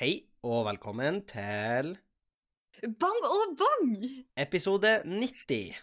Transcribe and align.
Hei 0.00 0.12
og 0.46 0.64
velkommen 0.68 1.20
til 1.28 1.90
Bang 3.02 3.24
og 3.28 3.56
bang! 3.60 3.90
episode 4.40 4.92
90. 5.04 5.74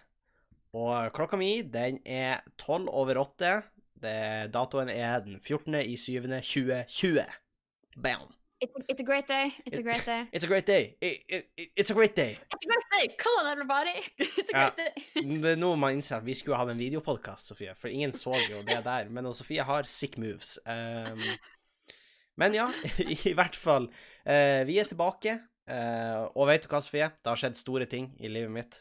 Og 0.74 1.12
klokka 1.14 1.38
mi, 1.38 1.62
den 1.62 2.00
er 2.06 2.42
12 2.58 2.90
over 2.90 3.20
8. 3.22 3.52
Det, 4.02 4.16
datoen 4.54 4.90
er 4.90 5.20
den 5.26 5.38
14. 5.42 5.76
i 5.86 5.96
7. 5.96 6.22
2020. 6.22 7.28
Bam. 8.02 8.34
It's, 8.60 8.74
it's 8.90 9.02
a 9.02 9.06
great 9.06 9.28
day. 9.28 9.54
It's 9.68 9.78
a 9.78 9.84
great 9.84 10.06
day. 10.06 10.26
It's 10.34 10.44
a 10.44 10.48
great 10.48 10.66
day. 10.66 10.96
It, 11.00 11.22
it, 11.30 11.70
it's 11.78 11.92
a 11.92 11.94
great 11.94 12.16
day. 12.16 12.32
It's 12.54 12.66
a 12.66 12.70
great 12.72 12.88
day! 12.98 13.16
Come 13.20 13.36
on, 13.40 13.52
everybody! 13.52 14.02
It's 14.40 14.50
a 14.50 14.58
Ja. 14.58 14.70
great 14.72 14.78
day. 14.78 15.42
Det 15.44 15.52
er 15.52 15.62
nå 15.62 15.76
man 15.78 15.94
innser 16.00 16.18
at 16.18 16.26
vi 16.26 16.34
skulle 16.34 16.58
hatt 16.58 16.72
en 16.74 16.80
videopodkast, 16.82 17.52
Sofie, 17.52 17.76
for 17.78 17.94
ingen 17.94 18.14
så 18.18 18.34
jo 18.50 18.64
det 18.66 18.80
der. 18.86 19.10
Men 19.14 19.30
Sofie 19.34 19.62
har 19.62 19.84
sick 19.86 20.18
moves. 20.18 20.58
Um, 20.66 21.22
men 22.38 22.56
ja, 22.58 22.68
i 23.30 23.34
hvert 23.38 23.56
fall. 23.60 23.90
eh, 24.26 24.64
vi 24.70 24.78
er 24.82 24.90
tilbake. 24.90 25.38
eh, 25.68 26.24
og 26.34 26.48
vet 26.50 26.64
du 26.66 26.70
hva, 26.72 26.80
Sofie? 26.84 27.10
Det 27.22 27.32
har 27.34 27.40
skjedd 27.42 27.58
store 27.60 27.88
ting 27.90 28.12
i 28.24 28.30
livet 28.32 28.54
mitt. 28.54 28.80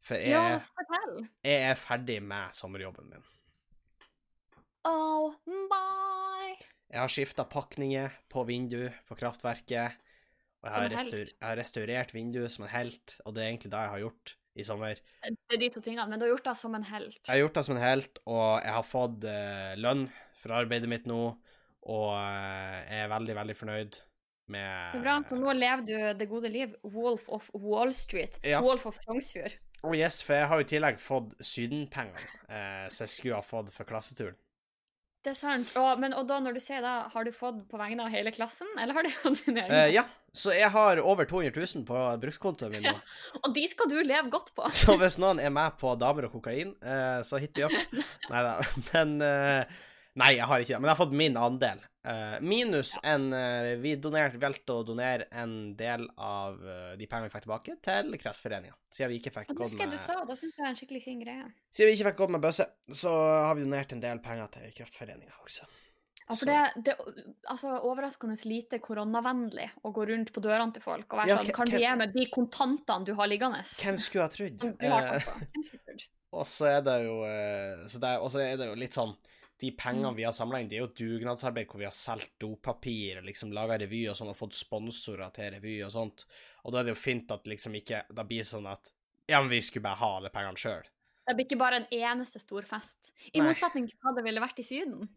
For 0.00 0.16
jeg, 0.16 0.32
Ja, 0.32 0.58
fortell. 0.64 1.26
jeg 1.44 1.64
er 1.70 1.76
ferdig 1.76 2.20
med 2.24 2.54
sommerjobben 2.56 3.10
min. 3.12 3.24
Oh 4.88 5.34
my! 5.46 6.54
Jeg 6.90 6.98
har 7.04 7.10
skifta 7.12 7.44
pakninger 7.46 8.14
på 8.32 8.44
vindu 8.48 8.88
på 9.08 9.16
kraftverket. 9.20 9.98
Og 10.60 10.68
jeg 10.68 10.74
har, 10.76 10.92
jeg 10.92 11.28
har 11.40 11.56
restaurert 11.56 12.10
vinduet 12.12 12.52
som 12.52 12.66
en 12.66 12.72
helt, 12.72 13.14
og 13.24 13.32
det 13.36 13.42
er 13.44 13.48
egentlig 13.52 13.70
det 13.72 13.78
jeg 13.80 13.92
har 13.94 14.02
gjort 14.02 14.32
i 14.60 14.64
sommer. 14.66 14.98
Det 15.24 15.54
er 15.56 15.60
de 15.62 15.68
to 15.72 15.80
tingene, 15.84 16.04
men 16.10 16.20
du 16.20 16.26
har 16.26 16.32
gjort 16.34 16.48
det 16.50 16.56
som 16.60 16.74
en 16.76 16.84
helt. 16.84 17.20
Jeg 17.22 17.30
har 17.32 17.40
gjort 17.44 17.54
det 17.60 17.64
som 17.68 17.76
en 17.78 17.84
helt, 17.84 18.20
og 18.28 18.48
jeg 18.64 18.74
har 18.76 18.84
fått 18.88 19.24
uh, 19.24 19.70
lønn 19.80 20.02
for 20.42 20.56
arbeidet 20.58 20.90
mitt 20.92 21.06
nå, 21.08 21.20
og 21.88 22.12
eh, 22.16 22.76
jeg 22.90 23.04
er 23.06 23.12
veldig, 23.14 23.36
veldig 23.40 23.56
fornøyd 23.56 23.98
med 24.50 24.92
Det 24.92 25.00
er 25.00 25.06
bra, 25.06 25.16
så 25.28 25.38
nå 25.38 25.56
lever 25.56 25.86
du 25.86 25.96
det 26.18 26.28
gode 26.30 26.52
liv. 26.52 26.76
Wolf 26.82 27.28
of 27.32 27.48
Wall 27.54 27.94
Street. 27.96 28.40
Ja. 28.44 28.60
Wolf 28.64 28.86
of 28.90 29.00
Kongsfjord. 29.06 29.56
Oh 29.82 29.96
yes, 29.96 30.20
for 30.26 30.36
jeg 30.36 30.50
har 30.50 30.60
jo 30.60 30.66
i 30.66 30.70
tillegg 30.74 31.00
fått 31.00 31.32
Syden-penger, 31.40 32.24
eh, 32.52 32.86
som 32.92 33.06
jeg 33.06 33.14
skulle 33.14 33.38
ha 33.38 33.44
fått 33.44 33.72
for 33.72 33.88
klasseturen. 33.88 34.36
Det 35.20 35.34
er 35.34 35.36
sant. 35.36 35.68
Og, 35.76 35.98
men, 36.00 36.14
og 36.16 36.24
da 36.28 36.38
når 36.40 36.56
du 36.56 36.62
sier 36.64 36.80
det, 36.84 36.92
har 37.12 37.26
du 37.26 37.32
fått 37.36 37.58
på 37.68 37.80
vegne 37.80 38.06
av 38.06 38.12
hele 38.12 38.32
klassen, 38.32 38.68
eller 38.80 38.96
har 38.96 39.04
du 39.04 39.10
hatt 39.12 39.42
din 39.44 39.58
egen? 39.60 39.74
Eh, 39.76 39.90
ja, 39.92 40.04
så 40.32 40.54
jeg 40.56 40.72
har 40.72 41.00
over 41.04 41.28
200 41.28 41.52
000 41.52 41.84
på 41.88 42.04
brukskontoen 42.22 42.72
min 42.72 42.88
nå. 42.88 42.94
Og 43.42 43.52
de 43.56 43.66
skal 43.68 43.90
du 43.92 43.98
leve 44.00 44.32
godt 44.32 44.52
på. 44.56 44.68
Så 44.72 44.96
hvis 45.00 45.18
noen 45.20 45.42
er 45.44 45.52
med 45.52 45.76
på 45.80 45.92
damer 46.00 46.28
og 46.28 46.36
kokain, 46.38 46.72
eh, 46.80 47.20
så 47.26 47.40
hit 47.40 47.56
me 47.60 47.68
up. 47.68 48.00
Nei 48.32 48.44
da. 48.48 48.54
Men 48.92 49.16
eh, 49.26 49.80
Nei, 50.18 50.34
jeg 50.36 50.46
har 50.50 50.62
ikke 50.62 50.74
det. 50.74 50.80
Men 50.80 50.90
jeg 50.90 50.96
har 50.96 51.00
fått 51.04 51.16
min 51.16 51.38
andel. 51.38 51.82
Uh, 52.00 52.38
minus 52.40 52.94
en 53.04 53.26
uh, 53.36 53.74
Vi 53.76 53.92
donert, 54.00 54.38
valgte 54.40 54.72
å 54.72 54.84
donere 54.88 55.26
en 55.36 55.74
del 55.76 56.06
av 56.16 56.56
uh, 56.56 56.94
de 56.96 57.04
pengene 57.04 57.28
vi 57.28 57.34
fikk 57.34 57.44
tilbake, 57.44 57.76
til 57.84 58.16
Kreftforeningen. 58.22 58.76
Siden 58.88 59.12
vi 59.12 59.18
ikke 59.20 59.34
fikk 59.34 59.52
gått 59.52 59.76
jeg 59.76 59.92
du 59.92 59.98
sa, 60.00 60.22
da 60.24 60.32
syns 60.32 60.54
jeg 60.54 60.62
det 60.62 60.64
er 60.64 60.70
en 60.72 60.80
skikkelig 60.80 61.02
fin 61.04 61.20
greie. 61.20 61.44
Siden 61.68 61.90
vi 61.90 61.98
ikke 61.98 62.08
fikk 62.08 62.22
gått 62.22 62.34
med 62.38 62.42
bøsse, 62.46 62.66
så 62.88 63.12
har 63.50 63.54
vi 63.58 63.66
donert 63.66 63.92
en 63.92 64.02
del 64.02 64.24
penger 64.24 64.48
til 64.56 64.72
Kreftforeningen 64.80 65.36
også. 65.44 65.68
Ja, 66.30 66.36
for 66.38 66.46
det, 66.46 66.58
det 66.86 66.94
altså, 67.50 67.74
overraskende 67.90 68.36
lite 68.46 68.78
koronavennlig 68.80 69.66
å 69.84 69.90
gå 69.92 70.04
rundt 70.12 70.30
på 70.32 70.42
dørene 70.44 70.72
til 70.72 70.84
folk 70.84 71.10
og 71.10 71.20
være 71.20 71.32
Ja, 71.32 71.40
sånn 71.42 71.56
Kan 71.56 71.68
du 71.68 71.76
gi 71.76 71.94
meg 71.98 72.14
de 72.14 72.26
kontantene 72.30 73.08
du 73.08 73.12
har 73.18 73.28
liggende? 73.28 73.64
Hvem 73.66 73.98
skulle 74.00 74.24
ha 74.24 74.32
trodd? 74.32 74.62
Og 76.30 76.46
så 76.46 76.70
er 76.70 76.80
det 76.86 76.96
jo 78.70 78.78
litt 78.78 78.94
sånn 78.94 79.12
De 79.60 79.70
pengene 79.76 80.08
Mm. 80.10 80.16
vi 80.16 80.24
har 80.24 80.32
samla 80.32 80.60
inn, 80.60 80.68
det 80.68 80.78
er 80.78 80.86
jo 80.86 80.92
dugnadsarbeid 81.18 81.66
hvor 81.68 81.78
vi 81.78 81.84
har 81.84 81.92
solgt 81.92 82.38
dopapir, 82.40 83.20
liksom 83.22 83.52
laga 83.52 83.76
revy 83.78 84.06
og 84.08 84.16
sånn, 84.16 84.30
og 84.32 84.36
fått 84.38 84.54
sponsorer 84.56 85.32
til 85.36 85.50
revy 85.52 85.82
og 85.84 85.92
sånt. 85.92 86.24
Og 86.64 86.72
da 86.72 86.80
er 86.80 86.84
det 86.88 86.94
jo 86.96 87.00
fint 87.02 87.30
at 87.30 87.44
liksom 87.44 87.74
ikke 87.76 88.04
Da 88.14 88.22
blir 88.24 88.38
det 88.40 88.46
sånn 88.48 88.66
at 88.70 88.90
Ja, 89.28 89.40
men 89.40 89.50
vi 89.50 89.60
skulle 89.60 89.82
bare 89.84 89.96
ha 90.00 90.16
alle 90.16 90.30
pengene 90.30 90.56
sjøl. 90.56 90.82
Det 91.28 91.36
blir 91.36 91.46
ikke 91.46 91.58
bare 91.60 91.76
en 91.76 91.86
eneste 91.92 92.40
stor 92.40 92.62
fest. 92.66 93.12
I 93.34 93.38
Nei. 93.38 93.52
motsetning 93.52 93.86
til 93.86 93.96
hva 94.02 94.14
det 94.16 94.24
ville 94.24 94.40
vært 94.42 94.58
i 94.58 94.64
Syden. 94.66 95.08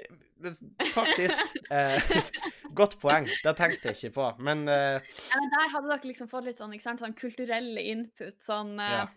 Faktisk. 0.93 1.39
Eh, 1.71 2.01
godt 2.79 2.99
poeng. 3.01 3.25
Det 3.43 3.55
tenkte 3.57 3.89
jeg 3.89 3.97
ikke 3.97 4.13
på. 4.19 4.27
Men 4.43 4.67
eh, 4.67 4.99
Ja, 5.31 5.39
men 5.39 5.49
der 5.55 5.71
hadde 5.73 5.89
dere 5.89 6.11
liksom 6.11 6.29
fått 6.29 6.45
litt 6.45 6.59
sånn, 6.61 6.75
sant, 6.83 6.99
sånn 7.01 7.15
kulturelle 7.17 7.81
input. 7.81 8.37
Sånn 8.43 8.75
eh, 8.79 8.99
Ja. 8.99 9.07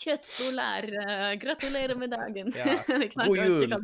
Kjøttboller, 0.00 0.86
eh, 1.02 1.34
gratulerer 1.42 1.98
med 1.98 2.10
dagen. 2.14 2.52
Ja. 2.56 2.78
God 3.26 3.36
jul. 3.36 3.74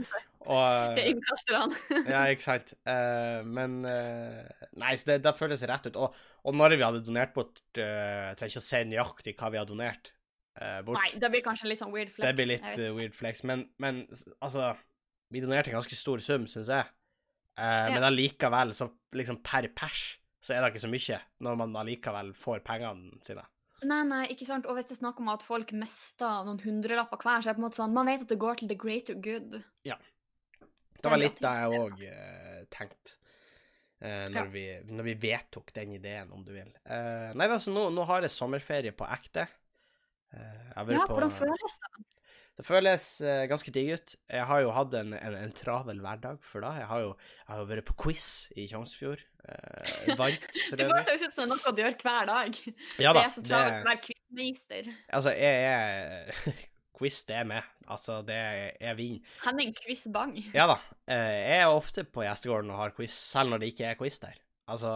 Hva 0.46 0.64
det 0.96 1.04
er. 1.04 1.10
og 1.10 1.12
innkasterne. 1.12 1.80
Ja, 2.14 2.24
ikke 2.32 2.46
sant. 2.46 2.74
Uh, 2.88 3.40
men 3.46 3.80
uh, 3.84 4.66
Nei, 4.80 4.96
så 4.96 5.12
det, 5.12 5.20
det 5.26 5.36
føles 5.38 5.64
rett 5.68 5.90
ut. 5.90 5.98
Og, 6.00 6.20
og 6.46 6.56
når 6.56 6.76
vi 6.76 6.84
hadde 6.86 7.04
donert 7.06 7.34
bort 7.36 7.58
uh, 7.78 8.32
Trenger 8.38 8.54
ikke 8.54 8.62
å 8.62 8.68
si 8.70 8.84
nøyaktig 8.90 9.36
hva 9.40 9.50
vi 9.54 9.60
har 9.60 9.68
donert 9.68 10.12
eh, 10.60 10.82
bort. 10.84 10.98
Nei, 11.00 11.20
det 11.20 11.30
blir 11.32 11.44
kanskje 11.44 11.70
litt 11.70 11.82
sånn 11.82 11.92
weird 11.94 12.12
flex. 12.12 12.26
det 12.26 12.36
blir 12.38 12.50
litt 12.54 12.68
jeg 12.72 12.84
eh, 12.84 12.94
weird 12.96 13.16
flex. 13.16 13.42
Men, 13.48 13.66
men 13.82 14.04
altså 14.40 14.74
Vi 15.32 15.42
donerte 15.42 15.72
en 15.72 15.80
ganske 15.80 15.98
stor 15.98 16.22
sum, 16.22 16.46
syns 16.50 16.70
jeg. 16.70 16.86
Eh, 17.58 17.88
Men 17.90 18.04
allikevel, 18.06 18.72
så 18.76 18.90
liksom 19.16 19.40
per 19.42 19.66
pers, 19.74 20.20
så 20.44 20.54
er 20.54 20.62
det 20.62 20.74
ikke 20.74 20.84
så 20.84 20.92
mye 20.92 21.20
når 21.42 21.60
man 21.62 21.78
allikevel 21.82 22.30
får 22.38 22.60
pengene 22.66 23.18
sine. 23.26 23.42
Nei, 23.84 24.02
nei, 24.08 24.22
ikke 24.32 24.46
sant. 24.48 24.68
Og 24.70 24.76
hvis 24.76 24.86
det 24.88 24.94
er 24.96 25.02
snakk 25.02 25.18
om 25.20 25.32
at 25.32 25.42
folk 25.44 25.72
mister 25.76 26.46
noen 26.46 26.62
hundrelapper 26.62 27.20
hver, 27.20 27.42
så 27.42 27.50
er 27.50 27.56
det 27.56 27.58
på 27.58 27.64
en 27.64 27.66
måte 27.66 27.80
sånn 27.80 27.96
Man 27.96 28.08
vet 28.08 28.22
at 28.24 28.30
det 28.30 28.38
går 28.40 28.60
til 28.60 28.70
the 28.70 28.78
greater 28.78 29.18
good. 29.18 29.58
Det 31.06 31.12
var 31.14 31.22
litt 31.22 31.38
det 31.46 31.54
jeg 31.60 31.80
òg 31.84 32.02
uh, 32.10 32.58
tenkte. 32.74 33.14
Uh, 33.96 34.26
når, 34.28 34.42
Ja. 34.42 34.44
vi, 34.52 34.64
når 34.92 35.06
vi 35.08 35.14
vedtok 35.22 35.72
den 35.78 35.94
ideen, 35.96 36.32
om 36.36 36.42
du 36.44 36.52
vil. 36.52 36.68
Uh, 36.84 37.32
nei, 37.38 37.46
altså, 37.48 37.72
nå, 37.72 37.86
nå 37.96 38.04
har 38.10 38.26
jeg 38.26 38.34
sommerferie 38.34 38.92
på 38.92 39.06
ekte. 39.08 39.46
Eh, 40.36 40.66
Ja, 40.76 40.82
på- 41.06 41.14
hvordan 41.16 41.30
føles 41.32 41.78
det? 41.80 42.04
Det 42.56 42.64
føles 42.64 43.06
eh, 43.20 43.42
ganske 43.50 43.68
digg 43.72 43.90
ut. 43.94 44.12
Jeg 44.32 44.44
har 44.48 44.60
jo 44.64 44.70
hatt 44.72 44.94
en, 44.96 45.10
en, 45.12 45.34
en 45.36 45.50
travel 45.52 45.98
hverdag 46.00 46.38
for 46.44 46.64
da. 46.64 46.70
Jeg 46.80 46.86
har 46.88 47.02
jo, 47.04 47.10
jeg 47.40 47.48
har 47.52 47.58
jo 47.60 47.66
vært 47.68 47.84
på 47.90 47.96
quiz 48.00 48.26
i 48.56 48.64
Tjongsfjord. 48.70 49.20
Eh, 49.44 50.14
vant, 50.20 50.46
for 50.70 50.76
Du 50.76 50.82
det 50.82 50.86
høres 50.88 51.24
ut 51.26 51.34
som 51.36 51.42
det 51.42 51.44
er 51.44 51.50
noe 51.52 51.74
du 51.76 51.82
gjør 51.84 51.98
hver 52.00 52.30
dag. 52.32 52.56
Ja 53.04 53.12
det 53.16 53.24
er 53.26 53.34
så 53.36 53.44
travelt 53.44 53.84
å 53.84 53.88
være 53.90 54.00
quizmeister. 54.08 54.88
altså, 55.12 55.34
jeg 55.36 55.68
er 55.68 56.32
Quiz, 56.96 57.20
det 57.28 57.36
er 57.42 57.46
med. 57.48 57.68
Altså, 57.92 58.22
det 58.26 58.36
er 58.80 58.96
vinn. 58.98 59.20
Henning 59.44 59.74
Quiz 59.76 60.06
Bang. 60.12 60.34
Ja 60.56 60.66
da. 60.70 60.80
eh, 61.12 61.36
jeg 61.42 61.62
er 61.66 61.70
ofte 61.70 62.06
på 62.08 62.24
gjestegården 62.24 62.72
og 62.72 62.80
har 62.80 62.94
quiz, 62.96 63.14
selv 63.14 63.52
når 63.52 63.62
det 63.62 63.72
ikke 63.74 63.90
er 63.90 63.98
quiz 64.00 64.18
der. 64.22 64.38
Altså, 64.66 64.90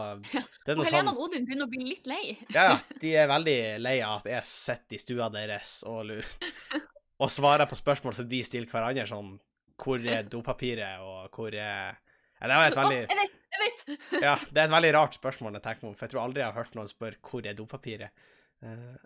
det 0.65 0.73
er 0.73 0.75
Og 0.75 0.81
noe 0.81 0.87
Helena 0.89 1.13
sånn 1.13 1.13
og 1.13 1.21
Odin 1.29 1.45
begynner 1.47 1.69
å 1.69 1.71
bli 1.71 1.85
litt 1.87 2.09
lei. 2.09 2.23
Ja, 2.51 2.65
ja. 2.73 2.79
De 3.03 3.13
er 3.15 3.29
veldig 3.31 3.59
lei 3.79 3.99
av 4.03 4.19
at 4.19 4.31
jeg 4.33 4.49
sitter 4.49 4.97
i 4.97 4.99
stua 4.99 5.29
deres 5.31 5.77
og, 5.87 6.01
lurer 6.09 6.81
og 7.21 7.31
svarer 7.31 7.69
på 7.69 7.77
spørsmål 7.79 8.17
som 8.17 8.27
de 8.27 8.41
stiller 8.43 8.67
hverandre, 8.71 9.05
sånn 9.07 9.35
Hvor 9.81 10.01
er 10.03 10.25
dopapiret, 10.27 10.99
og 11.05 11.37
hvor 11.37 11.53
er 11.53 11.93
ja, 11.93 12.49
Det 12.49 12.57
var 12.57 12.65
et 12.65 12.75
Å, 12.75 12.81
veldig 12.81 12.99
jeg 12.99 13.19
vet! 13.21 13.37
Jeg 13.51 13.61
vet! 13.63 14.25
Ja, 14.25 14.35
det 14.51 14.57
er 14.57 14.65
et 14.65 14.75
veldig 14.75 14.91
rart 14.97 15.15
spørsmål, 15.15 15.55
jeg 15.59 15.65
tenker 15.67 15.85
meg 15.85 15.93
om, 15.93 15.95
for 15.99 16.07
jeg 16.07 16.15
tror 16.15 16.23
aldri 16.25 16.43
jeg 16.43 16.49
har 16.49 16.59
hørt 16.59 16.75
noen 16.75 16.91
spørre 16.91 17.21
hvor 17.29 17.47
er 17.47 17.55
dopapiret. 17.57 18.25
Uh... 18.65 18.97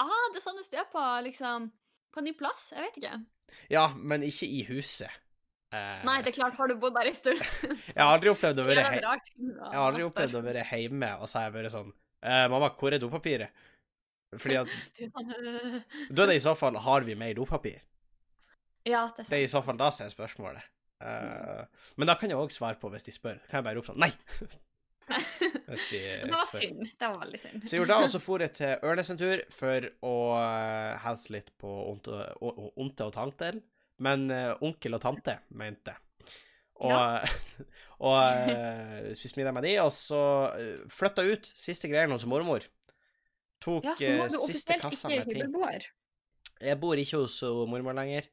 Ah, 0.00 0.26
det 0.32 0.40
er 0.40 0.44
sånn 0.46 0.58
du 0.58 0.78
er 0.80 0.90
på, 0.90 1.04
liksom 1.28 1.70
På 2.10 2.20
en 2.22 2.26
ny 2.30 2.32
plass? 2.38 2.68
Jeg 2.74 2.82
vet 2.88 2.96
ikke. 3.00 3.18
ja, 3.70 3.86
men 3.96 4.22
ikke 4.26 4.46
i 4.50 4.62
huset. 4.68 5.10
Eh, 5.70 6.00
Nei, 6.06 6.16
det 6.26 6.32
er 6.32 6.36
klart, 6.40 6.56
har 6.58 6.66
du 6.66 6.74
bodd 6.82 6.96
der 6.96 7.06
en 7.06 7.14
stund 7.14 7.38
Jeg 7.94 8.00
har 8.00 8.16
aldri 8.16 8.32
opplevd 8.32 8.58
å 8.58 8.64
være, 8.66 8.82
hei, 8.88 8.96
jeg 8.98 9.52
har 9.70 9.84
aldri 9.84 10.02
opplevd 10.08 10.38
å 10.40 10.40
være 10.42 10.64
hjemme, 10.66 11.10
og 11.22 11.28
så 11.30 11.38
har 11.38 11.44
jeg 11.46 11.54
vært 11.60 11.74
sånn 11.76 11.92
eh, 12.26 12.46
Mamma, 12.50 12.72
hvor 12.80 12.96
er 12.96 12.98
dopapiret? 12.98 13.60
Fordi 14.34 14.56
at 14.58 14.72
Du 14.98 15.04
Da 16.18 16.24
er 16.24 16.32
det 16.32 16.36
i 16.40 16.42
så 16.42 16.56
fall 16.58 16.74
Har 16.82 17.06
vi 17.06 17.14
mer 17.18 17.34
dopapir? 17.38 17.78
Ja, 18.82 19.04
det 19.14 19.22
er 19.22 19.28
sant. 19.28 19.30
Det 19.30 19.38
er 19.38 19.44
i 19.46 19.52
så 19.54 19.62
fall 19.62 19.78
da 19.78 19.92
som 19.94 20.06
er 20.08 20.12
spørsmålet. 20.16 20.66
Eh, 21.06 21.86
men 22.00 22.10
da 22.10 22.14
kan 22.18 22.32
jeg 22.32 22.38
òg 22.40 22.50
svare 22.54 22.78
på 22.80 22.90
hvis 22.90 23.06
de 23.06 23.14
spør. 23.14 23.38
Kan 23.50 23.60
jeg 23.60 23.66
bare 23.68 23.78
rope 23.78 23.92
sånn 23.92 24.00
Nei! 24.02 24.10
Det 25.70 26.30
var 26.32 26.48
synd. 26.50 26.86
Det 26.98 27.08
var 27.08 27.18
veldig 27.24 27.40
synd. 27.40 27.64
Så 27.64 27.76
jeg 27.76 27.82
gjorde 27.82 27.94
det, 27.94 28.06
og 28.06 28.12
så 28.12 28.20
for 28.26 28.44
jeg 28.44 28.54
til 28.58 28.86
Ørnes 28.90 29.12
en 29.12 29.20
tur 29.20 29.44
for 29.54 29.88
å 30.06 30.14
hilse 31.04 31.34
litt 31.36 31.52
på 31.60 31.74
onte, 31.92 33.06
og 33.06 33.14
tante. 33.16 33.52
Men 34.00 34.30
eh, 34.32 34.52
onkel 34.64 34.96
og 34.96 35.02
tante, 35.04 35.36
mente 35.60 35.92
jeg. 35.92 36.06
Og, 36.80 37.32
og 38.08 38.16
uh, 38.16 39.10
spiste 39.12 39.36
middag 39.36 39.52
med 39.52 39.66
de, 39.68 39.74
og 39.82 39.90
så 39.92 40.20
flytta 40.88 41.26
ut 41.28 41.50
siste 41.52 41.90
greiene 41.92 42.16
hos 42.16 42.24
mormor. 42.24 42.64
Tok 43.60 43.84
Ja, 43.84 43.92
så 43.98 44.06
eh, 44.08 44.22
er 44.24 44.32
du 44.32 44.38
siste 44.46 44.78
kassa 44.80 45.10
med 45.12 45.28
ting. 45.28 45.44
Jeg 46.60 46.80
bor 46.80 46.96
ikke 46.96 47.20
hos 47.20 47.42
mormor 47.68 47.96
lenger. 47.98 48.30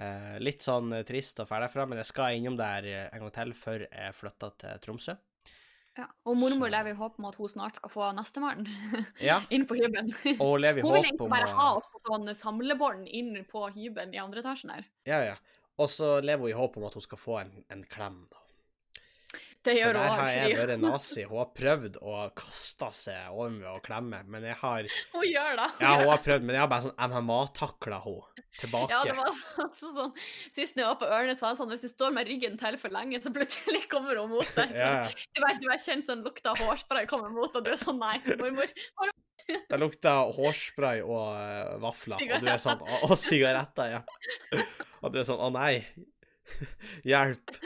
Eh, 0.00 0.36
litt 0.40 0.62
sånn 0.64 0.94
eh, 0.94 1.04
trist 1.06 1.42
og 1.42 1.48
ferdig 1.50 1.68
derfra, 1.68 1.84
men 1.88 2.00
jeg 2.00 2.08
skal 2.08 2.36
innom 2.38 2.56
der 2.56 2.86
eh, 2.88 3.08
en 3.10 3.24
gang 3.24 3.34
til 3.34 3.50
før 3.58 3.84
jeg 3.84 4.16
flytter 4.16 4.54
til 4.62 4.82
Tromsø. 4.84 5.16
Ja. 5.98 6.06
Og 6.24 6.36
mormor 6.38 6.68
Så- 6.68 6.72
lever 6.76 6.90
i 6.90 6.96
håp 6.96 7.18
om 7.18 7.24
at 7.26 7.34
hun 7.34 7.48
snart 7.48 7.76
skal 7.76 7.90
få 7.90 8.10
nestemann 8.14 8.66
Ja, 9.28 9.40
inn 9.50 9.66
på 9.66 9.74
hybelen. 9.74 10.12
Hun 10.38 10.60
vil 10.62 10.64
egentlig 10.70 11.28
bare 11.30 11.48
ha 11.50 11.70
oss 11.76 11.88
på 11.92 12.02
sånn 12.06 12.30
samlebånd 12.34 13.08
inn 13.08 13.32
på 13.50 13.64
hybelen 13.74 14.14
i 14.14 14.18
andre 14.22 14.40
etasjen 14.44 14.70
her. 14.70 14.84
Ja, 15.06 15.18
ja. 15.32 15.36
Og 15.80 15.88
så 15.90 16.20
lever 16.22 16.46
hun 16.46 16.50
i 16.52 16.58
håp 16.60 16.76
om 16.76 16.84
at 16.86 16.94
hun 16.94 17.02
skal 17.02 17.18
få 17.18 17.40
en, 17.40 17.64
en 17.72 17.82
klem, 17.84 18.22
da. 18.30 18.36
Det 19.60 19.74
gjør 19.76 19.90
For 19.90 19.92
gjør 19.92 19.96
der 19.98 20.08
hun 20.08 20.20
har 20.20 20.30
jeg 20.32 20.56
vært 20.56 20.80
nazi. 20.80 21.22
Hun 21.28 21.38
har 21.42 21.48
prøvd 21.52 21.96
å 22.00 22.12
kaste 22.40 22.86
seg 22.96 23.32
over 23.34 23.50
meg 23.52 23.66
og 23.68 23.82
klemme, 23.84 24.20
men 24.32 24.46
jeg 24.48 24.56
har 24.62 24.86
Hun 25.12 25.26
gjør 25.26 25.58
det. 25.60 25.66
Ja, 25.82 25.90
hun 26.00 26.08
har 26.08 26.22
prøvd, 26.24 26.46
men 26.46 26.56
jeg 26.56 26.62
har 26.62 26.70
bare 26.72 26.86
sånn 26.86 27.10
MMA-takla 27.12 27.98
henne 28.06 28.46
tilbake. 28.62 28.94
Ja, 28.94 29.00
det 29.04 29.16
var 29.18 29.34
altså 29.66 29.90
sånn 29.98 30.14
Sist 30.54 30.80
jeg 30.80 30.86
var 30.88 30.96
på 31.02 31.10
Ørnes, 31.12 31.42
var 31.44 31.52
det 31.52 31.60
sånn 31.60 31.74
hvis 31.74 31.84
du 31.84 31.90
står 31.92 32.14
med 32.16 32.30
ryggen 32.30 32.56
til 32.60 32.78
for 32.80 32.94
lenge, 32.96 33.20
så 33.20 33.32
plutselig 33.34 33.82
kommer 33.92 34.16
hun 34.22 34.32
mot 34.32 34.54
deg. 34.56 34.72
Ja. 34.80 34.94
Du 35.36 35.42
vet, 35.44 35.60
du 35.60 35.68
har 35.68 35.82
kjent 35.84 36.08
sånn 36.08 36.24
lukta 36.24 36.54
av 36.54 36.62
hårspray 36.64 37.10
komme 37.10 37.28
mot, 37.34 37.52
og 37.52 37.66
du 37.66 37.74
er 37.74 37.80
sånn 37.80 38.00
nei, 38.00 38.16
mormor. 38.40 38.72
Det 39.50 39.80
lukta 39.80 40.14
hårspray 40.36 41.02
og 41.02 41.34
eh, 41.34 41.76
vafler, 41.82 42.22
og 42.22 42.44
du 42.44 42.48
er 42.52 42.60
sånn 42.62 42.80
og 43.02 43.16
sigaretter, 43.18 43.98
ja. 43.98 44.64
Og 45.00 45.12
du 45.12 45.20
er 45.20 45.28
sånn 45.28 45.40
Å, 45.42 45.52
nei. 45.52 45.84
Hjelp. 47.10 47.60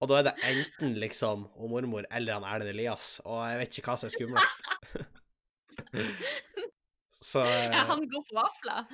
Og 0.00 0.08
da 0.08 0.18
er 0.20 0.26
det 0.30 0.34
enten 0.48 0.94
liksom 1.00 1.44
og 1.60 1.72
mormor 1.72 2.06
eller 2.08 2.38
han 2.38 2.46
Erlend 2.48 2.72
Elias, 2.72 3.18
og 3.26 3.42
jeg 3.50 3.60
vet 3.60 3.78
ikke 3.78 3.92
hva 3.92 3.96
som 4.00 4.08
er 4.08 4.14
skumlest. 4.16 4.58
Så 7.20 7.42
eh, 7.44 7.66
Er 7.68 7.84
han 7.84 8.06
god 8.08 8.24
på 8.30 8.34
vafler? 8.34 8.86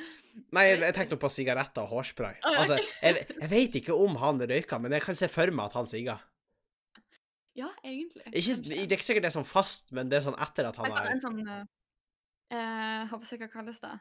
Nei, 0.57 0.65
jeg 0.73 0.95
tenkte 0.97 1.19
på 1.21 1.31
sigaretter 1.31 1.85
og 1.85 1.93
hårspray. 1.95 2.41
Altså, 2.43 2.81
jeg, 2.99 3.23
jeg 3.31 3.51
vet 3.53 3.79
ikke 3.79 3.95
om 3.95 4.19
han 4.19 4.43
røyker, 4.43 4.83
men 4.83 4.97
jeg 4.97 5.05
kan 5.05 5.19
se 5.19 5.29
for 5.31 5.53
meg 5.55 5.71
at 5.71 5.77
han 5.79 5.87
sigger. 5.91 6.25
Ja, 7.57 7.71
egentlig. 7.87 8.27
Ikke, 8.35 8.59
det 8.67 8.77
er 8.83 8.99
ikke 8.99 9.07
sikkert 9.07 9.25
det 9.25 9.31
er 9.31 9.39
sånn 9.39 9.49
fast, 9.49 9.89
men 9.97 10.11
det 10.11 10.19
er 10.19 10.27
sånn 10.27 10.37
etter 10.43 10.69
at 10.69 10.83
han 10.83 10.93
har 10.93 11.09
en 11.09 11.23
sånn 11.23 11.39
uh, 11.47 11.63
eh, 12.53 13.07
Håper 13.09 13.31
jeg 13.33 13.41
hva 13.47 13.49
kalles 13.55 13.81
det. 13.81 13.95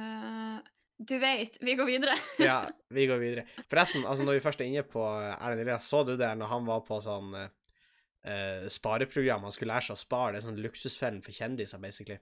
Eh, 0.00 0.56
du 1.00 1.14
vet, 1.18 1.56
vi 1.64 1.74
går 1.78 1.86
videre. 1.88 2.14
Ja, 2.50 2.58
vi 2.96 3.06
går 3.08 3.20
videre. 3.22 3.46
Forresten, 3.70 4.04
altså 4.04 4.26
når 4.26 4.36
vi 4.38 4.42
først 4.44 4.60
er 4.60 4.68
inne 4.68 4.82
på 4.84 5.04
Erlend 5.06 5.62
Elias, 5.64 5.86
så 5.88 6.02
du 6.04 6.16
det 6.20 6.28
når 6.36 6.50
han 6.52 6.66
var 6.68 6.82
på 6.84 6.98
sånn 7.04 7.30
eh, 7.40 7.48
eh, 8.28 8.66
spareprogram, 8.72 9.46
han 9.48 9.54
skulle 9.54 9.72
lære 9.72 9.88
seg 9.90 9.96
å 9.96 10.02
spare, 10.02 10.34
det 10.36 10.42
er 10.42 10.48
sånn 10.50 10.60
luksusfellen 10.60 11.22
for 11.24 11.32
kjendiser, 11.36 11.80
basically. 11.80 12.18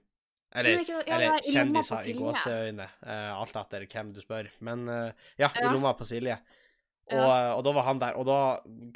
Eller, 0.55 0.79
ikke- 0.81 1.03
ja, 1.05 1.17
eller 1.17 1.43
kjendiser 1.45 2.07
i 2.09 2.13
gåseøyne, 2.17 2.87
uh, 3.05 3.35
alt 3.37 3.59
etter 3.59 3.83
hvem 3.85 4.07
du 4.15 4.23
spør. 4.23 4.47
Men 4.65 4.87
uh, 4.89 5.11
ja, 5.37 5.51
i 5.53 5.61
Ja. 5.61 5.69
lomma 5.75 5.91
på 5.93 6.07
Silje. 6.09 6.39
Og, 7.09 7.25
og 7.57 7.61
da 7.65 7.71
var 7.73 7.85
han 7.87 7.99
der, 8.01 8.15
og 8.21 8.25
da 8.25 8.39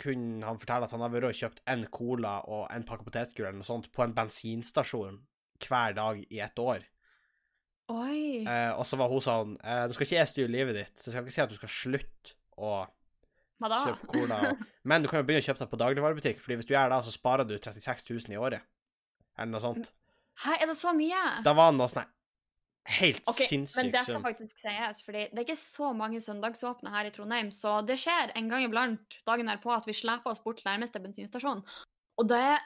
kunne 0.02 0.46
han 0.46 0.58
fortelle 0.62 0.86
at 0.86 0.92
han 0.94 1.02
har 1.02 1.10
vært 1.14 1.28
og 1.32 1.38
kjøpt 1.38 1.62
en 1.74 1.86
cola 1.94 2.40
og 2.46 2.68
en 2.74 2.84
pakke 2.86 3.06
potetgull 3.08 3.48
eller 3.48 3.58
noe 3.58 3.66
sånt 3.66 3.88
på 3.94 4.04
en 4.06 4.14
bensinstasjon 4.14 5.16
hver 5.66 5.96
dag 5.98 6.20
i 6.30 6.40
ett 6.46 6.60
år. 6.62 6.86
Oi. 7.92 8.44
Eh, 8.48 8.72
og 8.78 8.86
så 8.88 8.96
var 8.96 9.12
hun 9.12 9.20
sånn 9.20 9.58
eh, 9.60 9.82
Du 9.90 9.94
skal 9.96 10.06
ikke 10.08 10.16
jeg 10.16 10.30
styre 10.32 10.52
livet 10.52 10.78
ditt, 10.78 10.94
så 10.96 11.10
jeg 11.10 11.16
skal 11.18 11.26
ikke 11.26 11.36
si 11.36 11.44
at 11.44 11.52
du 11.52 11.58
skal 11.58 11.72
slutte 11.74 12.38
å 12.56 12.76
kjøpe 13.60 14.08
cola. 14.14 14.40
Men 14.90 15.04
du 15.04 15.10
kan 15.12 15.20
jo 15.20 15.28
begynne 15.28 15.44
å 15.44 15.48
kjøpe 15.50 15.64
det 15.66 15.70
på 15.72 15.80
dagligvarebutikk, 15.82 16.40
Fordi 16.44 16.60
hvis 16.60 16.70
du 16.70 16.74
gjør 16.76 16.94
det, 16.96 17.02
så 17.08 17.14
sparer 17.16 17.48
du 17.48 17.58
36 17.58 18.08
000 18.10 18.36
i 18.36 18.40
året. 18.40 18.64
Eller 19.38 19.52
noe 19.52 19.64
sånt. 19.64 19.92
Hæ, 20.44 20.58
er 20.62 20.70
det 20.72 20.78
så 20.80 20.94
mye? 20.96 21.22
Da 21.46 21.54
var 21.58 21.72
det 21.72 21.82
noe 21.82 21.92
sånn 21.92 22.08
helt 22.84 23.22
sinnssykt. 23.32 23.78
men 23.80 23.92
det 23.94 24.02
skal 24.04 24.24
faktisk 24.24 24.58
sies, 24.60 25.04
fordi 25.06 25.28
det 25.32 25.40
er 25.40 25.46
ikke 25.46 25.60
så 25.60 25.92
mange 25.96 26.20
søndagsåpne 26.24 26.92
her 26.92 27.08
i 27.08 27.14
Trondheim, 27.16 27.52
så 27.56 27.78
det 27.88 27.96
skjer 28.02 28.34
en 28.36 28.50
gang 28.52 28.66
iblant 28.66 29.20
dagen 29.28 29.48
her 29.48 29.62
på 29.64 29.72
at 29.72 29.88
vi 29.88 29.96
sleper 29.96 30.34
oss 30.34 30.42
bort 30.44 30.60
til 30.60 30.68
nærmeste 30.68 31.00
bensinstasjon. 31.04 31.64
Og 32.20 32.28
det 32.30 32.60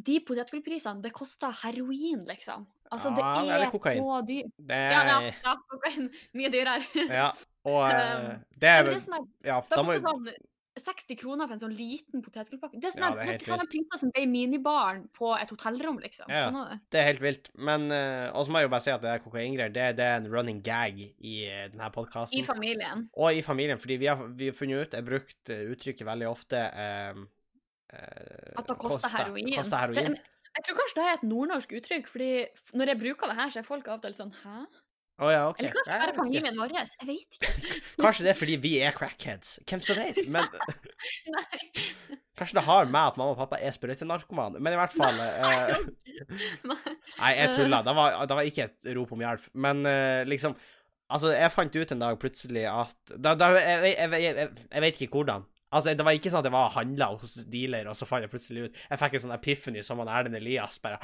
De 0.00 0.14
potetgullprisene, 0.24 1.02
det 1.04 1.12
koster 1.12 1.52
heroin, 1.60 2.22
liksom. 2.24 2.62
Altså, 2.90 3.10
det 3.14 3.22
Ja, 3.22 3.32
er, 3.44 3.54
eller 3.54 3.70
kokain. 3.70 3.98
så 4.02 4.20
dyrt. 4.26 4.52
Det 4.58 4.78
Ja, 4.90 5.02
ja, 5.06 5.18
er 5.20 5.34
ja, 5.44 5.56
kokain. 5.70 6.10
Mye 6.34 6.50
dyrere. 6.50 6.82
Ja, 7.20 7.28
og 7.64 7.82
eh, 7.94 7.98
Um, 8.00 8.40
det 8.60 8.68
er 8.68 8.82
men 8.82 8.86
det 8.86 8.86
vel 8.86 8.96
er 8.96 9.04
sånn 9.04 9.28
Ja, 9.46 9.60
da 9.70 9.82
må 9.86 9.98
sånn 10.00 10.32
60 10.80 11.16
kroner 11.18 11.48
for 11.48 11.56
en 11.56 11.60
sånn 11.60 11.74
liten 11.74 12.22
potetgullpakke. 12.24 12.78
Det 12.80 12.88
er 12.88 12.94
sånn 12.94 13.02
Ja, 13.04 13.10
det 13.14 13.22
er 13.24 13.26
det 13.26 13.34
er 13.42 13.48
samme 13.52 13.66
priser 13.68 14.00
som 14.00 14.12
det 14.14 14.22
i 14.22 14.28
minibaren 14.30 15.02
på 15.16 15.32
et 15.36 15.50
hotellrom, 15.52 15.98
liksom. 16.02 16.30
Ja. 16.30 16.46
sånn? 16.54 16.80
Det 16.94 17.00
er 17.00 17.08
helt 17.10 17.24
vilt. 17.24 17.50
Men 17.58 17.88
uh, 17.90 18.30
Og 18.38 18.46
så 18.46 18.54
må 18.54 18.62
jeg 18.62 18.68
jo 18.68 18.72
bare 18.74 18.84
si 18.86 18.92
at 18.94 19.02
det 19.04 19.10
er 19.12 19.24
kokaingreier, 19.24 19.74
det, 19.74 19.88
det 19.98 20.06
er 20.06 20.20
en 20.22 20.30
running 20.32 20.62
gag 20.64 21.00
i 21.02 21.34
uh, 21.50 21.66
denne 21.72 21.90
podkasten. 21.94 22.38
I 22.38 22.46
familien. 22.46 23.08
Og 23.18 23.34
i 23.34 23.42
familien, 23.44 23.82
fordi 23.82 23.98
vi 24.00 24.08
har, 24.10 24.22
vi 24.38 24.50
har 24.52 24.56
funnet 24.56 24.86
ut 24.86 24.96
Jeg 24.98 25.08
brukte 25.10 25.58
eh, 25.58 25.66
uttrykket 25.74 26.06
veldig 26.06 26.30
ofte 26.30 26.62
uh, 26.70 27.22
uh, 27.92 28.52
At 28.62 28.70
det 28.70 28.78
koster 28.80 29.16
heroin. 29.18 29.52
Koster 29.58 29.84
heroin. 29.84 30.20
Jeg 30.58 30.66
tror 30.66 30.78
kanskje 30.80 30.98
det 30.98 31.06
er 31.06 31.18
et 31.18 31.26
nordnorsk 31.30 31.74
uttrykk, 31.78 32.08
fordi 32.10 32.30
når 32.76 32.92
jeg 32.92 33.00
bruker 33.04 33.30
det 33.30 33.36
her, 33.38 33.50
så 33.52 33.60
er 33.60 33.66
folk 33.66 33.90
av 33.90 34.00
og 34.00 34.06
til 34.06 34.16
sånn 34.18 34.32
Hæ? 34.42 34.62
Oh, 35.20 35.28
ja, 35.28 35.42
OK. 35.50 35.58
Eller 35.60 35.74
kanskje 35.76 35.92
det 35.92 36.08
er 36.08 36.16
familien 36.16 36.56
vår? 36.56 36.70
Jeg 36.80 37.08
vet 37.10 37.36
ikke. 37.36 37.74
Kanskje 38.04 38.24
det 38.24 38.30
er 38.32 38.38
fordi 38.38 38.54
vi 38.62 38.70
er 38.80 38.94
crackheads. 38.96 39.58
Hvem 39.68 39.82
som 39.84 39.98
vet? 40.00 40.20
Men 40.32 40.48
kanskje 42.40 42.56
det 42.56 42.64
har 42.64 42.88
med 42.88 43.00
at 43.12 43.18
mamma 43.20 43.34
og 43.34 43.40
pappa 43.42 43.58
er 43.60 43.74
sprøytenarkomane. 43.76 44.62
Men 44.64 44.76
i 44.76 44.80
hvert 44.80 44.96
fall 44.96 45.20
eh, 45.20 45.74
Nei. 46.70 46.78
Nei, 47.18 47.32
jeg 47.36 47.52
tulla. 47.58 47.82
Det 47.84 47.96
var, 48.00 48.16
det 48.30 48.38
var 48.38 48.48
ikke 48.48 48.68
et 48.70 48.90
rop 48.96 49.12
om 49.12 49.24
hjelp. 49.26 49.48
Men 49.66 49.86
eh, 49.88 50.22
liksom 50.28 50.56
Altså, 51.10 51.32
jeg 51.34 51.50
fant 51.50 51.74
ut 51.74 51.92
en 51.92 52.02
dag 52.04 52.18
plutselig 52.22 52.68
at 52.70 53.12
da, 53.18 53.32
da, 53.34 53.48
jeg, 53.58 53.78
jeg, 53.82 54.10
jeg, 54.14 54.20
jeg, 54.22 54.50
jeg 54.70 54.82
vet 54.84 55.00
ikke 55.02 55.16
hvordan. 55.18 55.42
Altså, 55.72 55.94
Det 55.94 56.04
var 56.04 56.16
ikke 56.18 56.30
sånn 56.32 56.40
at 56.42 56.48
jeg 56.48 56.52
var 56.56 56.72
handla 56.74 57.06
hos 57.20 57.34
dealer, 57.46 57.86
og 57.90 57.94
så 57.94 58.06
fant 58.08 58.24
jeg 58.26 58.30
plutselig 58.32 58.64
ut 58.68 58.78
Jeg 58.90 58.98
fikk 58.98 59.12
en 59.14 59.22
sånn 59.26 59.34
epiphany 59.36 59.82
som 59.86 60.00
han 60.02 60.08
Erlend 60.10 60.36
Elias. 60.40 60.78
bare 60.82 60.98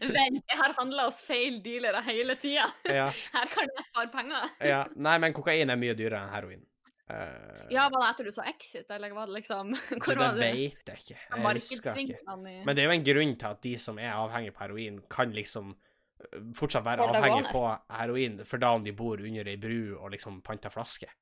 Vent, 0.00 0.40
jeg 0.48 0.56
har 0.58 0.72
handla 0.78 1.04
hos 1.10 1.18
feil 1.26 1.58
dealere 1.64 2.00
hele 2.06 2.36
tida. 2.40 2.64
ja, 2.88 3.10
Her 3.36 3.50
kan 3.52 3.68
jeg 3.68 3.84
spare 3.90 4.08
penger. 4.14 4.48
ja. 4.64 4.80
Nei, 4.96 5.18
men 5.22 5.34
kokain 5.36 5.70
er 5.70 5.76
mye 5.80 5.94
dyrere 5.98 6.22
enn 6.24 6.32
heroin. 6.32 6.62
Uh, 7.06 7.68
Ja, 7.70 7.84
var 7.92 8.00
det 8.02 8.06
etter 8.08 8.26
du 8.26 8.32
så 8.34 8.42
Exit, 8.50 8.88
eller 8.90 9.12
var 9.14 9.28
det 9.28 9.36
liksom 9.36 9.74
Hvor 10.02 10.08
det 10.08 10.16
var 10.18 10.38
det? 10.40 10.48
vet 10.56 10.88
jeg 10.90 11.02
ikke. 11.04 11.18
Jeg 11.20 11.44
husker 11.60 12.00
ikke. 12.02 12.22
I 12.24 12.56
Men 12.66 12.72
det 12.72 12.82
er 12.82 12.88
jo 12.88 12.94
en 12.96 13.04
grunn 13.10 13.36
til 13.38 13.52
at 13.52 13.60
de 13.68 13.74
som 13.78 14.00
er 14.02 14.16
avhengige 14.16 14.56
på 14.56 14.64
heroin, 14.64 14.98
kan 15.12 15.36
liksom 15.36 15.70
øh, 15.76 16.48
fortsatt 16.56 16.84
være 16.88 17.06
avhengige 17.06 17.52
på 17.52 17.62
heroin, 18.00 18.40
for 18.48 18.64
da 18.64 18.72
om 18.74 18.82
de 18.88 18.96
bor 18.96 19.20
under 19.22 19.52
ei 19.52 19.60
bru 19.60 19.78
og 20.00 20.10
liksom 20.16 20.40
panter 20.42 20.72
flaske. 20.74 21.12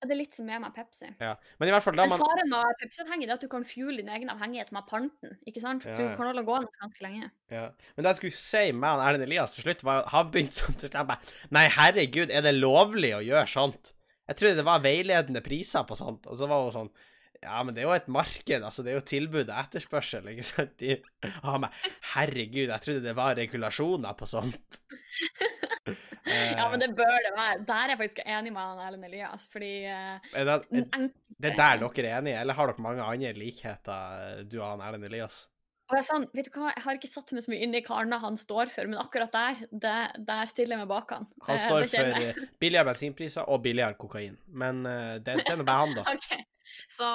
Ja, 0.00 0.06
Det 0.08 0.14
er 0.14 0.18
litt 0.22 0.32
som 0.34 0.46
med 0.48 0.62
meg 0.62 0.72
Pepsi. 0.72 1.10
Ja. 1.20 1.34
Men 1.60 1.68
i 1.68 1.72
hvert 1.74 1.84
fall 1.84 1.98
da 1.98 2.06
man 2.08 2.18
faren 2.22 2.48
med 2.48 2.78
Pepsi-avhengig 2.80 3.26
er 3.28 3.34
at 3.34 3.42
du 3.44 3.48
kan 3.52 3.66
fuele 3.68 3.98
din 4.00 4.08
egen 4.08 4.30
avhengighet 4.32 4.72
med 4.72 4.86
panten. 4.88 5.34
ikke 5.46 5.60
sant? 5.60 5.84
Ja, 5.84 5.96
Du 5.98 6.04
kan 6.16 6.30
holde 6.30 6.44
gående 6.46 6.72
ganske 6.80 7.04
lenge. 7.04 7.30
ja. 7.52 7.66
Men 7.96 8.04
det 8.06 8.14
jeg 8.14 8.20
skulle 8.22 8.38
si 8.40 8.72
med 8.72 9.04
Erlend 9.04 9.26
Elias 9.26 9.54
til 9.54 9.66
slutt, 9.68 9.84
var 9.84 10.02
at 10.06 10.08
han 10.14 10.30
begynte 10.32 10.62
sånn 10.62 10.78
til 10.80 10.88
slutt 10.88 11.06
bare 11.12 11.20
Nei, 11.52 11.66
herregud, 11.68 12.30
er 12.32 12.42
det 12.48 12.54
lovlig 12.56 13.12
å 13.18 13.20
gjøre 13.22 13.46
sånt? 13.46 13.92
Jeg 14.30 14.36
trodde 14.40 14.56
det 14.62 14.64
var 14.64 14.80
veiledende 14.80 15.40
priser 15.44 15.84
på 15.84 15.96
sånt. 15.98 16.26
Og 16.30 16.36
så 16.38 16.48
var 16.48 16.62
hun 16.64 16.72
sånn 16.78 16.90
Ja, 17.42 17.62
men 17.64 17.74
det 17.74 17.82
er 17.82 17.88
jo 17.88 17.94
et 17.96 18.08
marked, 18.08 18.62
altså. 18.62 18.82
Det 18.84 18.92
er 18.92 18.98
jo 18.98 19.04
tilbud 19.08 19.48
og 19.48 19.56
etterspørsel, 19.66 20.26
ikke 20.32 20.44
sant? 20.44 20.74
De, 20.80 20.96
har 21.44 21.58
bare 21.58 21.72
Herregud, 22.14 22.68
jeg 22.68 22.80
trodde 22.84 23.04
det 23.04 23.16
var 23.16 23.36
regulasjoner 23.36 24.16
på 24.16 24.28
sånt. 24.28 24.80
Ja, 26.26 26.66
men 26.70 26.82
det 26.82 26.90
bør 26.98 27.16
det 27.24 27.32
være. 27.36 27.60
Der 27.68 27.84
er 27.84 27.94
jeg 27.94 28.00
faktisk 28.02 28.20
enig 28.26 28.52
med 28.52 28.60
han 28.60 28.82
Erlend 28.86 29.06
Elias, 29.08 29.46
fordi 29.52 29.72
eh, 29.88 30.32
er 30.36 30.50
det, 30.50 30.58
er 30.82 31.06
det 31.40 31.54
der 31.56 31.80
dere 31.80 32.10
er 32.10 32.18
enige, 32.18 32.40
eller 32.42 32.58
har 32.58 32.70
dere 32.70 32.84
mange 32.84 33.06
andre 33.06 33.32
likheter, 33.38 34.44
du 34.44 34.60
og 34.60 34.68
han 34.74 34.84
Erlend 34.88 35.08
Elias? 35.08 35.46
Og 35.90 35.96
jeg, 35.98 36.06
sa 36.06 36.14
sånn, 36.14 36.26
vet 36.36 36.46
du 36.46 36.54
hva, 36.54 36.68
jeg 36.70 36.84
har 36.84 36.98
ikke 37.00 37.10
satt 37.10 37.32
meg 37.34 37.42
så 37.42 37.50
mye 37.50 37.64
inn 37.66 37.72
i 37.74 37.80
hva 37.82 38.04
han 38.22 38.36
står 38.38 38.70
for, 38.70 38.86
men 38.86 39.00
akkurat 39.00 39.32
der, 39.34 39.64
det, 39.72 39.94
der 40.28 40.50
stiller 40.50 40.76
jeg 40.76 40.84
meg 40.84 40.90
bak 40.92 41.16
han. 41.16 41.26
Han 41.48 41.58
står 41.58 41.86
for 41.90 42.20
eh, 42.20 42.38
billigere 42.62 42.86
bensinpriser 42.92 43.50
og 43.50 43.64
billigere 43.64 43.98
kokain. 43.98 44.36
Men 44.46 44.84
eh, 44.86 45.16
det, 45.18 45.40
det 45.40 45.50
er 45.50 45.58
nå 45.58 45.66
bare 45.66 45.88
han, 45.88 45.96
da. 45.98 46.04
OK. 46.14 46.30
Så, 46.94 47.08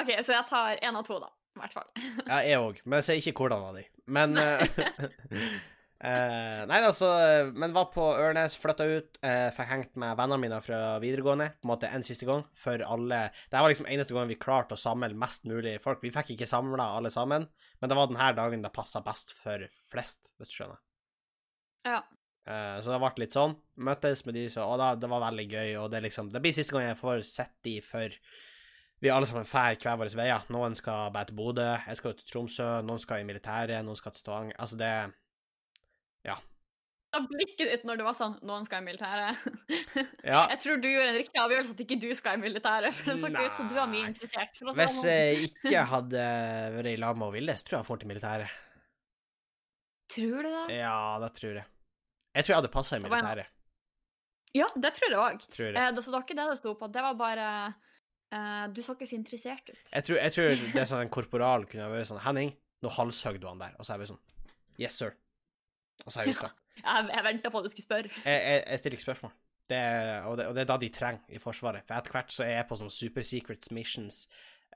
ok, 0.00 0.14
så 0.24 0.38
jeg 0.38 0.48
tar 0.48 0.80
én 0.80 0.96
av 0.96 1.04
to, 1.04 1.18
da. 1.20 1.28
I 1.52 1.60
hvert 1.60 1.76
fall. 1.76 1.90
Ja, 2.24 2.38
jeg 2.40 2.62
òg, 2.64 2.80
men 2.86 3.02
jeg 3.02 3.08
sier 3.10 3.20
ikke 3.20 3.44
hvordan 3.44 3.66
av 3.68 3.76
de. 3.76 3.84
Men 4.16 4.40
eh, 6.02 6.62
Nei, 6.68 6.78
altså 6.82 7.08
Men 7.56 7.74
var 7.74 7.90
på 7.94 8.04
Ørnes, 8.18 8.56
flytta 8.60 8.86
ut, 8.90 9.18
uh, 9.24 9.48
fikk 9.54 9.70
hengt 9.70 10.00
med 10.00 10.16
vennene 10.18 10.40
mine 10.42 10.60
fra 10.64 10.80
videregående 11.02 11.50
på 11.54 11.66
en 11.66 11.72
måte 11.72 11.90
en 11.90 12.06
siste 12.06 12.28
gang 12.28 12.44
for 12.58 12.82
alle 12.86 13.24
Det 13.50 13.58
var 13.58 13.72
liksom 13.72 13.88
eneste 13.90 14.16
gangen 14.16 14.32
vi 14.32 14.40
klarte 14.40 14.76
å 14.76 14.80
samle 14.80 15.12
mest 15.18 15.46
mulig 15.50 15.78
folk. 15.82 16.02
Vi 16.04 16.12
fikk 16.14 16.34
ikke 16.34 16.50
samla 16.50 16.92
alle 16.98 17.12
sammen, 17.14 17.46
men 17.80 17.92
det 17.92 17.98
var 17.98 18.10
denne 18.10 18.32
dagen 18.38 18.64
det 18.64 18.74
passa 18.74 19.02
best 19.04 19.34
for 19.36 19.68
flest, 19.92 20.32
hvis 20.38 20.52
du 20.52 20.58
skjønner. 20.60 20.82
Ja. 21.86 22.02
Uh, 22.42 22.78
så 22.82 22.90
det 22.90 23.02
ble 23.02 23.22
litt 23.22 23.34
sånn. 23.34 23.54
Møttes 23.86 24.24
med 24.26 24.34
de, 24.38 24.48
så, 24.50 24.64
og 24.66 24.80
da, 24.82 24.94
det 24.98 25.10
var 25.10 25.22
veldig 25.28 25.46
gøy. 25.46 25.76
Og 25.82 25.90
det, 25.92 26.02
liksom, 26.08 26.32
det 26.34 26.42
blir 26.42 26.54
siste 26.54 26.74
gang 26.74 26.88
jeg 26.90 26.98
får 27.02 27.22
sett 27.28 27.54
de 27.66 27.76
før 27.86 28.16
vi 29.02 29.10
alle 29.10 29.26
sammen 29.26 29.46
drar 29.46 29.78
hver 29.82 29.98
våre 29.98 30.18
veier. 30.18 30.44
Noen 30.54 30.76
skal 30.78 31.10
bare 31.14 31.30
til 31.30 31.38
Bodø, 31.38 31.66
jeg 31.74 31.98
skal 31.98 32.14
til 32.18 32.28
Tromsø, 32.28 32.68
noen 32.86 33.02
skal 33.02 33.22
i 33.22 33.26
militæret, 33.26 33.82
noen 33.86 33.98
skal 33.98 34.14
til 34.14 34.22
Stavanger. 34.22 34.58
Altså, 34.62 34.78
det 34.78 34.92
Da 37.12 37.20
blikket 37.28 37.68
ditt 37.68 37.82
når 37.84 37.98
du 38.00 38.02
var 38.06 38.14
sånn 38.16 38.38
Noen 38.48 38.64
skal 38.64 38.80
i 38.82 38.86
militæret. 38.86 39.36
Ja. 40.32 40.46
Jeg 40.52 40.58
tror 40.62 40.78
du 40.80 40.86
gjorde 40.88 41.10
en 41.10 41.16
riktig 41.18 41.40
avgjørelse 41.42 41.74
at 41.74 41.80
ikke 41.84 41.96
du 42.00 42.08
skal 42.16 42.38
i 42.38 42.42
militæret. 42.44 42.94
For 42.94 43.10
det 43.10 43.16
så 43.20 43.28
ikke 43.28 43.46
ut 43.50 43.56
som 43.58 43.68
du 43.68 43.74
var 43.76 43.88
mye 43.90 44.06
interessert. 44.08 44.60
Hvis 44.62 44.94
sånn. 44.96 45.08
jeg 45.10 45.48
ikke 45.50 45.82
hadde 45.94 46.26
vært 46.78 46.90
i 46.92 46.96
lag 47.02 47.18
med 47.20 47.34
ville, 47.34 47.56
så 47.58 47.66
tror 47.66 47.76
jeg 47.76 47.82
jeg 47.82 47.88
får 47.90 48.00
til 48.04 48.10
militæret. 48.12 48.54
Tror 50.12 50.42
du 50.46 50.48
det? 50.52 50.76
Ja, 50.78 50.96
det 51.22 51.30
tror 51.38 51.58
jeg. 51.58 51.66
Jeg 52.32 52.44
tror 52.46 52.54
jeg 52.54 52.60
hadde 52.62 52.72
passa 52.72 52.96
i 52.96 53.00
Det 53.02 53.08
militæret. 53.10 53.50
Ja, 54.56 54.66
det 54.84 54.90
tror 54.98 55.08
jeg 55.08 55.18
òg. 55.20 55.46
Eh, 55.72 55.90
det- 55.96 56.04
så 56.04 56.10
det 56.12 56.16
var 56.18 56.24
ikke 56.26 56.36
det 56.36 56.48
det 56.50 56.58
sto 56.60 56.74
på. 56.76 56.88
Det 56.92 57.02
var 57.02 57.14
bare 57.16 57.46
eh, 58.32 58.66
du 58.72 58.82
så 58.84 58.94
ikke 58.96 59.08
så 59.08 59.16
interessert 59.16 59.68
ut. 59.68 59.80
Jeg 59.92 60.04
tror, 60.04 60.18
jeg 60.20 60.32
tror 60.36 60.48
det 60.76 60.86
sånn 60.88 61.00
en 61.06 61.12
korporal 61.12 61.64
kunne 61.66 61.88
vært 61.92 62.08
sånn 62.08 62.20
Henning, 62.24 62.52
nå 62.84 62.88
halshøgde 62.92 63.40
du 63.40 63.48
han 63.48 63.58
der. 63.60 63.74
Og 63.78 63.84
så 63.88 63.94
er 63.96 64.02
vi 64.04 64.10
sånn 64.12 64.20
Yes, 64.80 64.94
sir. 64.96 65.12
Og 66.04 66.12
så 66.12 66.18
har 66.18 66.26
jeg 66.26 66.34
gjort 66.34 66.50
det. 66.50 66.58
Jeg, 66.82 67.08
jeg 67.12 67.24
venta 67.26 67.50
på 67.52 67.60
at 67.60 67.66
du 67.66 67.70
skulle 67.70 67.84
spørre. 67.84 68.08
Jeg, 68.24 68.38
jeg, 68.42 68.60
jeg 68.64 68.80
stiller 68.80 68.94
ikke 68.96 69.04
spørsmål. 69.04 69.32
Det 69.68 69.76
er, 69.76 70.22
og, 70.24 70.38
det, 70.38 70.46
og 70.48 70.54
det 70.56 70.62
er 70.62 70.68
da 70.70 70.76
de 70.80 70.88
trenger 70.88 71.36
i 71.36 71.38
Forsvaret. 71.38 71.84
For 71.86 71.94
etter 71.94 72.16
hvert 72.16 72.32
så 72.32 72.44
er 72.46 72.54
jeg 72.56 72.66
på 72.70 72.78
sånne 72.80 72.94
super 72.94 73.26
secrets 73.28 73.70
missions 73.76 74.22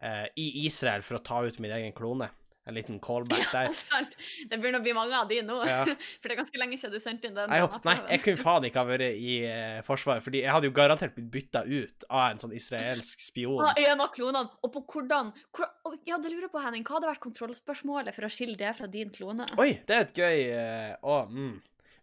eh, 0.04 0.26
i 0.38 0.46
Israel 0.66 1.02
for 1.06 1.18
å 1.18 1.22
ta 1.24 1.40
ut 1.42 1.58
min 1.64 1.72
egen 1.72 1.96
klone. 1.96 2.28
En 2.66 2.74
liten 2.74 2.98
callback 3.00 3.44
Ja, 3.44 3.50
der. 3.52 3.74
sant. 3.92 4.16
Det 4.50 4.58
begynner 4.58 4.80
å 4.80 4.84
bli 4.84 4.94
mange 4.96 5.14
av 5.14 5.28
de 5.30 5.38
nå. 5.46 5.60
Ja. 5.68 5.84
For 6.20 6.26
det 6.26 6.34
er 6.34 6.40
ganske 6.40 6.58
lenge 6.60 6.78
siden 6.80 6.96
du 6.96 7.02
sendte 7.02 7.30
inn 7.30 7.36
den. 7.36 7.52
Jeg 7.54 7.68
nei, 7.86 7.94
jeg 8.10 8.22
kunne 8.24 8.42
faen 8.42 8.66
ikke 8.66 8.82
ha 8.82 8.88
vært 8.88 9.06
i 9.14 9.36
eh, 9.46 9.78
Forsvaret, 9.86 10.24
fordi 10.24 10.42
jeg 10.42 10.50
hadde 10.50 10.66
jo 10.70 10.74
garantert 10.74 11.14
blitt 11.14 11.30
bytta 11.36 11.62
ut 11.62 12.06
av 12.10 12.24
en 12.32 12.42
sånn 12.42 12.56
israelsk 12.58 13.22
spion. 13.22 13.62
Ja, 13.62 13.92
en 13.92 14.02
av 14.02 14.10
klonene. 14.16 14.50
Og 14.66 14.74
på 14.74 14.82
hvordan 14.96 15.30
hvor, 15.54 15.70
Ja, 16.08 16.18
det 16.18 16.34
lurer 16.34 16.50
på, 16.50 16.60
Henning. 16.64 16.82
Hva 16.86 16.98
hadde 16.98 17.12
vært 17.12 17.22
kontrollspørsmålet 17.22 18.16
for 18.16 18.26
å 18.26 18.32
skille 18.32 18.58
det 18.58 18.74
fra 18.78 18.90
din 18.90 19.14
klone? 19.14 19.46
Oi, 19.62 19.76
det 19.86 19.96
er 19.96 20.06
et 20.08 20.18
gøy 20.20 20.44
eh, 20.50 20.92
Å, 21.06 21.22
mm. 21.30 21.54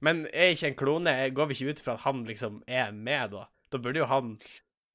Men 0.03 0.25
er 0.32 0.53
ikke 0.55 0.72
en 0.72 0.79
klone 0.79 1.13
Går 1.36 1.50
vi 1.50 1.58
ikke 1.60 1.75
ut 1.75 1.84
fra 1.86 1.98
at 1.98 2.05
han 2.08 2.24
liksom 2.27 2.62
er 2.67 2.96
med, 2.96 3.36
da? 3.36 3.46
Da 3.74 3.79
burde 3.82 4.03
jo 4.03 4.08
han 4.08 4.38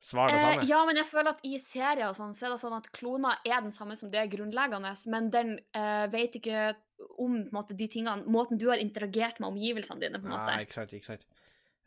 svare 0.00 0.32
det 0.32 0.38
Eh, 0.38 0.44
samme. 0.44 0.66
ja, 0.68 0.84
men 0.86 0.96
jeg 0.96 1.06
føler 1.06 1.30
at 1.34 1.40
i 1.46 1.58
serier 1.58 2.12
sånn, 2.14 2.34
så 2.34 2.46
er 2.46 2.54
det 2.54 2.60
sånn 2.62 2.76
at 2.76 2.90
kloner 2.94 3.40
er 3.44 3.60
den 3.64 3.74
samme 3.74 3.96
som 3.98 4.10
det 4.12 4.20
er 4.20 4.30
grunnleggende, 4.30 4.94
men 5.10 5.30
den 5.34 5.58
eh, 5.74 6.06
vet 6.12 6.38
ikke 6.38 6.76
om 7.18 7.40
måte, 7.54 7.76
de 7.78 7.86
tingene, 7.90 8.26
måten 8.26 8.58
du 8.58 8.68
har 8.70 8.80
interagert 8.82 9.38
med 9.40 9.52
omgivelsene 9.52 10.00
dine, 10.02 10.18
på 10.18 10.26
en 10.26 10.34
måte. 10.34 10.50
Nei, 10.50 10.64
ikke 10.66 10.78
sant, 10.80 10.94
ikke 10.96 11.12
sant. 11.12 11.26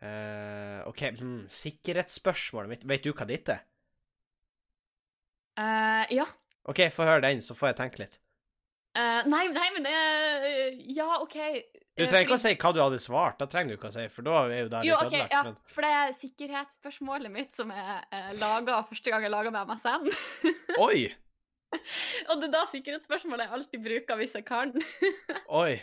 Uh, 0.01 0.81
OK, 0.89 1.03
hmm, 1.13 1.41
sikkerhetsspørsmålet 1.45 2.71
mitt 2.71 2.85
Vet 2.89 3.03
du 3.05 3.11
hva 3.13 3.27
ditt 3.29 3.51
er? 3.53 3.59
Uh, 5.59 6.07
ja. 6.09 6.25
OK, 6.65 6.87
få 6.89 7.05
høre 7.05 7.21
den, 7.27 7.43
så 7.45 7.53
får 7.53 7.71
jeg 7.71 7.77
tenke 7.83 8.01
litt. 8.01 8.17
Uh, 8.97 9.21
nei, 9.29 9.45
nei, 9.53 9.67
men 9.75 9.85
det 9.85 9.93
Ja, 10.95 11.19
OK. 11.21 11.37
Du 12.01 12.11
trenger 12.11 12.27
ikke 12.27 12.37
å 12.37 12.41
si 12.41 12.53
hva 12.55 12.73
du 12.75 12.81
hadde 12.81 12.99
svart, 13.01 13.37
da 13.39 13.47
trenger 13.51 13.73
du 13.73 13.79
ikke 13.79 13.91
å 13.91 13.95
si, 13.95 14.05
for 14.13 14.27
da 14.27 14.37
er 14.43 14.63
jo 14.63 14.69
det 14.73 14.81
litt 14.81 14.89
Jo, 14.89 14.99
okay, 14.99 15.21
ødelagt. 15.21 15.35
ja, 15.37 15.43
Men 15.47 15.57
for 15.75 15.87
det 15.87 15.91
er 16.01 16.13
sikkerhetsspørsmålet 16.21 17.33
mitt 17.33 17.55
som 17.57 17.73
er 17.75 17.93
eh, 18.11 18.31
laga 18.41 18.81
første 18.89 19.13
gang 19.13 19.25
jeg 19.25 19.33
laga 19.33 19.53
med 19.53 19.71
MSN. 19.71 20.11
oi! 20.87 21.11
og 22.29 22.41
det 22.41 22.49
er 22.49 22.53
da 22.53 22.65
sikkerhetsspørsmålet 22.67 23.47
jeg 23.47 23.55
alltid 23.57 23.83
bruker 23.87 24.19
hvis 24.19 24.37
jeg 24.37 24.47
kan. 24.47 24.73
Oi. 25.61 25.79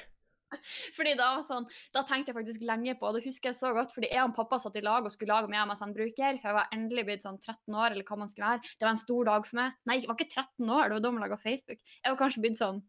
Fordi 0.96 1.12
da, 1.18 1.28
sånn, 1.44 1.66
da 1.92 2.02
tenkte 2.08 2.32
jeg 2.32 2.38
faktisk 2.38 2.62
lenge 2.64 2.94
på, 2.98 3.08
og 3.08 3.18
det 3.18 3.24
husker 3.26 3.50
jeg 3.50 3.58
så 3.58 3.72
godt, 3.76 3.92
fordi 3.92 4.08
jeg 4.12 4.22
og 4.24 4.34
pappa 4.36 4.58
satt 4.60 4.78
i 4.80 4.84
lag 4.84 5.04
og 5.04 5.12
skulle 5.12 5.34
lage 5.34 5.50
med 5.52 5.60
MSN-bruker, 5.68 6.38
for 6.40 6.50
jeg 6.50 6.56
var 6.56 6.70
endelig 6.74 7.04
blitt 7.08 7.26
sånn 7.26 7.40
13 7.40 7.76
år, 7.76 7.92
eller 7.92 8.06
hva 8.08 8.20
man 8.20 8.30
skulle 8.32 8.54
være. 8.54 8.72
Det 8.78 8.86
var 8.86 8.94
en 8.94 9.02
stor 9.02 9.28
dag 9.28 9.48
for 9.48 9.60
meg. 9.60 9.76
Nei, 9.88 9.98
jeg 10.00 10.08
var 10.08 10.16
ikke 10.16 10.32
13 10.32 10.72
år, 10.78 10.84
det 10.88 10.96
var 10.96 11.04
da 11.04 11.12
man 11.12 11.26
laga 11.26 11.40
Facebook. 11.42 11.82
Jeg 12.00 12.14
var 12.14 12.20
kanskje 12.22 12.44
blitt 12.44 12.60
sånn 12.60 12.80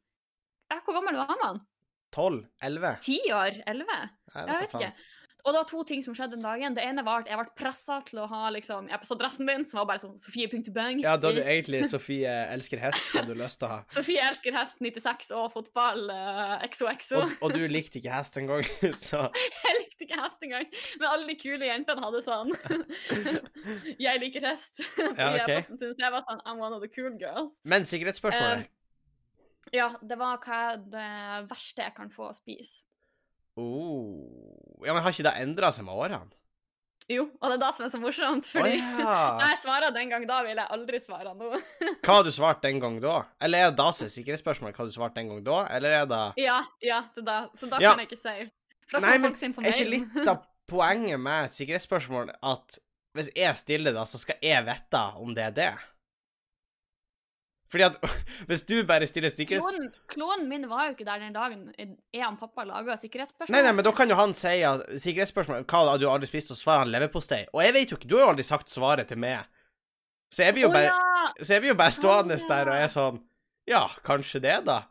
ja, 0.70 0.78
Hvor 0.86 1.00
gammel 1.00 1.18
var 1.20 1.36
man? 1.42 1.64
12? 2.16 2.44
11? 2.64 2.98
10 3.06 3.34
år? 3.38 3.64
11? 3.68 4.04
Jeg 4.36 4.52
vet 4.52 4.78
ikke. 4.80 4.94
Og 5.46 5.54
det 5.54 5.60
var 5.62 5.68
to 5.70 5.84
ting 5.88 6.02
som 6.04 6.16
skjedde 6.16 6.36
den 6.36 6.44
dagen. 6.44 6.76
Det 6.76 6.84
ene 6.84 7.04
var 7.08 7.24
at 7.24 7.30
jeg 7.32 7.40
ble 7.40 7.54
pressa 7.58 8.00
til 8.08 8.20
å 8.24 8.26
ha 8.28 8.50
liksom, 8.52 8.90
jeg 8.92 9.00
på 9.02 9.18
dressen 9.20 9.48
min, 9.48 9.64
som 9.68 9.80
var 9.82 9.88
bare 9.94 10.02
sånn 10.02 10.18
Sofie.bang. 10.20 11.00
Ja, 11.06 11.16
da 11.22 11.32
du 11.36 11.40
egentlig 11.40 11.86
Sofie 11.94 12.34
elsker 12.52 12.82
hest, 12.84 13.08
hadde 13.14 13.32
du 13.32 13.40
lyst 13.40 13.62
til 13.62 13.70
å 13.70 13.72
ha. 13.72 13.78
Sofie 13.94 14.26
elsker 14.26 14.58
hest 14.58 14.82
96 14.84 15.32
og 15.40 15.48
fotball 15.54 16.12
uh, 16.12 16.58
XOXO. 16.68 17.22
Og, 17.22 17.36
og 17.48 17.56
du 17.56 17.64
likte 17.72 18.02
ikke 18.02 18.18
hest 18.18 18.40
engang, 18.42 18.68
så 19.08 19.30
Jeg 19.64 19.78
likte 19.80 20.08
ikke 20.10 20.20
hest 20.20 20.44
engang, 20.44 20.68
men 21.00 21.08
alle 21.14 21.30
de 21.30 21.38
kule 21.40 21.70
jentene 21.70 22.04
hadde 22.04 22.24
sånn 22.26 22.52
Jeg 24.00 24.24
liker 24.26 24.50
hest. 24.52 24.76
Ja, 25.00 25.08
okay. 25.08 25.40
jeg, 25.40 25.64
e-posten 25.64 26.04
jeg 26.04 26.16
var 26.18 26.28
sånn 26.28 26.44
I'm 26.44 26.60
one 26.60 26.76
of 26.76 26.84
the 26.84 26.92
cool 26.92 27.16
girls. 27.20 27.56
Men 27.64 27.88
sikkerhetsspørsmålet 27.88 28.68
Ja, 29.76 29.92
det 30.02 30.18
var 30.18 30.40
hva 30.44 30.60
er 30.74 30.78
det 30.82 31.10
verste 31.50 31.84
jeg 31.86 31.96
kan 31.98 32.10
få 32.14 32.30
å 32.32 32.36
spise. 32.38 32.84
oh. 33.60 34.26
Ja, 34.86 34.94
men 34.96 35.04
har 35.04 35.12
ikke 35.12 35.26
det 35.28 35.36
endra 35.42 35.72
seg 35.76 35.84
med 35.86 35.98
årene? 36.00 36.30
Jo, 37.10 37.24
og 37.42 37.50
det 37.50 37.56
er 37.58 37.62
det 37.64 37.70
som 37.74 37.86
er 37.88 37.90
så 37.90 38.00
morsomt, 38.00 38.46
fordi 38.46 38.76
fordi 38.78 39.02
ja. 39.02 39.14
Jeg 39.42 39.58
svarer 39.64 39.94
den 39.96 40.12
gang 40.14 40.28
da, 40.30 40.44
vil 40.46 40.60
jeg 40.62 40.70
aldri 40.76 41.00
svare 41.02 41.32
nå. 41.34 41.50
Hva 42.06 42.18
har 42.20 42.28
du 42.28 42.30
svart 42.32 42.62
den 42.62 42.78
gang 42.84 43.00
da? 43.02 43.16
Eller 43.42 43.66
er 43.66 43.72
det 43.72 43.80
da 43.82 43.88
som 43.98 44.06
er 44.06 44.14
sikkerhetsspørsmålet 44.14 44.78
hva 44.78 44.86
du 44.86 44.94
svarte 44.94 45.18
den 45.18 45.32
gang 45.34 45.42
da, 45.48 45.64
eller 45.74 45.96
er 46.04 46.06
det 46.12 46.22
Ja, 46.46 46.60
ja, 46.86 47.02
det 47.16 47.24
er 47.24 47.28
da. 47.32 47.40
Så 47.58 47.70
da 47.72 47.82
Ja. 47.82 47.96
kan 47.96 48.06
jeg 48.06 48.12
ikke 48.12 48.22
si. 48.22 48.52
For 48.90 49.02
Nei, 49.02 49.18
men 49.22 49.34
er 49.34 49.74
ikke 49.74 49.90
litt 49.90 50.30
av 50.30 50.46
poenget 50.70 51.20
med 51.22 51.50
et 51.50 51.58
sikkerhetsspørsmål 51.58 52.30
at 52.46 52.78
hvis 53.18 53.32
jeg 53.34 53.58
stiller 53.58 53.96
det, 53.96 54.06
så 54.10 54.22
skal 54.22 54.38
jeg 54.46 54.66
vite 54.70 55.02
om 55.18 55.34
det 55.34 55.48
er 55.50 55.56
det? 55.58 55.72
Fordi 57.70 57.86
at 57.86 57.98
hvis 58.50 58.64
du 58.66 58.76
bare 58.88 59.08
stiller 59.10 59.30
sikkerhets... 59.34 59.68
Klonen, 59.68 59.92
klonen 60.10 60.48
min 60.50 60.66
var 60.72 60.88
jo 60.88 60.96
ikke 60.96 61.06
der 61.08 61.22
den 61.22 61.36
dagen 61.36 61.68
jeg 61.78 62.26
og 62.26 62.40
pappa 62.42 62.66
laga 62.66 62.98
sikkerhetsspørsmål. 62.98 63.56
Nei, 63.56 63.64
nei, 63.68 63.74
men 63.78 63.86
da 63.86 63.94
kan 63.96 64.10
jo 64.10 64.18
han 64.18 64.34
si 64.38 64.56
at 64.66 64.86
sikkerhetsspørsmål 65.04 65.68
Hva 65.70 65.84
har 65.92 66.02
du 66.02 66.08
aldri 66.10 66.30
spist? 66.32 66.54
Og 66.56 66.60
svarer 66.60 66.86
han 66.86 66.94
leverpostei. 66.94 67.44
Og 67.54 67.64
jeg 67.66 67.76
vet 67.78 67.94
jo 67.94 68.00
ikke, 68.00 68.10
du 68.10 68.18
har 68.18 68.28
jo 68.28 68.32
aldri 68.34 68.48
sagt 68.48 68.74
svaret 68.74 69.12
til 69.12 69.22
meg. 69.22 69.46
Så 70.34 70.46
jeg 70.46 70.58
blir 70.58 70.68
jo 70.68 70.74
bare, 70.74 70.90
bare, 70.94 71.30
ja! 71.30 71.46
så 71.46 71.56
jeg 71.56 71.64
blir 71.64 71.74
jo 71.74 71.80
bare 71.80 71.94
stående 71.94 72.38
ja. 72.38 72.48
der 72.52 72.70
og 72.70 72.78
er 72.78 72.92
sånn 72.94 73.22
Ja, 73.70 73.86
kanskje 74.06 74.42
det, 74.44 74.58
da. 74.66 74.84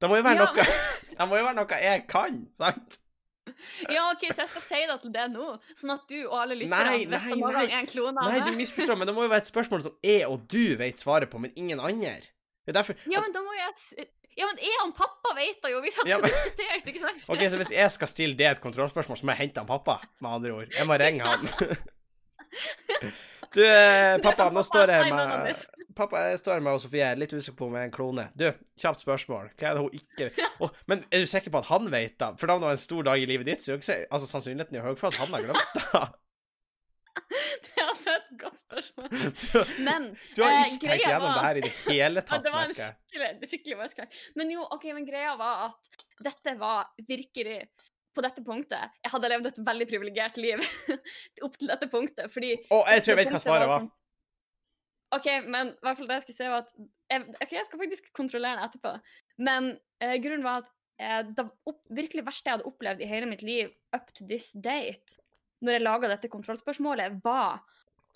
Det 0.00 0.08
må 0.08 0.20
jo 0.20 0.24
være 0.24 0.44
Ja. 0.44 0.46
noe 0.52 0.68
Det 1.16 1.26
må 1.28 1.40
jo 1.40 1.44
være 1.48 1.56
noe 1.56 1.80
jeg 1.80 2.04
kan, 2.10 2.42
sant? 2.56 2.98
Ja, 3.94 4.08
OK, 4.10 4.26
så 4.32 4.44
jeg 4.44 4.50
skal 4.52 4.64
si 4.64 4.80
det 4.90 4.98
til 5.02 5.12
deg 5.14 5.32
nå, 5.32 5.52
sånn 5.78 5.94
at 5.94 6.04
du 6.10 6.18
og 6.24 6.36
alle 6.42 6.58
lytterne 6.58 6.98
vet 7.12 7.30
om 7.36 7.44
hva 7.44 7.52
nei. 7.54 7.66
en 7.78 7.88
klone 7.90 8.26
Nei, 8.26 8.40
du 8.46 8.58
misforstår, 8.58 8.98
men 8.98 9.08
det 9.08 9.14
må 9.16 9.26
jo 9.26 9.32
være 9.32 9.44
et 9.46 9.50
spørsmål 9.52 9.84
som 9.86 9.96
jeg 10.04 10.26
og 10.28 10.46
du 10.50 10.76
vet 10.80 11.02
svaret 11.02 11.32
på, 11.32 11.40
men 11.42 11.54
ingen 11.58 11.82
andre. 11.82 12.18
Det 12.66 12.74
er 12.74 12.80
derfor 12.80 12.98
Ja, 13.10 13.22
men 13.22 13.34
da 13.34 13.44
må 13.46 13.54
jeg 13.56 14.08
Ja, 14.36 14.48
men 14.48 14.58
jeg 14.60 14.80
og 14.82 14.92
pappa 14.98 15.36
vet 15.38 15.62
det 15.62 15.72
jo, 15.72 15.84
vi 15.84 15.94
satt 15.94 16.10
Ja, 16.10 16.18
og 16.20 16.26
diskuterte, 16.26 16.92
ikke 16.92 17.04
sant? 17.04 17.28
OK, 17.32 17.46
så 17.52 17.62
hvis 17.62 17.72
jeg 17.76 17.94
skal 17.94 18.12
stille 18.12 18.38
det 18.38 18.50
et 18.50 18.64
kontrollspørsmål, 18.64 19.20
så 19.20 19.28
må 19.28 19.36
jeg 19.36 19.46
hente 19.46 19.62
han 19.62 19.70
pappa, 19.70 20.00
med 20.20 20.40
andre 20.40 20.58
ord. 20.60 20.74
Jeg 20.74 20.90
må 20.90 20.98
ringe 21.00 21.30
han. 21.30 21.48
Du, 23.56 23.62
eh, 23.64 24.18
pappa, 24.20 24.36
sånn 24.36 24.56
nå 24.56 24.62
står 24.66 24.90
jeg 24.92 25.12
med. 25.16 25.62
Pappa, 25.96 26.26
jeg 26.28 26.40
står 26.42 26.60
med 26.64 26.82
Sofie, 26.82 27.00
jeg 27.00 27.14
er 27.14 27.20
litt 27.22 27.32
usikker 27.32 27.56
på 27.56 27.68
om 27.70 27.76
jeg 27.78 27.86
er 27.86 27.88
en 27.88 27.94
klone. 27.94 28.26
Du, 28.36 28.44
kjapt 28.82 29.00
spørsmål. 29.00 29.48
Hva 29.56 29.70
er 29.70 29.78
det 29.78 29.84
hun 29.86 29.96
ikke 29.96 30.50
oh, 30.60 30.74
Men 30.90 31.06
er 31.08 31.24
du 31.24 31.30
sikker 31.30 31.54
på 31.54 31.62
at 31.62 31.70
han 31.70 31.88
vet 31.92 32.18
det? 32.20 32.28
For 32.36 32.50
da 32.50 32.58
det 32.60 32.68
var 32.68 32.76
en 32.76 32.82
stor 32.84 33.08
dag 33.08 33.22
i 33.22 33.28
livet 33.30 33.48
ditt, 33.48 33.64
så 33.64 33.72
er 33.72 33.78
jo 33.78 33.80
ikke 33.80 33.98
altså, 34.10 34.28
sannsynligheten 34.28 34.76
er 34.76 34.84
høy 34.84 34.94
for 35.00 35.08
at 35.08 35.20
han 35.22 35.32
har 35.32 35.48
glemt 35.48 35.76
det. 35.80 36.04
Det 37.16 37.80
er 37.80 37.86
altså 37.88 38.12
et 38.12 38.26
godt 38.40 38.58
spørsmål. 38.60 39.06
Du, 39.40 39.82
Men 39.86 40.08
du 40.36 40.42
har 40.42 40.52
eh, 40.52 40.68
ikke 40.68 40.90
tenkt 40.90 41.06
gjennom 41.06 41.30
var- 41.30 41.38
det 41.38 41.44
her 41.46 41.56
i 41.56 41.62
det 41.64 41.72
hele 41.86 42.22
tatt, 42.28 42.44
det 42.44 42.52
var 42.52 42.68
en 42.68 42.76
skikkelig, 42.76 43.88
skikkelig. 43.88 44.08
Men 44.36 44.52
jo, 44.52 44.66
ok, 44.76 44.84
men 44.92 45.08
greia 45.08 45.32
var 45.40 45.70
at 45.70 46.04
dette 46.28 46.56
var 46.60 46.90
virkelig 47.08 47.58
På 48.16 48.24
dette 48.24 48.40
punktet 48.46 48.94
Jeg 49.04 49.12
hadde 49.12 49.28
levd 49.34 49.50
et 49.52 49.58
veldig 49.68 49.86
privilegert 49.90 50.38
liv 50.40 50.62
opp 51.46 51.58
til 51.60 51.68
dette 51.68 51.88
punktet, 51.92 52.30
fordi 52.32 52.54
Å, 52.72 52.80
jeg 52.94 53.04
tror 53.04 53.12
jeg 53.14 53.20
vet 53.22 53.34
hva 53.36 53.42
svaret 53.44 53.68
var. 53.70 53.84
sånn- 53.84 53.92
OK, 55.16 55.28
men 55.46 55.68
i 55.70 55.84
hvert 55.86 56.00
fall 56.00 56.08
det 56.10 56.16
jeg 56.18 56.24
skulle 56.26 56.38
si, 56.40 56.48
var 56.50 56.64
at 56.64 56.72
jeg, 57.12 57.22
ok, 57.44 57.52
jeg 57.54 57.66
skal 57.68 57.80
faktisk 57.84 58.08
kontrollere 58.16 58.58
det 58.58 58.66
etterpå. 58.66 58.92
Men 59.46 59.68
eh, 60.02 60.16
grunnen 60.24 60.42
var 60.44 60.64
at 60.64 60.72
eh, 60.98 61.20
det 61.38 61.44
opp, 61.70 61.78
virkelig 61.94 62.24
verste 62.26 62.50
jeg 62.50 62.56
hadde 62.58 62.66
opplevd 62.72 63.04
i 63.04 63.08
hele 63.12 63.28
mitt 63.30 63.44
liv 63.46 63.70
up 63.96 64.10
to 64.16 64.26
this 64.26 64.50
date, 64.52 65.20
når 65.64 65.78
jeg 65.78 65.84
laga 65.86 66.10
dette 66.10 66.28
kontrollspørsmålet, 66.32 67.20
var 67.24 67.62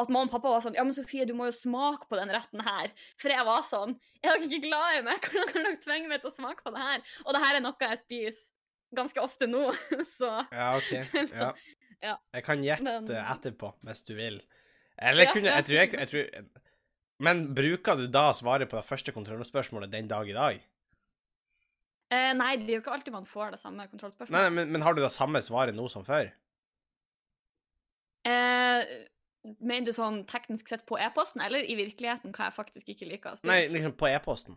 at 0.00 0.08
mamma 0.10 0.26
og 0.26 0.32
pappa 0.34 0.50
var 0.54 0.62
sånn 0.64 0.76
Ja, 0.76 0.82
men 0.84 0.96
Sofie, 0.96 1.24
du 1.28 1.32
må 1.36 1.46
jo 1.48 1.54
smake 1.56 2.08
på 2.10 2.16
den 2.18 2.30
retten 2.34 2.60
her. 2.64 2.90
For 3.20 3.32
jeg 3.32 3.44
var 3.46 3.62
sånn 3.68 3.94
Er 4.24 4.32
dere 4.34 4.46
ikke 4.48 4.62
glad 4.66 4.98
i 4.98 5.02
meg? 5.06 5.26
Hvordan 5.30 5.50
kan 5.54 5.66
dere 5.66 5.80
tvinge 5.84 6.08
meg 6.10 6.22
til 6.24 6.30
å 6.32 6.36
smake 6.36 6.64
på 6.66 6.72
det 6.74 6.80
her? 6.84 7.02
Og 7.26 7.36
det 7.36 7.42
her 7.44 7.58
er 7.58 7.64
noe 7.64 7.86
jeg 7.86 8.00
spiser 8.02 8.49
ganske 8.96 9.20
ofte 9.22 9.46
nå, 9.50 9.66
så 10.18 10.30
Ja, 10.52 10.72
OK. 10.76 10.90
Ja. 11.40 11.52
Ja. 12.00 12.14
Jeg 12.32 12.44
kan 12.46 12.62
gjette 12.64 13.18
etterpå, 13.20 13.74
hvis 13.84 14.00
du 14.08 14.14
vil. 14.16 14.38
Eller 14.96 15.26
Ja, 15.28 15.32
kunne. 15.36 15.50
Jeg 15.52 15.64
tror 15.68 15.76
jeg, 15.82 15.92
jeg 15.98 16.08
tror, 16.08 16.46
Men 17.20 17.42
bruker 17.54 17.96
du 18.00 18.06
da 18.08 18.30
svaret 18.32 18.70
på 18.72 18.78
det 18.78 18.86
første 18.88 19.12
kontrollspørsmålet 19.12 19.92
den 19.92 20.08
dag 20.08 20.28
i 20.28 20.32
dag? 20.36 20.62
eh, 22.10 22.32
Nei, 22.34 22.54
det 22.56 22.70
er 22.70 22.78
jo 22.78 22.82
ikke 22.82 22.94
alltid 22.96 23.12
man 23.12 23.26
får 23.28 23.52
det 23.52 23.60
samme 23.60 23.84
kontrollspørsmålet. 23.92 24.32
nei, 24.40 24.48
men, 24.56 24.72
men 24.72 24.82
har 24.86 24.96
du 24.96 25.02
det 25.04 25.12
samme 25.12 25.42
svaret 25.44 25.76
nå 25.76 25.84
som 25.92 26.04
før? 26.08 26.30
Eh, 28.24 28.80
mener 29.60 29.86
du 29.88 29.92
sånn 29.96 30.22
teknisk 30.28 30.68
sett 30.72 30.82
på 30.88 30.98
e-posten, 31.00 31.40
eller 31.44 31.64
i 31.64 31.76
virkeligheten 31.78 32.32
hva 32.36 32.48
jeg 32.48 32.56
faktisk 32.56 32.90
ikke 32.92 33.08
liker 33.08 33.32
å 33.34 33.38
spise? 33.38 33.48
Nei, 33.52 33.62
liksom 33.72 33.94
på 34.00 34.08
e-posten. 34.10 34.56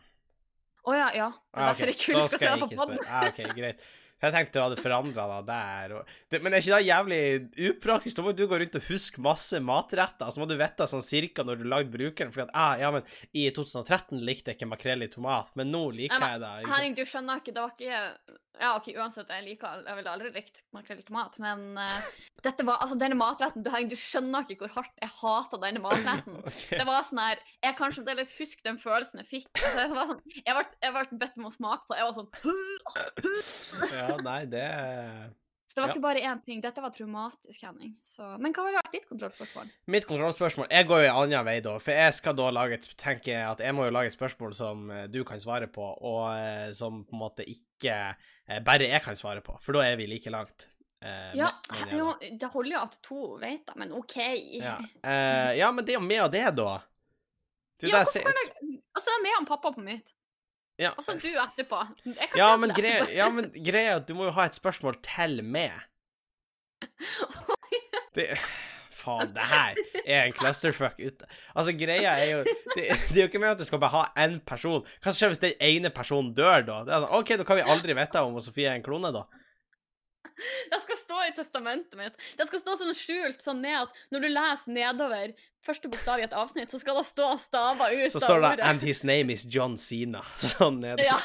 Å 0.84 0.96
ja, 0.98 1.10
ja. 1.16 1.30
Det 1.32 1.60
er 1.60 1.64
Ah, 1.64 1.70
derfor 1.72 1.88
jeg 1.92 1.96
ikke 1.96 2.26
skal 2.28 2.48
jeg 2.50 2.64
på 2.64 2.72
spørre. 2.76 3.06
Ah, 3.08 3.28
ok, 3.30 3.44
greit. 3.56 3.86
Jeg 4.24 4.32
tenkte 4.32 4.56
du 4.56 4.64
hadde 4.64 4.84
forandra 4.84 5.26
deg 5.34 5.48
der. 5.50 5.96
Og... 5.98 6.14
Det, 6.32 6.40
men 6.44 6.56
er 6.56 6.64
ikke 6.64 6.78
det 6.78 6.88
jævlig 6.88 7.22
upraktisk? 7.72 8.18
Da 8.18 8.24
må 8.24 8.32
du 8.38 8.46
gå 8.48 8.60
rundt 8.62 8.78
og 8.80 8.86
huske 8.88 9.24
masse 9.24 9.60
matretter, 9.64 10.32
så 10.32 10.40
må 10.40 10.48
du 10.48 10.56
vite 10.60 10.88
sånn 10.88 11.04
cirka 11.04 11.44
når 11.44 11.60
du 11.60 11.66
lagde 11.68 11.92
brukeren. 11.92 12.32
For 12.36 12.46
at, 12.46 12.54
ah, 12.56 12.78
ja, 12.80 12.94
men 12.96 13.04
i 13.36 13.50
2013 13.52 14.24
likte 14.24 14.54
jeg 14.54 14.62
ikke 14.62 14.72
makrell 14.72 15.04
i 15.04 15.12
tomat, 15.12 15.52
men 15.60 15.74
nå 15.74 15.90
liker 15.98 16.24
jeg 16.24 16.44
det. 16.46 16.54
ikke? 16.62 16.72
Henning, 16.78 16.96
du 16.96 17.04
skjønner 17.10 17.44
ikke, 17.44 17.56
det 17.58 17.66
var 17.66 17.76
ikke 17.76 18.40
Ja, 18.62 18.76
OK, 18.78 18.92
uansett, 18.94 19.30
jeg 19.34 19.44
liker 19.48 19.82
Jeg 19.88 19.98
ville 19.98 20.12
aldri 20.14 20.30
likt 20.36 20.60
makrell 20.76 21.00
i 21.02 21.06
tomat, 21.08 21.40
men 21.42 21.64
uh, 21.80 22.06
dette 22.46 22.62
var 22.68 22.84
Altså, 22.86 22.98
denne 23.02 23.18
matretten 23.18 23.64
Du, 23.66 23.70
du 23.90 23.96
skjønner 23.98 24.46
ikke 24.46 24.68
hvor 24.68 24.76
hardt 24.78 25.02
jeg 25.02 25.10
hata 25.24 25.58
denne 25.64 25.82
matretten. 25.82 26.38
okay. 26.48 26.78
Det 26.78 26.86
var 26.86 27.02
sånn 27.08 27.24
her 27.24 27.42
Jeg 27.66 27.78
kan 27.80 27.96
fremdeles 27.96 28.34
huske 28.38 28.62
den 28.68 28.78
følelsen 28.82 29.24
jeg 29.24 29.30
fikk. 29.32 29.50
Altså, 29.58 29.88
det 29.88 29.98
var 29.98 30.12
sånn, 30.14 30.22
jeg, 30.38 30.54
ble, 30.54 30.66
jeg 30.86 30.94
ble 31.00 31.22
bedt 31.26 31.40
om 31.42 31.50
å 31.50 31.54
smake 31.56 31.88
på 31.88 31.96
det. 31.96 32.04
Jeg 32.04 32.12
var 32.12 32.20
sånn 32.20 32.30
Ja, 33.98 34.10
nei, 34.22 34.44
det 34.52 34.68
Så 35.68 35.80
det 35.80 35.82
var 35.82 35.90
Ja. 35.90 35.94
ikke 35.96 36.04
bare 36.06 36.22
én 36.22 36.42
ting. 36.46 36.60
Dette 36.62 36.82
var 36.84 36.92
traumatisk, 36.94 37.64
Henning. 37.66 37.96
Så, 38.06 38.22
men 38.38 38.54
hva 38.54 38.68
ville 38.68 38.78
vært 38.78 38.94
ditt 38.94 39.08
kontrollspørsmål? 39.10 39.72
Mitt 39.90 40.06
kontrollspørsmål 40.06 40.68
Jeg 40.70 40.86
går 40.92 41.02
jo 41.02 41.10
en 41.10 41.18
annen 41.24 41.48
vei, 41.48 41.56
da. 41.66 41.74
For 41.82 41.98
jeg 41.98 42.14
skal 42.20 42.38
da 42.38 42.52
lage 42.54 42.78
et 42.78 42.86
tenke 43.02 43.34
at 43.42 43.64
jeg 43.66 43.74
må 43.74 43.88
jo 43.90 43.96
lage 43.96 44.12
et 44.14 44.18
spørsmål 44.18 44.54
som 44.54 44.86
eh, 44.94 45.08
du 45.10 45.24
kan 45.26 45.42
svare 45.42 45.66
på, 45.74 45.82
og 45.82 46.28
eh, 46.38 46.70
som 46.78 47.02
på 47.08 47.18
en 47.18 47.24
måte 47.26 47.48
ikke 47.50 47.98
bare 48.66 48.90
jeg 48.90 49.04
kan 49.06 49.16
svare 49.16 49.42
på. 49.46 49.56
For 49.64 49.78
da 49.78 49.84
er 49.88 49.96
vi 50.00 50.08
like 50.10 50.32
langt. 50.34 50.68
Eh, 51.04 51.36
Ja, 51.36 51.52
med, 51.70 51.84
jeg 52.22 52.40
det 52.40 52.50
holder 52.54 52.76
jo 52.78 52.82
at 52.82 52.98
to 53.04 53.20
vet 53.42 53.66
det, 53.68 53.76
men 53.80 53.92
OK. 53.96 54.18
Ja. 54.60 54.78
Eh, 55.04 55.54
ja, 55.60 55.72
men 55.72 55.86
det 55.86 55.96
er 55.96 56.00
jo 56.00 56.08
med 56.08 56.22
og 56.26 56.32
det, 56.32 56.44
da. 56.58 56.74
Det 57.80 57.90
Ja, 57.90 58.04
hvorfor 58.04 58.24
kan 58.24 58.44
jeg 58.44 58.80
Altså, 58.94 59.10
det 59.10 59.16
er 59.18 59.24
med 59.24 59.34
han 59.38 59.46
pappa 59.50 59.72
på 59.74 59.82
mitt. 59.82 60.12
ja. 60.80 60.92
Og 60.98 61.04
så 61.04 61.16
du 61.20 61.28
etterpå. 61.28 61.80
Ja, 62.38 62.52
men 62.58 62.70
greia 62.78 63.08
ja, 63.10 63.30
men 63.30 63.50
greia 63.52 63.96
er 63.96 63.96
at 64.02 64.08
du 64.08 64.14
må 64.14 64.28
jo 64.28 64.36
ha 64.38 64.46
et 64.46 64.56
spørsmål 64.56 65.00
til 65.02 65.44
med. 65.44 65.74
Det 68.16 68.28
Faen, 69.04 69.34
det 69.36 69.46
her 69.52 69.80
er 70.06 70.26
en 70.30 70.36
clusterfuck 70.38 70.98
ute. 71.04 71.28
Altså, 71.54 71.76
greia 71.78 72.16
er 72.16 72.30
jo 72.32 72.42
det, 72.48 72.88
det 72.88 73.18
er 73.18 73.22
jo 73.26 73.30
ikke 73.30 73.44
med 73.44 73.54
at 73.54 73.62
du 73.62 73.68
skal 73.68 73.82
bare 73.84 73.94
ha 73.98 74.26
én 74.26 74.40
person. 74.48 74.84
Hva 75.04 75.14
skjer 75.16 75.34
hvis 75.34 75.44
den 75.44 75.56
ene 75.60 75.92
personen 75.94 76.34
dør, 76.38 76.64
da? 76.66 76.82
Det 76.88 76.96
er 76.96 77.06
sånn, 77.06 77.16
OK, 77.20 77.36
da 77.40 77.48
kan 77.48 77.60
vi 77.60 77.72
aldri 77.76 77.98
vite 77.98 78.24
om 78.24 78.40
Sofie 78.44 78.72
er 78.72 78.80
en 78.80 78.86
klone, 78.86 79.12
da. 79.16 79.26
Det 80.72 80.80
skal 80.82 80.98
stå 80.98 81.18
i 81.28 81.34
testamentet 81.38 81.98
mitt. 82.00 82.16
Det 82.40 82.48
skal 82.50 82.62
stå 82.64 82.76
sånn 82.80 82.96
skjult 82.98 83.44
sånn 83.44 83.62
ned 83.64 83.84
at 83.84 84.00
når 84.14 84.24
du 84.24 84.30
leser 84.34 84.76
nedover 84.76 85.34
første 85.64 85.92
bokstav 85.92 86.20
i 86.20 86.26
et 86.26 86.36
avsnitt, 86.36 86.74
så 86.74 86.80
skal 86.82 86.98
det 87.00 87.06
stå 87.08 87.30
staver 87.40 87.94
ut 88.02 88.16
Så 88.16 88.24
står 88.24 88.42
det. 88.44 88.54
'And 88.66 88.82
his 88.84 89.04
name 89.04 89.34
is 89.34 89.46
John 89.46 89.78
Cena'. 89.78 90.24
Sånn 90.56 90.82
nede. 90.84 91.06
Ja. 91.06 91.20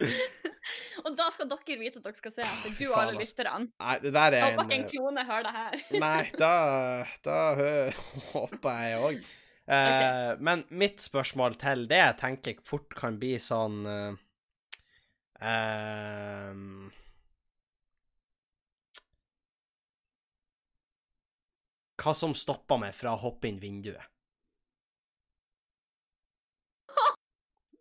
og 1.04 1.14
da 1.18 1.28
skal 1.34 1.48
dere 1.50 1.78
vite 1.80 2.00
at 2.00 2.06
dere 2.08 2.18
skal 2.18 2.34
se 2.34 2.44
etter, 2.46 2.74
du 2.78 2.84
og 2.90 2.98
alle 3.02 3.16
lytterne. 3.20 3.70
Nei, 3.84 3.94
det 4.02 4.12
der 4.16 4.36
Jeg 4.38 4.42
er 4.42 4.58
håper 4.58 4.64
ikke 4.64 4.76
en 4.76 4.84
en 4.84 4.90
klone 4.92 5.24
hører 5.30 5.46
det 5.48 5.54
her. 5.58 5.78
Nei, 6.04 6.24
da, 6.40 6.52
da 7.26 7.38
håper 8.32 8.84
jeg 8.84 9.00
òg. 9.08 9.24
Eh, 9.64 10.32
Men 10.44 10.64
mitt 10.76 11.00
spørsmål 11.00 11.56
til 11.60 11.86
det 11.88 12.00
jeg 12.02 12.18
tenker 12.20 12.60
fort 12.68 12.92
kan 12.98 13.16
bli 13.20 13.34
sånn 13.40 13.78
eh, 13.88 14.18
ehm, 15.40 16.90
Hva 22.02 22.12
som 22.18 22.34
stopper 22.36 22.76
meg 22.82 22.92
fra 22.98 23.14
å 23.14 23.22
hoppe 23.22 23.48
inn 23.48 23.62
vinduet? 23.62 24.13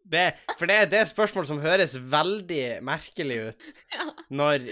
Det, 0.04 0.34
for 0.60 0.68
det, 0.68 0.90
det 0.92 0.98
er 1.00 1.06
et 1.06 1.12
spørsmål 1.14 1.46
som 1.48 1.62
høres 1.64 1.94
veldig 1.96 2.82
merkelig 2.84 3.38
ut 3.50 3.70
Ja. 3.96 4.10
når, 4.36 4.66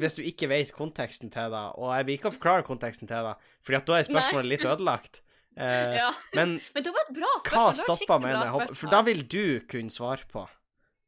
hvis- 0.00 0.16
du 0.16 0.22
ikke 0.24 0.48
vet 0.48 0.72
konteksten 0.72 1.28
til 1.30 1.50
det, 1.52 1.64
og 1.76 1.92
jeg 1.96 2.06
vil 2.08 2.16
ikke 2.18 2.32
forklare 2.38 2.64
konteksten 2.64 3.06
til 3.10 3.16
det, 3.28 3.34
at 3.76 3.86
da 3.86 3.98
er 3.98 4.06
spørsmålet 4.08 4.52
litt 4.56 4.64
ødelagt. 4.68 5.20
Eh, 5.58 5.96
Ja. 5.98 6.12
Men 6.38 6.60
Men 6.74 6.84
det 6.86 6.92
var 6.94 7.02
et 7.08 7.16
bra 7.16 7.30
spørsmål. 7.40 7.64
hva 7.64 7.72
stoppa 7.74 8.18
med 8.22 8.36
hopper? 8.46 8.74
For 8.78 8.92
da 8.94 9.00
vil 9.02 9.24
du 9.26 9.58
kunne 9.66 9.90
svare 9.90 10.22
på. 10.30 10.44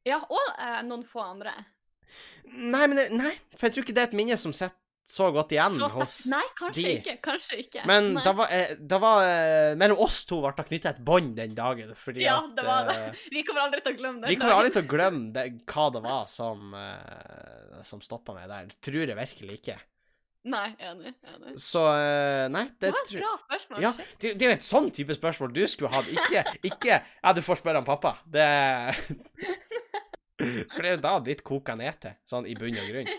Ja, 0.05 0.17
og 0.27 0.49
eh, 0.59 0.81
noen 0.89 1.05
få 1.07 1.21
andre. 1.23 1.53
Nei, 2.51 2.81
men 2.91 2.97
det, 2.99 3.05
nei, 3.15 3.31
for 3.55 3.69
jeg 3.69 3.77
tror 3.77 3.85
ikke 3.87 3.95
det 3.95 4.03
er 4.03 4.09
et 4.11 4.17
minne 4.19 4.37
som 4.43 4.51
sitter 4.57 4.75
så 5.11 5.29
godt 5.35 5.53
igjen 5.55 5.77
Så 5.79 5.89
hos. 5.95 6.17
Nei, 6.31 6.43
kanskje 6.59 6.85
de. 6.85 6.93
ikke. 7.01 7.15
Kanskje 7.25 7.59
ikke. 7.65 7.83
Men 7.89 8.13
da 8.15 8.33
var, 8.37 8.53
eh, 8.55 8.77
da 8.79 8.99
var 9.03 9.25
eh, 9.27 9.73
Mellom 9.81 9.99
oss 10.07 10.23
to 10.29 10.39
ble 10.43 10.53
det 10.57 10.67
knytta 10.69 10.93
et 10.95 11.03
bånd 11.07 11.35
den 11.39 11.55
dagen, 11.59 11.93
fordi 11.99 12.25
Ja, 12.25 12.39
at 12.45 12.55
det 12.57 12.67
var 12.67 12.91
eh, 12.95 13.23
Vi 13.35 13.43
kommer 13.47 13.67
aldri 13.67 13.83
til 13.85 13.97
å 13.97 13.99
glemme 13.99 14.23
det. 14.23 14.31
Vi 14.31 14.39
kommer 14.41 14.61
aldri 14.61 14.75
til 14.77 14.87
å 14.87 14.91
glemme 14.95 15.25
det, 15.35 15.47
hva 15.71 15.87
det 15.97 16.03
var 16.05 16.29
som, 16.31 16.75
uh, 16.77 17.81
som 17.87 18.03
stoppa 18.05 18.37
meg 18.37 18.47
der. 18.53 18.71
Det 18.71 18.79
tror 18.87 19.03
jeg 19.03 19.19
virkelig 19.19 19.59
ikke. 19.61 19.79
Nei, 20.51 20.69
enig. 20.79 21.11
enig. 21.29 21.57
Så 21.61 21.83
Nei, 22.49 22.63
det, 22.79 22.87
Det 22.87 22.95
var 22.95 23.03
et 23.03 23.11
bra 23.19 23.33
spørsmål. 23.43 23.83
Ja, 23.85 23.91
det, 23.99 24.31
det 24.41 24.47
er 24.47 24.55
jo 24.55 24.57
et 24.57 24.65
sånn 24.65 24.89
type 24.97 25.17
spørsmål 25.19 25.53
du 25.53 25.61
skulle 25.69 25.91
hatt. 25.93 26.09
Ikke, 26.09 26.47
ikke 26.71 26.95
Ja, 27.03 27.35
du 27.37 27.43
får 27.45 27.61
spørre 27.61 27.83
han 27.83 27.89
pappa. 27.89 28.15
Det 28.25 28.47
For 30.73 30.81
det 30.81 30.89
er 30.89 30.95
jo 30.95 31.01
da 31.05 31.19
ditt 31.21 31.43
koker 31.45 31.77
ned 31.77 31.99
til, 32.01 32.15
sånn 32.31 32.47
i 32.49 32.55
bunn 32.57 32.79
og 32.81 32.87
grunn. 32.89 33.11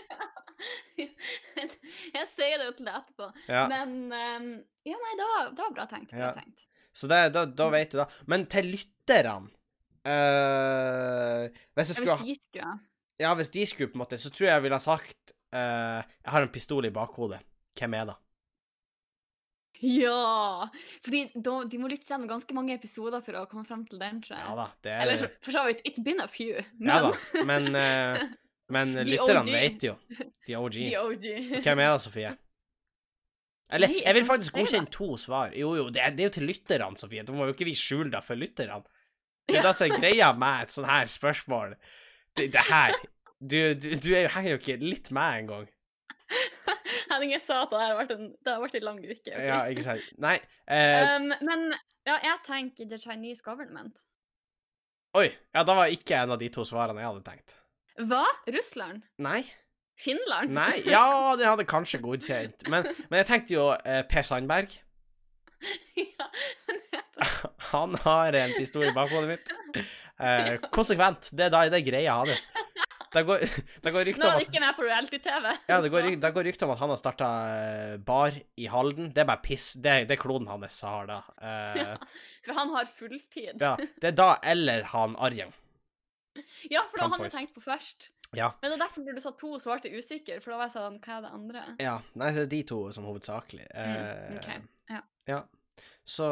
Jeg 2.16 2.28
sier 2.32 2.60
det 2.60 2.68
jo 2.68 2.74
til 2.78 2.88
deg 2.88 2.98
etterpå. 3.00 3.28
Ja. 3.48 3.64
Men 3.72 3.96
um, 4.12 4.46
Ja, 4.88 4.98
nei, 4.98 5.12
det 5.18 5.26
var, 5.30 5.50
det 5.52 5.64
var 5.66 5.74
bra 5.78 5.88
tenkt. 5.90 6.14
Bra 6.14 6.30
Ja. 6.30 6.32
tenkt. 6.38 6.66
Så 6.92 7.08
det, 7.08 7.20
da, 7.32 7.46
da 7.48 7.68
vet 7.72 7.94
du 7.94 8.00
da. 8.02 8.06
Men 8.28 8.44
til 8.52 8.66
lytterne 8.74 9.48
uh, 10.04 11.46
Hvis 11.78 11.94
skulle 11.96 12.18
Hvis 12.26 12.42
de 12.42 12.50
skulle 12.50 12.74
Ja, 13.22 13.30
hvis 13.38 13.52
de 13.54 13.64
skulle, 13.68 13.92
på 13.92 13.96
en 14.00 14.04
måte, 14.04 14.18
så 14.20 14.32
tror 14.32 14.48
jeg 14.48 14.56
jeg 14.56 14.64
ville 14.66 14.76
ha 14.80 14.84
sagt 14.84 15.32
uh, 15.54 16.02
Jeg 16.02 16.34
har 16.34 16.44
en 16.44 16.52
pistol 16.52 16.88
i 16.88 16.92
bakhodet. 16.94 17.40
Hvem 17.78 17.94
er 18.00 18.10
det? 18.10 18.18
Ja! 19.82 20.68
Fordi 21.02 21.24
da, 21.34 21.56
de 21.66 21.78
må 21.80 21.88
lytte 21.90 22.06
gjennom 22.06 22.28
ganske 22.30 22.54
mange 22.54 22.76
episoder 22.76 23.22
for 23.24 23.34
å 23.40 23.46
komme 23.50 23.64
frem 23.66 23.82
til 23.88 23.98
den, 24.02 24.20
tror 24.22 24.36
jeg. 24.36 24.44
Ja 24.46 24.54
da, 24.60 24.66
det 24.86 24.92
Eller 24.94 25.16
er 25.16 25.22
så, 25.24 25.30
for 25.42 25.56
så 25.56 25.64
vidt, 25.66 25.82
it's 25.88 26.02
been 26.06 26.22
a 26.22 26.28
few. 26.30 26.60
Men 26.78 26.92
Ja 26.92 26.98
da. 27.08 27.42
Men, 27.48 27.66
eh, 27.78 28.22
men 28.72 28.94
The 28.96 29.04
lytterne 29.08 29.52
vet 29.52 29.84
jo. 29.86 29.96
De 30.48 30.56
OG. 30.58 30.78
the 30.80 31.00
OG. 31.00 31.26
Hvem 31.64 31.82
er 31.84 31.92
det, 31.92 32.00
Sofie? 32.06 32.32
Eller, 33.72 33.88
jeg 34.04 34.14
vil 34.18 34.26
faktisk 34.28 34.52
godkjenne 34.58 34.90
to 34.92 35.14
svar. 35.16 35.52
Jo, 35.56 35.70
jo, 35.78 35.86
det 35.92 36.02
er, 36.04 36.10
det 36.12 36.20
er 36.24 36.28
jo 36.28 36.34
til 36.36 36.48
lytterne, 36.50 36.96
Sofie. 37.00 37.22
Da 37.24 37.32
må 37.32 37.46
jo 37.48 37.54
ikke 37.54 37.68
vi 37.70 37.76
skjule 37.78 38.10
det 38.12 38.20
for 38.26 38.36
lytterne. 38.40 38.82
Det 39.48 39.58
er 39.58 39.64
det 39.66 39.72
som 39.74 39.88
er 39.90 39.98
greia 39.98 40.28
med 40.38 40.62
et 40.68 40.70
sånt 40.72 40.86
her 40.86 41.08
spørsmål. 41.10 41.72
Det, 42.38 42.44
det 42.54 42.60
her 42.68 42.92
Du, 43.42 43.56
du, 43.74 43.88
du 43.98 44.12
er 44.14 44.28
henger 44.30 44.52
jo 44.54 44.58
ikke 44.60 44.76
litt 44.78 45.08
med 45.10 45.40
engang. 45.40 45.64
Henning, 47.10 47.32
jeg 47.34 47.42
sa 47.42 47.56
at 47.64 47.72
det 47.74 47.80
har 47.82 47.96
vært 47.98 48.12
en, 48.14 48.28
det 48.38 48.52
har 48.54 48.60
vært 48.62 48.76
en 48.78 48.84
lang 48.86 49.00
uke. 49.02 49.16
Okay? 49.18 49.48
Ja, 49.48 49.58
ikke 49.72 49.82
sant. 49.88 50.06
Nei. 50.22 50.36
Eh, 50.72 51.16
Um, 51.16 51.32
men 51.44 51.64
ja, 52.06 52.14
jeg 52.22 52.38
tenker 52.46 52.86
the 52.88 53.00
Chinese 53.02 53.42
government. 53.44 54.04
oi. 55.18 55.26
Ja, 55.52 55.64
da 55.68 55.74
var 55.76 55.90
ikke 55.92 56.22
en 56.22 56.30
av 56.32 56.38
de 56.40 56.48
to 56.54 56.62
svarene 56.64 57.02
jeg 57.02 57.10
hadde 57.10 57.24
tenkt. 57.26 57.56
Hva? 58.00 58.24
Russland? 58.48 59.02
Nei. 59.22 59.42
Finland? 59.98 60.50
Nei. 60.56 60.82
Ja, 60.88 61.34
det 61.38 61.46
hadde 61.46 61.66
kanskje 61.68 62.00
godkjent. 62.02 62.64
Men, 62.72 62.88
men 63.10 63.20
jeg 63.22 63.28
tenkte 63.28 63.54
jo 63.54 63.68
eh, 63.76 64.02
Per 64.08 64.24
Sandberg. 64.26 64.72
ja, 65.96 66.28
Han 67.72 67.94
har 68.02 68.34
en 68.38 68.54
pistol 68.56 68.88
i 68.88 68.94
bakhodet 68.96 69.34
mitt. 69.36 69.52
Eh, 70.18 70.56
konsekvent. 70.76 71.30
Det 71.32 71.48
er 71.48 71.54
da 71.54 71.66
det 71.70 71.82
er 71.82 71.86
greia 71.90 72.16
hans. 72.22 72.48
Det 73.12 73.26
går, 73.28 73.42
det 73.84 73.90
går 73.92 74.08
er 74.08 74.16
om 74.24 74.30
at 74.30 74.42
ikke 74.46 74.60
med 74.62 74.72
på 74.78 74.84
reality-TV. 74.86 75.48
Ja, 75.68 75.80
det 75.84 75.90
går, 75.92 76.06
det 76.16 76.30
går 76.32 76.46
rykter 76.48 76.64
om 76.64 76.72
at 76.72 76.80
han 76.80 76.92
har 76.94 76.96
starta 77.00 77.26
bar 78.08 78.38
i 78.56 78.68
Halden. 78.72 79.10
Det 79.12 79.20
er 79.20 79.28
bare 79.28 79.44
piss. 79.44 79.74
Det, 79.76 80.06
det 80.08 80.16
er 80.16 80.22
kloden 80.22 80.48
hans 80.48 80.78
har 80.88 81.10
da. 81.10 81.18
Eh, 81.36 81.90
For 82.46 82.56
han 82.56 82.72
har 82.72 82.88
fulltid. 82.88 83.60
ja, 83.60 83.74
det 83.76 84.14
er 84.14 84.16
da 84.16 84.30
eller 84.54 84.88
han 84.94 85.18
Arjen. 85.20 85.52
Ja, 86.72 86.84
for 86.88 86.98
det 86.98 87.06
var 87.06 87.16
han 87.16 87.26
jeg 87.26 87.34
tenkte 87.36 87.58
på 87.58 87.64
først. 87.64 88.10
Ja. 88.32 88.52
Men 88.62 88.70
det 88.70 88.76
er 88.78 88.84
derfor 88.86 89.04
når 89.04 89.16
du 89.18 89.22
sa 89.24 89.32
to, 89.36 89.50
svarte 89.60 89.90
usikker, 89.92 90.40
for 90.40 90.54
da 90.54 90.60
var 90.60 90.70
jeg 90.70 90.76
sånn, 90.78 91.00
hva 91.04 91.16
er 91.18 91.24
det 91.24 91.32
andre? 91.38 91.64
ja. 91.82 91.96
Nei, 92.16 92.30
det 92.32 92.46
er 92.46 92.52
de 92.54 92.62
to 92.70 92.78
som 92.96 93.08
hovedsakelig. 93.08 93.66
Mm, 93.74 94.38
okay. 94.38 94.62
ok, 94.62 94.94
ja. 94.94 95.02
ja. 95.28 95.40
Så, 96.04 96.26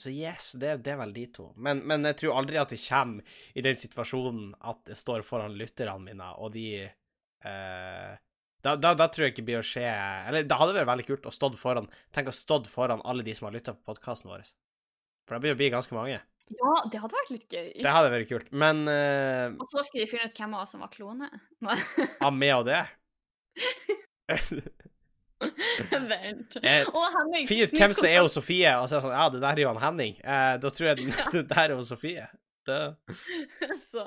så 0.00 0.10
yes, 0.10 0.52
det, 0.56 0.78
det 0.86 0.94
er 0.94 1.00
vel 1.02 1.12
de 1.16 1.26
to. 1.34 1.50
Men, 1.60 1.82
men 1.88 2.06
jeg 2.08 2.22
tror 2.22 2.38
aldri 2.40 2.60
at 2.60 2.72
jeg 2.72 2.84
kommer 2.86 3.40
i 3.58 3.64
den 3.64 3.80
situasjonen 3.80 4.52
at 4.70 4.92
jeg 4.94 5.00
står 5.02 5.26
foran 5.26 5.58
lytterne 5.58 5.98
mine, 6.06 6.30
og 6.38 6.54
de 6.54 6.66
eh, 6.86 8.12
da, 8.62 8.76
da, 8.78 8.94
da 8.94 9.08
tror 9.10 9.26
jeg 9.26 9.34
ikke 9.34 9.42
det 9.42 9.48
blir 9.48 9.58
å 9.58 9.66
skje 9.66 9.82
Eller 9.90 10.44
det 10.46 10.54
hadde 10.54 10.74
vært 10.76 10.86
veldig 10.86 11.06
kult 11.08 11.24
å 11.26 11.32
stått 11.34 11.56
foran 11.58 11.88
Tenk 12.14 12.30
å 12.30 12.34
stått 12.36 12.68
foran 12.70 13.02
alle 13.02 13.24
de 13.26 13.34
som 13.34 13.48
har 13.48 13.56
lytta 13.56 13.74
på 13.74 13.90
podkasten 13.90 14.30
vår. 14.30 14.44
For 15.26 15.34
det 15.34 15.56
blir 15.58 15.66
jo 15.66 15.74
ganske 15.74 15.96
mange. 15.96 16.20
Ja, 16.58 16.74
det 16.92 17.00
hadde 17.02 17.16
vært 17.16 17.32
litt 17.32 17.48
gøy. 17.48 17.68
Det 17.80 17.92
hadde 17.94 18.12
vært 18.12 18.28
kult. 18.30 18.48
Men 18.52 18.84
uh, 18.88 19.54
Og 19.62 19.66
så 19.70 19.84
skulle 19.86 20.04
de 20.04 20.10
finne 20.10 20.28
ut 20.28 20.38
hvem 20.38 20.56
av 20.56 20.64
oss 20.66 20.74
som 20.74 20.82
var 20.84 20.92
klone. 20.92 21.28
av 22.20 22.32
med 22.34 22.54
og 22.56 22.68
det 22.68 22.82
Vent. 25.42 26.56
Eh, 26.62 26.86
Å, 26.86 27.02
Henning! 27.16 27.48
Finn 27.48 27.64
ut 27.66 27.74
hvem 27.74 27.94
som 27.96 28.06
er 28.08 28.20
hos 28.22 28.36
Sofie, 28.38 28.70
og 28.78 28.86
så 28.86 28.94
er 28.94 29.00
det 29.00 29.06
sånn 29.08 29.16
Ja, 29.16 29.26
det 29.32 29.40
der 29.42 29.58
er 29.58 29.64
jo 29.64 29.72
han 29.72 29.82
Henning. 29.82 30.14
Eh, 30.22 30.54
da 30.62 30.70
tror 30.70 30.92
jeg 30.92 31.00
den, 31.00 31.10
det 31.34 31.42
der 31.50 31.64
er 31.72 31.78
hos 31.78 31.90
Sofie. 31.92 32.28
Det. 32.62 32.78
Så, 33.90 34.04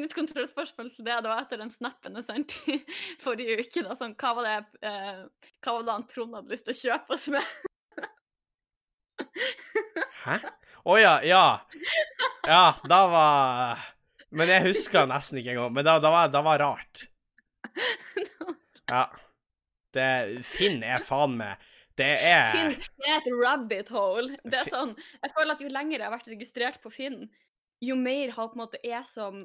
mitt 0.00 0.14
kontrollspørsmål 0.16 0.94
til 0.94 1.04
det, 1.04 1.18
det 1.20 1.28
var 1.28 1.42
etter 1.42 1.60
den 1.60 1.72
snappen 1.72 2.16
jeg 2.16 2.24
sendte 2.24 2.78
forrige 3.20 3.58
uke. 3.60 3.84
Da, 3.84 3.98
sånn, 3.98 4.16
hva 4.16 4.32
var 4.38 4.48
det 4.48 4.54
eh, 4.88 5.20
Hva 5.60 5.76
var 5.76 5.84
det 5.84 5.96
han 5.98 6.08
Trond 6.08 6.38
hadde 6.38 6.54
lyst 6.54 6.64
til 6.70 6.72
å 6.72 6.80
kjøpe 6.80 7.18
oss 7.18 7.28
med? 7.34 7.44
Hæ? 10.22 10.38
Å 10.82 10.98
ja, 10.98 11.16
ja. 11.22 11.44
Ja, 12.42 12.74
da 12.90 13.00
var 13.06 13.82
Men 14.34 14.50
jeg 14.50 14.64
husker 14.72 15.06
nesten 15.06 15.38
ikke 15.38 15.54
engang. 15.54 15.74
Men 15.76 15.86
da, 15.86 15.98
da, 16.02 16.10
var, 16.10 16.30
da 16.32 16.42
var 16.44 16.62
rart. 16.62 17.04
Ja. 18.90 19.06
Det, 19.92 20.06
Finn 20.48 20.80
er 20.84 21.04
faen 21.04 21.34
meg 21.36 21.60
Det 22.00 22.08
er 22.24 22.46
Finn 22.52 22.72
er 22.80 23.18
et 23.18 23.28
rabbit 23.36 23.92
hole. 23.92 24.38
Det 24.40 24.62
er 24.62 24.70
sånn, 24.72 24.94
jeg 25.20 25.34
føler 25.36 25.54
at 25.54 25.64
Jo 25.64 25.70
lenger 25.72 25.98
jeg 25.98 26.06
har 26.08 26.14
vært 26.14 26.30
registrert 26.32 26.78
på 26.82 26.92
Finn, 26.92 27.18
jo 27.82 27.96
mer 27.98 28.32
har 28.32 28.48
på 28.48 28.56
en 28.56 28.62
måte 28.64 28.80
jeg 28.84 29.04
som, 29.10 29.44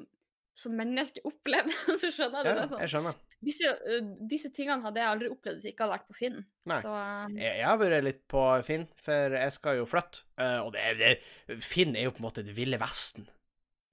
som 0.56 0.76
menneske 0.78 1.22
opplevd. 1.28 1.74
Så 2.02 2.12
skjønner 2.14 2.46
du 2.46 2.50
ja, 2.50 2.56
det? 2.60 2.68
Sånn. 2.72 2.82
Jeg 2.84 2.94
skjønner. 2.94 3.18
Disse, 3.44 3.70
øh, 3.86 4.06
disse 4.30 4.50
tingene 4.50 4.82
hadde 4.82 4.98
jeg 4.98 5.12
aldri 5.12 5.28
opplevd 5.30 5.58
hvis 5.58 5.68
jeg 5.68 5.74
ikke 5.74 5.86
hadde 5.86 5.94
vært 5.94 6.08
på 6.10 6.16
Finn. 6.18 6.38
Nei. 6.68 6.78
Så 6.82 6.90
øh, 6.90 7.34
Jeg, 7.36 7.52
jeg 7.60 7.66
har 7.68 7.80
vært 7.80 8.06
litt 8.06 8.22
på 8.30 8.44
Finn, 8.66 8.86
for 9.04 9.36
jeg 9.38 9.54
skal 9.54 9.78
jo 9.78 9.88
flytte. 9.88 10.24
Uh, 10.40 10.60
og 10.66 10.72
det, 10.74 10.86
det, 10.98 11.60
Finn 11.62 11.94
er 11.94 12.08
jo 12.08 12.14
på 12.16 12.22
en 12.22 12.28
måte 12.28 12.46
det 12.46 12.56
ville 12.56 12.80
vesten. 12.82 13.28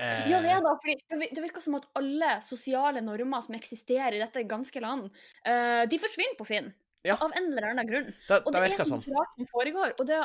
Uh... 0.01 0.25
Ja, 0.31 0.41
det 0.43 0.49
er 0.51 0.65
da, 0.65 0.73
fordi 0.81 0.97
det 1.13 1.29
det 1.37 1.43
virker 1.45 1.63
som 1.63 1.77
at 1.77 1.85
alle 1.95 2.31
sosiale 2.43 3.05
normer 3.05 3.45
som 3.45 3.55
eksisterer 3.55 4.17
i 4.17 4.23
dette 4.23 4.47
ganske 4.49 4.81
land, 4.83 5.07
uh, 5.45 5.85
de 5.91 6.01
forsvinner 6.01 6.39
på 6.41 6.49
Finn. 6.49 6.73
Ja. 7.05 7.19
Av 7.21 7.29
en 7.37 7.51
eller 7.51 7.69
annen 7.69 7.85
grunn. 7.89 8.07
Da, 8.25 8.39
Og 8.41 8.49
det 8.49 8.63
er 8.65 8.79
så 8.79 8.95
sånn. 8.95 9.03
som 9.05 9.49
foregår. 9.51 9.93
Og 10.01 10.07
det, 10.09 10.17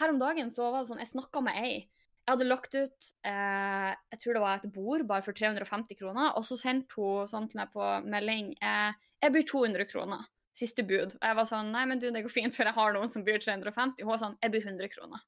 her 0.00 0.12
om 0.14 0.20
dagen 0.20 0.48
så 0.54 0.70
var 0.72 0.80
det 0.80 0.88
sånn, 0.88 1.02
jeg 1.04 1.12
snakka 1.12 1.44
med 1.44 1.58
ei. 1.60 1.74
Jeg 2.22 2.36
hadde 2.36 2.46
lagt 2.46 2.74
ut 2.76 3.08
eh, 3.26 3.88
jeg 4.14 4.20
tror 4.22 4.36
det 4.36 4.42
var 4.44 4.60
et 4.60 4.68
bord 4.74 5.02
bare 5.08 5.24
for 5.26 5.34
350 5.34 5.98
kroner, 5.98 6.36
og 6.38 6.44
så 6.46 6.58
sendte 6.60 6.94
hun 6.94 7.26
sånn 7.30 7.48
til 7.50 7.58
meg 7.58 7.72
på 7.74 7.88
melding 8.06 8.52
eh, 8.62 8.94
jeg 9.22 9.34
byr 9.34 9.44
200 9.50 9.88
kroner. 9.90 10.22
Siste 10.52 10.84
bud. 10.84 11.14
Og 11.16 11.26
jeg 11.26 11.36
var 11.38 11.46
sånn 11.48 11.70
Nei, 11.72 11.82
men 11.88 12.00
du, 12.02 12.10
det 12.12 12.24
går 12.26 12.32
fint, 12.32 12.54
for 12.54 12.68
jeg 12.68 12.76
har 12.76 12.94
noen 12.94 13.10
som 13.10 13.22
byr 13.24 13.38
350. 13.40 14.02
Hun 14.02 14.10
var 14.10 14.20
sånn 14.20 14.34
Jeg 14.42 14.52
byr 14.52 14.66
100 14.68 14.90
kroner. 14.92 15.22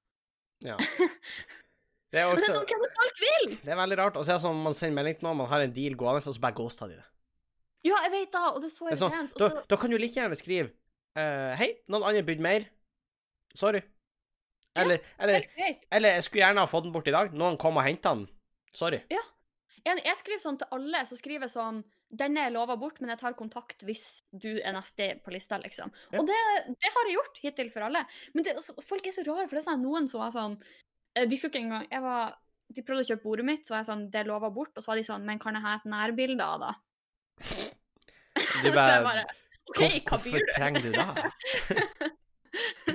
Ja. 0.64 0.78
Det 2.14 2.20
er 2.22 2.28
Men 2.30 2.38
det 2.38 2.46
er 2.46 2.60
sånn 2.60 2.92
folk 2.94 3.16
vil! 3.18 3.54
Det 3.58 3.72
er 3.74 3.78
veldig 3.80 3.96
rart 3.98 4.16
Og 4.20 4.22
så 4.22 4.30
er 4.30 4.36
det 4.36 4.44
sånn 4.44 4.60
man 4.62 4.76
sender 4.78 5.00
melding 5.00 5.16
til 5.18 5.26
noen, 5.26 5.40
man 5.40 5.48
har 5.50 5.64
en 5.64 5.72
deal 5.74 5.96
gående, 5.98 6.22
og 6.22 6.36
så 6.36 6.42
bare 6.44 6.54
ghoster 6.54 6.92
de 6.92 6.98
det. 7.00 7.06
Ja, 7.88 7.96
jeg 8.06 8.12
vet 8.12 8.30
da, 8.30 8.42
og 8.52 8.60
det 8.62 8.68
er 8.68 8.74
så 8.76 8.86
det 8.86 8.92
er 8.94 9.00
sånn, 9.00 9.32
da, 9.40 9.48
da 9.72 9.78
kan 9.80 9.90
du 9.90 9.96
like 9.98 10.14
gjerne 10.14 10.38
skrive 10.38 10.70
uh, 11.18 11.56
Hei, 11.58 11.72
noen 11.90 12.06
andre 12.06 12.22
bydde 12.28 12.46
mer. 12.46 12.68
Sorry. 13.58 13.82
Eller, 14.74 15.02
eller, 15.22 15.44
eller 15.94 16.16
jeg 16.16 16.24
skulle 16.26 16.42
gjerne 16.42 16.64
ha 16.64 16.70
fått 16.70 16.86
den 16.86 16.94
bort 16.94 17.08
i 17.08 17.14
dag. 17.14 17.34
Noen 17.36 17.58
kom 17.60 17.78
og 17.78 17.86
henta 17.86 18.14
den. 18.16 18.26
Sorry. 18.74 19.00
Jeg, 19.10 20.00
jeg 20.00 20.16
skriver 20.18 20.40
sånn 20.42 20.58
til 20.60 20.70
alle, 20.74 21.02
så 21.06 21.18
skriver 21.18 21.46
jeg 21.46 21.54
sånn 21.54 21.82
Denne 22.14 22.46
er 22.46 22.52
lova 22.54 22.76
bort, 22.78 23.00
men 23.02 23.10
jeg 23.10 23.20
tar 23.20 23.34
kontakt 23.34 23.82
hvis 23.86 24.04
du 24.30 24.52
er 24.54 24.74
neste 24.76 25.08
på 25.24 25.32
lista, 25.34 25.58
liksom. 25.58 25.90
Ja. 26.12 26.20
Og 26.20 26.28
det, 26.28 26.38
det 26.78 26.92
har 26.94 27.08
jeg 27.08 27.16
gjort 27.16 27.40
hittil 27.42 27.70
for 27.74 27.86
alle. 27.88 28.04
Men 28.36 28.46
det, 28.46 28.54
altså, 28.60 28.76
folk 28.86 29.06
er 29.08 29.16
så 29.16 29.24
rare, 29.26 29.48
for 29.48 29.58
det 29.58 29.64
er 29.64 29.68
sånn 29.72 29.82
noen 29.82 30.06
som 30.10 30.22
var 30.22 30.34
sånn 30.34 30.54
eh, 30.60 31.26
De 31.26 31.38
skulle 31.38 31.50
ikke 31.50 31.64
engang 31.64 31.88
jeg 31.90 32.04
var, 32.04 32.36
De 32.74 32.84
prøvde 32.86 33.06
å 33.06 33.08
kjøpe 33.10 33.26
bordet 33.26 33.48
mitt, 33.50 33.64
så 33.66 33.74
var 33.74 33.82
jeg 33.82 33.90
sånn 33.92 34.04
Det 34.14 34.22
er 34.22 34.30
lova 34.30 34.50
bort. 34.54 34.74
Og 34.74 34.84
så 34.84 34.92
var 34.92 35.00
de 35.00 35.06
sånn 35.06 35.26
Men 35.26 35.42
kan 35.42 35.58
jeg 35.58 35.66
ha 35.66 35.78
et 35.80 35.88
nærbilde 35.90 36.50
av 36.50 36.66
det? 36.66 36.74
Du 37.42 38.44
så 38.44 38.66
jeg 38.68 38.76
bare 38.78 39.00
bare 39.10 39.26
OK, 39.64 39.80
hva 39.80 40.18
byr 40.20 40.38
du? 40.38 40.44
Hvorfor 40.44 40.54
trenger 40.58 40.80
du 40.84 40.90
det? 40.94 42.12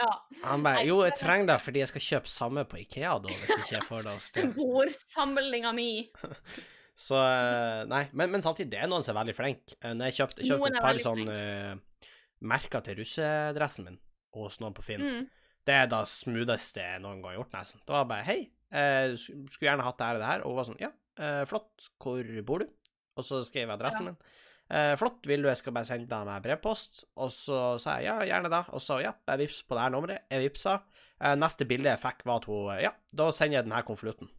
Ja. 0.00 0.10
Han 0.44 0.64
bare 0.64 0.82
Jo, 0.88 0.98
jeg 1.06 1.14
trenger 1.20 1.52
det 1.52 1.58
fordi 1.62 1.82
jeg 1.84 1.90
skal 1.92 2.04
kjøpe 2.08 2.30
samme 2.30 2.64
på 2.66 2.80
Ikea, 2.82 3.12
da, 3.22 3.34
hvis 3.42 3.52
ikke 3.60 3.76
jeg 3.76 3.86
får 3.86 4.06
det 4.06 4.14
hos 4.16 4.30
deg. 4.34 4.54
Bordsamlinga 4.56 5.74
mi. 5.76 5.90
Så 7.04 7.18
eh, 7.18 7.82
Nei, 7.90 8.04
men, 8.14 8.30
men 8.30 8.42
samtidig, 8.42 8.70
det 8.74 8.82
er 8.84 8.90
noen 8.90 9.02
som 9.06 9.14
er 9.14 9.20
veldig 9.22 9.36
flinke. 9.38 9.78
Eh, 9.80 9.94
Når 9.98 10.10
jeg 10.10 10.18
kjøpte, 10.20 10.46
kjøpt 10.46 10.68
et 10.70 10.82
par 10.82 11.00
sånne 11.02 11.24
sånn 11.26 11.32
eh, 11.34 12.10
merker 12.44 12.84
til 12.86 13.00
russedressen 13.00 13.88
min 13.88 13.98
hos 14.34 14.60
noen 14.62 14.74
på 14.76 14.84
Finn. 14.84 15.02
Mm. 15.02 15.24
Det 15.64 15.74
er 15.74 15.88
det 15.90 16.02
smootheste 16.10 16.82
jeg 16.82 17.02
noen 17.02 17.22
gang 17.22 17.32
har 17.32 17.38
gjort, 17.38 17.54
nesten. 17.54 17.82
Det 17.86 17.94
var 17.94 18.08
bare 18.10 18.26
Hei, 18.26 18.40
uh, 18.74 19.14
skulle 19.16 19.68
gjerne 19.70 19.86
hatt 19.86 20.00
det 20.00 20.08
her 20.08 20.18
og 20.18 20.20
det 20.24 20.28
her. 20.28 20.42
Og 20.42 20.52
hun 20.52 20.58
var 20.58 20.66
sånn 20.68 20.82
Ja, 20.82 20.90
uh, 21.22 21.44
flott. 21.48 21.86
Hvor 22.02 22.32
bor 22.50 22.64
du? 22.64 22.66
Og 23.14 23.24
så 23.26 23.40
skrev 23.46 23.68
jeg 23.68 23.76
adressen 23.76 24.10
Ja. 24.10 24.12
min. 24.12 24.34
Eh, 24.72 24.94
flott, 24.96 25.26
vil 25.28 25.44
du 25.44 25.50
jeg 25.50 25.60
skal 25.60 25.74
bare 25.76 25.88
sende 25.88 26.08
deg 26.08 26.28
med 26.28 26.44
brevpost? 26.46 27.04
Og 27.20 27.32
så 27.34 27.58
sa 27.82 27.98
jeg 28.00 28.08
ja, 28.08 28.16
gjerne 28.32 28.52
det. 28.52 28.62
Og 28.72 28.82
så 28.82 29.00
ja, 29.04 29.12
jeg 29.28 29.44
vips 29.44 29.60
på 29.68 29.76
det 29.76 29.84
her 29.84 29.92
nummeret. 29.92 30.24
Jeg 30.32 30.46
vipsa. 30.46 30.78
Eh, 31.20 31.36
neste 31.38 31.68
bilde 31.68 31.92
jeg 31.92 32.02
fikk, 32.02 32.24
var 32.28 32.40
at 32.40 32.48
hun 32.50 32.72
eh, 32.72 32.84
Ja, 32.86 32.94
da 33.12 33.28
sender 33.34 33.60
jeg 33.60 33.68
den 33.68 33.76
her 33.76 33.86
konvolutten. 33.86 34.32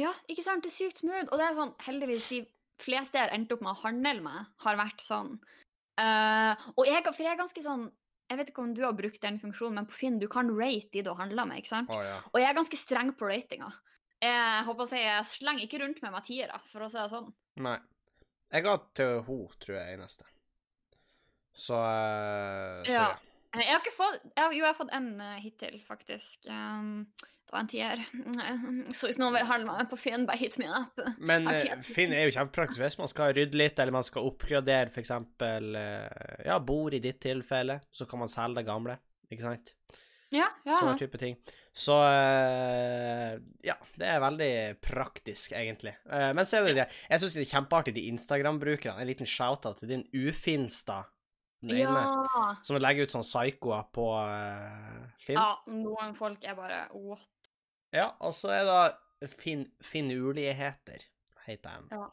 Ja, 0.00 0.14
ikke 0.30 0.44
sant? 0.46 0.64
Det 0.64 0.72
er 0.72 0.78
sykt 0.78 1.02
smooth. 1.02 1.28
Og 1.28 1.36
det 1.36 1.46
er 1.46 1.58
sånn, 1.58 1.74
heldigvis, 1.84 2.28
de 2.32 2.42
fleste 2.80 3.18
jeg 3.18 3.28
har 3.28 3.36
endt 3.36 3.52
opp 3.52 3.64
med 3.64 3.74
å 3.74 3.80
handle 3.82 4.16
med, 4.24 4.52
har 4.64 4.80
vært 4.80 5.04
sånn. 5.04 5.34
Eh, 6.00 6.68
og 6.76 6.86
jeg, 6.88 7.04
for 7.10 7.26
jeg 7.26 7.34
er 7.34 7.40
ganske 7.40 7.60
sånn 7.60 7.88
Jeg 8.30 8.38
vet 8.38 8.50
ikke 8.52 8.62
om 8.62 8.70
du 8.72 8.84
har 8.86 8.94
brukt 8.96 9.18
den 9.20 9.40
funksjonen, 9.42 9.80
men 9.80 9.86
på 9.90 9.96
Finn 9.98 10.20
du 10.22 10.28
kan 10.30 10.52
rate 10.54 10.94
de 10.94 11.02
du 11.02 11.08
har 11.10 11.18
handla 11.18 11.48
med, 11.50 11.60
ikke 11.60 11.72
sant? 11.72 11.90
Oh, 11.90 11.98
ja. 11.98 12.20
Og 12.30 12.38
jeg 12.38 12.46
er 12.46 12.54
ganske 12.54 12.78
streng 12.78 13.10
på 13.18 13.26
ratinga. 13.26 13.72
Jeg 14.22 14.66
håper 14.68 14.84
å 14.84 14.86
si, 14.86 15.00
jeg 15.02 15.26
slenger 15.26 15.64
ikke 15.66 15.80
rundt 15.82 15.98
med 16.04 16.14
meg 16.14 16.28
tiere, 16.28 16.60
for 16.70 16.86
å 16.86 16.88
si 16.92 17.00
det 17.00 17.08
sånn. 17.10 17.26
Nei. 17.66 17.74
Jeg 18.50 18.64
ga 18.66 18.76
til 18.98 19.16
henne, 19.26 19.48
tror 19.62 19.76
jeg, 19.76 19.98
eneste. 19.98 20.24
Så, 21.54 21.74
eh, 21.74 22.84
så 22.86 22.92
Ja. 22.94 23.02
ja. 23.08 23.10
Eh, 23.54 23.60
Jeg 23.64 23.72
har 23.74 23.80
ikke 23.82 23.96
fått 23.96 24.20
jeg, 24.22 24.32
har- 24.38 24.52
Jo, 24.52 24.58
jeg 24.64 24.66
har 24.70 24.78
fått 24.78 24.92
en 24.94 25.20
uh, 25.20 25.36
hittil, 25.42 25.80
faktisk. 25.82 26.46
Um, 26.46 27.06
det 27.18 27.52
var 27.52 27.60
en 27.64 27.66
tier. 27.70 27.96
Så 28.94 29.08
hvis 29.08 29.18
noen 29.18 29.34
vil 29.34 29.46
handle 29.48 29.74
meg 29.74 29.88
på 29.90 29.98
Finn, 29.98 30.24
bare 30.26 30.38
hit 30.38 30.54
me 30.62 30.68
up. 30.70 31.00
Men 31.18 31.48
eh, 31.50 31.80
Finn 31.82 32.12
er 32.14 32.28
jo 32.28 32.34
kjempepraktisk 32.36 32.78
hvis 32.78 32.98
man 33.00 33.10
skal 33.10 33.32
rydde 33.34 33.58
litt, 33.58 33.78
eller 33.82 33.90
man 33.96 34.06
skal 34.06 34.28
oppgradere 34.28 34.86
f.eks. 34.94 35.10
Uh, 35.10 36.44
ja, 36.46 36.60
bord 36.62 36.94
i 36.94 37.00
ditt 37.02 37.18
tilfelle, 37.20 37.80
så 37.90 38.06
kan 38.06 38.22
man 38.22 38.30
selge 38.30 38.60
det 38.60 38.66
gamle, 38.70 38.98
ikke 39.32 39.42
sant? 39.48 39.74
Ja, 40.30 40.46
ja. 40.62 40.78
Sånne 40.78 40.98
type 41.00 41.18
ting. 41.18 41.36
Så 41.74 41.96
eh, 42.06 43.38
ja, 43.66 43.76
det 43.98 44.06
er 44.06 44.20
veldig 44.22 44.52
praktisk, 44.82 45.54
egentlig. 45.58 45.94
Eh, 46.06 46.30
men 46.36 46.46
så 46.46 46.60
er 46.60 46.68
det 46.68 46.76
det 46.78 46.86
Jeg 47.10 47.22
syns 47.22 47.38
det 47.38 47.44
er 47.44 47.52
kjempeartig, 47.54 47.94
de 47.96 48.06
Instagram-brukerne. 48.12 49.02
En 49.02 49.10
liten 49.10 49.28
shout-out 49.28 49.82
til 49.82 49.96
din 49.96 50.06
Ufinstad. 50.14 51.10
Ja. 51.60 52.56
som 52.64 52.78
legger 52.80 53.04
ut 53.04 53.12
sånn 53.12 53.26
psykoer 53.26 53.90
på 53.92 54.06
uh, 54.16 55.02
Finn. 55.20 55.36
ja, 55.36 55.58
noen 55.68 56.14
folk 56.16 56.46
er 56.48 56.54
bare 56.56 56.78
what? 56.94 57.26
Ja, 57.92 58.06
og 58.24 58.32
så 58.32 58.48
er 58.54 58.64
det 58.64 59.28
fin, 59.42 59.66
Finurligheter, 59.84 61.04
heter 61.44 61.82
den. 61.82 61.90
Ja. 61.98 62.06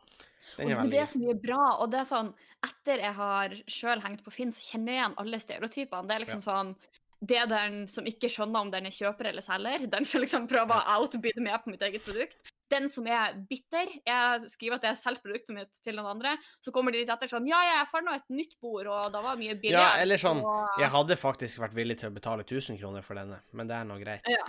Den 0.58 0.74
Og 0.82 0.92
det 0.92 1.06
som 1.12 1.24
er 1.28 1.40
bra. 1.40 1.64
Og 1.84 1.92
det 1.94 2.02
er 2.02 2.10
sånn, 2.10 2.34
etter 2.66 3.04
jeg 3.04 3.16
har 3.18 3.56
sjøl 3.72 4.04
hengt 4.04 4.24
på 4.26 4.34
Finn, 4.34 4.52
så 4.52 4.64
kjenner 4.64 4.94
jeg 4.94 5.02
igjen 5.02 5.18
alle 5.24 5.40
stereotypene. 5.44 6.08
Det 6.10 6.16
er 6.16 6.24
liksom 6.24 6.44
sånn 6.44 6.74
Det 7.20 7.38
er 7.42 7.48
den 7.50 7.88
som 7.90 8.06
ikke 8.06 8.30
skjønner 8.30 8.62
om 8.62 8.70
den 8.72 8.86
er 8.86 8.94
kjøper 8.94 9.32
eller 9.32 9.42
selger. 9.42 9.88
Den 9.90 10.06
som 10.06 10.22
liksom 10.22 10.46
prøver 10.48 10.76
å 10.78 11.00
outbide 11.00 11.42
meg 11.42 11.64
på 11.64 11.72
mitt 11.74 11.82
eget 11.82 12.04
produkt. 12.06 12.38
Den 12.70 12.90
som 12.92 13.08
er 13.08 13.34
bitter. 13.50 13.88
Jeg 14.06 14.50
skriver 14.52 14.76
at 14.76 14.84
jeg 14.86 14.92
har 14.92 15.00
solgt 15.00 15.24
produktet 15.24 15.56
mitt 15.56 15.80
til 15.82 15.96
noen 15.96 16.12
andre. 16.18 16.36
Så 16.62 16.74
kommer 16.76 16.92
de 16.92 17.00
litt 17.02 17.10
etter 17.10 17.32
sånn 17.32 17.48
Ja, 17.48 17.62
jeg 17.64 17.88
fant 17.90 18.06
nå 18.06 18.14
et 18.14 18.28
nytt 18.30 18.58
bord, 18.62 18.86
og 18.92 19.10
da 19.16 19.22
var 19.24 19.40
mye 19.40 19.56
billigere. 19.56 19.96
Ja, 19.98 20.04
eller 20.04 20.18
sånn, 20.22 20.42
så- 20.44 20.80
Jeg 20.84 20.90
hadde 20.94 21.16
faktisk 21.18 21.58
vært 21.64 21.74
villig 21.74 21.98
til 21.98 22.10
å 22.12 22.14
betale 22.14 22.44
1000 22.44 22.78
kroner 22.78 23.02
for 23.02 23.16
denne, 23.16 23.40
men 23.54 23.68
det 23.68 23.76
er 23.76 23.86
nå 23.86 23.98
greit. 24.04 24.22
Ja. 24.28 24.46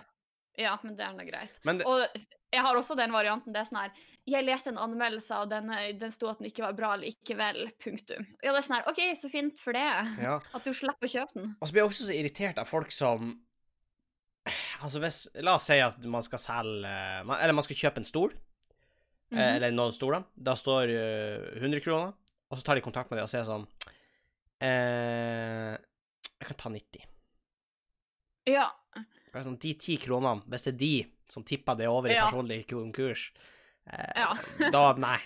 Ja, 0.58 0.74
men 0.82 0.96
det 0.98 1.04
er 1.06 1.16
nå 1.16 1.24
greit. 1.28 1.58
Det, 1.62 1.86
Og 1.86 2.02
jeg 2.52 2.62
har 2.64 2.76
også 2.76 2.96
den 2.98 3.12
varianten. 3.14 3.54
Det 3.54 3.60
er 3.60 3.68
sånn 3.68 3.82
her 3.84 3.92
Jeg 4.28 4.44
leste 4.44 4.72
en 4.72 4.80
anmeldelse, 4.82 5.36
og 5.40 5.48
den, 5.52 5.70
den 6.00 6.10
sto 6.12 6.28
at 6.28 6.40
den 6.40 6.50
ikke 6.50 6.66
var 6.66 6.74
bra 6.76 6.90
likevel. 7.00 7.70
Punktum. 7.80 8.26
Ja, 8.42 8.50
det 8.52 8.58
er 8.58 8.66
sånn 8.66 8.76
her 8.76 8.88
OK, 8.90 8.98
så 9.16 9.30
fint 9.32 9.60
for 9.62 9.72
det. 9.76 9.86
ja. 10.20 10.34
At 10.52 10.66
du 10.66 10.74
slipper 10.76 11.08
å 11.08 11.12
kjøpe 11.14 11.38
den. 11.38 11.54
Og 11.60 11.68
så 11.68 11.72
blir 11.72 11.84
jeg 11.84 11.92
også 11.92 12.08
så 12.10 12.16
irritert 12.18 12.58
av 12.60 12.68
folk 12.68 12.92
som 12.92 13.36
Altså, 14.80 15.00
hvis 15.02 15.16
La 15.44 15.58
oss 15.58 15.66
si 15.68 15.76
at 15.82 15.98
man 16.08 16.22
skal 16.24 16.40
selge 16.40 16.92
Eller 17.36 17.52
man 17.52 17.64
skal 17.66 17.76
kjøpe 17.76 18.00
en 18.00 18.06
stol, 18.08 18.32
Mm 19.30 19.38
-hmm. 19.42 19.56
eller 19.56 19.70
noen 19.70 19.92
stoler. 19.92 20.22
Da 20.34 20.54
står 20.56 20.88
eh, 20.88 21.60
100 21.60 21.80
kroner, 21.84 22.12
og 22.48 22.58
så 22.58 22.64
tar 22.64 22.74
de 22.74 22.80
kontakt 22.80 23.10
med 23.10 23.18
deg 23.18 23.22
og 23.24 23.28
sier 23.28 23.44
sånn 23.44 23.66
eh, 24.60 25.76
Jeg 26.40 26.46
kan 26.48 26.56
ta 26.56 26.68
90. 26.70 27.04
Ja. 28.46 28.70
Sånn, 29.32 29.58
De 29.60 29.74
ti 29.74 29.96
kronene, 29.98 30.42
hvis 30.48 30.64
det 30.64 30.74
er 30.74 30.78
de 30.78 31.06
som 31.28 31.42
tipper 31.44 31.76
det 31.76 31.86
over 31.88 32.08
i 32.10 32.14
Ja. 32.14 32.26
personlig 32.28 32.66
konkurs, 32.66 33.30
eh, 33.90 34.12
Ja. 34.16 34.34
da 34.72 34.92
Nei. 34.94 35.18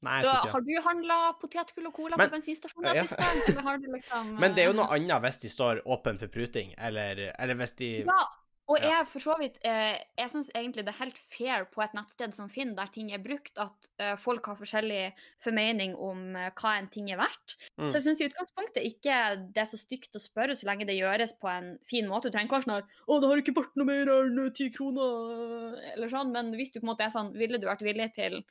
Nei, 0.00 0.22
Da, 0.22 0.32
har 0.46 0.60
du 0.60 0.70
handla 0.80 1.34
potetgull 1.40 1.86
og 1.88 1.94
cola 1.94 2.16
Men- 2.16 2.30
på 2.30 2.36
bensinstasjonen 2.38 2.94
Ja. 2.94 3.02
sist 3.02 3.16
gang? 3.18 3.90
Liksom 3.92 4.36
Men 4.40 4.54
det 4.54 4.62
er 4.62 4.72
jo 4.72 4.76
eh, 4.76 4.76
noe 4.76 4.94
annet 4.94 5.22
hvis 5.24 5.40
de 5.40 5.48
står 5.48 5.82
åpen 5.86 6.18
for 6.20 6.28
pruting, 6.28 6.74
eller, 6.78 7.32
eller 7.38 7.54
hvis 7.56 7.74
de 7.76 8.04
Ja, 8.04 8.20
og 8.68 8.82
jeg 8.84 9.06
for 9.08 9.24
så 9.24 9.34
vidt 9.40 9.56
eh, 9.64 9.96
Jeg 10.18 10.30
syns 10.32 10.50
egentlig 10.54 10.84
det 10.84 10.92
er 10.92 10.98
helt 11.00 11.18
fair 11.32 11.64
på 11.72 11.80
et 11.84 11.94
nettsted 11.96 12.34
som 12.36 12.50
Finn, 12.52 12.74
der 12.76 12.90
ting 12.92 13.08
er 13.16 13.22
brukt, 13.24 13.54
at 13.56 13.88
eh, 13.98 14.14
folk 14.20 14.44
har 14.50 14.58
forskjellig 14.58 15.14
formening 15.40 15.94
om 15.96 16.36
eh, 16.36 16.50
hva 16.60 16.74
en 16.78 16.88
ting 16.92 17.08
er 17.10 17.20
verdt. 17.20 17.56
Mm. 17.80 17.88
Så 17.88 17.96
jeg 17.98 18.04
syns 18.06 18.20
i 18.20 18.28
utgangspunktet 18.28 18.84
ikke 18.90 19.16
det 19.56 19.62
er 19.64 19.70
så 19.70 19.80
stygt 19.80 20.18
å 20.18 20.22
spørre, 20.22 20.56
så 20.58 20.68
lenge 20.68 20.86
det 20.88 20.98
gjøres 20.98 21.32
på 21.40 21.48
en 21.52 21.70
fin 21.88 22.08
måte. 22.10 22.28
Du 22.28 22.36
trenger 22.36 22.50
ikke 22.50 22.58
være 22.58 22.68
sånn 22.68 22.76
her 22.76 22.86
'Å, 23.08 23.20
det 23.20 23.30
har 23.32 23.42
ikke 23.42 23.56
vært 23.56 23.76
noe 23.80 23.88
mer 23.88 24.12
enn 24.18 24.52
ti 24.52 24.68
kroner', 24.74 25.80
eller 25.94 26.08
sånn, 26.12 26.32
men 26.36 26.52
hvis 26.58 26.72
du 26.74 26.80
på 26.80 26.84
en 26.86 26.92
måte 26.92 27.06
er 27.08 27.14
sånn 27.14 27.32
Ville 27.38 27.58
du 27.58 27.66
vært 27.66 27.82
villig 27.86 28.12
til 28.14 28.42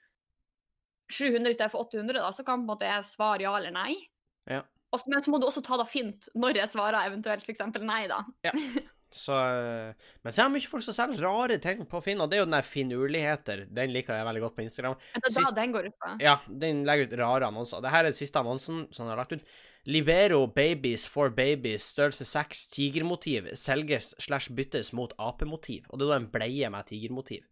700 1.13 1.49
i 1.53 1.56
stedet 1.56 1.71
for 1.71 1.86
800, 1.86 2.19
da, 2.19 2.32
så 2.36 2.43
kan 2.43 2.60
på 2.60 2.65
en 2.65 2.71
måte 2.73 2.89
jeg 2.89 3.06
svare 3.08 3.45
ja 3.45 3.53
eller 3.56 3.71
nei. 3.71 3.93
Ja. 4.49 4.63
Og 4.91 4.99
så- 4.99 5.08
men 5.13 5.21
så 5.21 5.30
må 5.32 5.39
du 5.39 5.47
også 5.47 5.63
ta 5.63 5.77
det 5.77 5.88
fint 5.91 6.27
når 6.36 6.56
jeg 6.56 6.69
svarer 6.73 7.06
eventuelt 7.06 7.43
f.eks. 7.45 7.62
nei, 7.82 8.08
da. 8.08 8.23
Så, 9.13 9.34
eh, 9.34 10.10
men 10.24 10.34
så 10.34 10.43
er 10.43 10.50
det 10.50 10.56
mye 10.58 10.67
folk 10.67 10.84
som 10.84 10.96
selger 10.96 11.24
rare 11.24 11.58
ting 11.63 11.86
på 11.88 12.02
Finn, 12.04 12.20
og 12.20 12.30
det 12.30 12.38
er 12.38 12.41
jo 12.43 12.48
den 12.50 12.58
der 12.58 12.67
finurligheter. 12.67 13.63
Den 13.72 13.93
liker 13.96 14.17
jeg 14.17 14.28
veldig 14.28 14.43
godt 14.43 14.58
på 14.58 14.65
Instagram. 14.65 14.98
Er 15.15 15.24
da 15.24 15.32
Sist- 15.32 15.56
den 15.56 15.72
går 15.76 15.88
ut 15.88 15.98
på? 16.04 16.12
Ja, 16.24 16.36
den 16.48 16.84
legger 16.88 17.08
ut 17.08 17.17
rare 17.22 17.48
annonser. 17.48 17.82
Dette 17.82 18.02
er 18.02 18.10
den 18.10 18.17
siste 18.17 18.39
annonsen 18.39 18.88
som 18.91 19.08
han 19.08 19.15
har 19.15 19.24
lagt 19.24 19.38
ut. 19.38 19.48
Libero 19.88 20.48
Babies 20.52 21.08
for 21.08 21.30
Babies 21.30 21.93
størrelse 21.93 22.26
6 22.28 22.67
tigermotiv 22.74 23.54
selges 23.56 24.13
slash 24.20 24.52
byttes 24.52 24.91
mot 24.91 25.13
apemotiv. 25.17 25.86
Og 25.89 26.00
det 26.00 26.08
er 26.08 26.12
da 26.12 26.17
en 26.20 26.32
bleie 26.34 26.70
med 26.70 26.89
tigermotiv. 26.89 27.46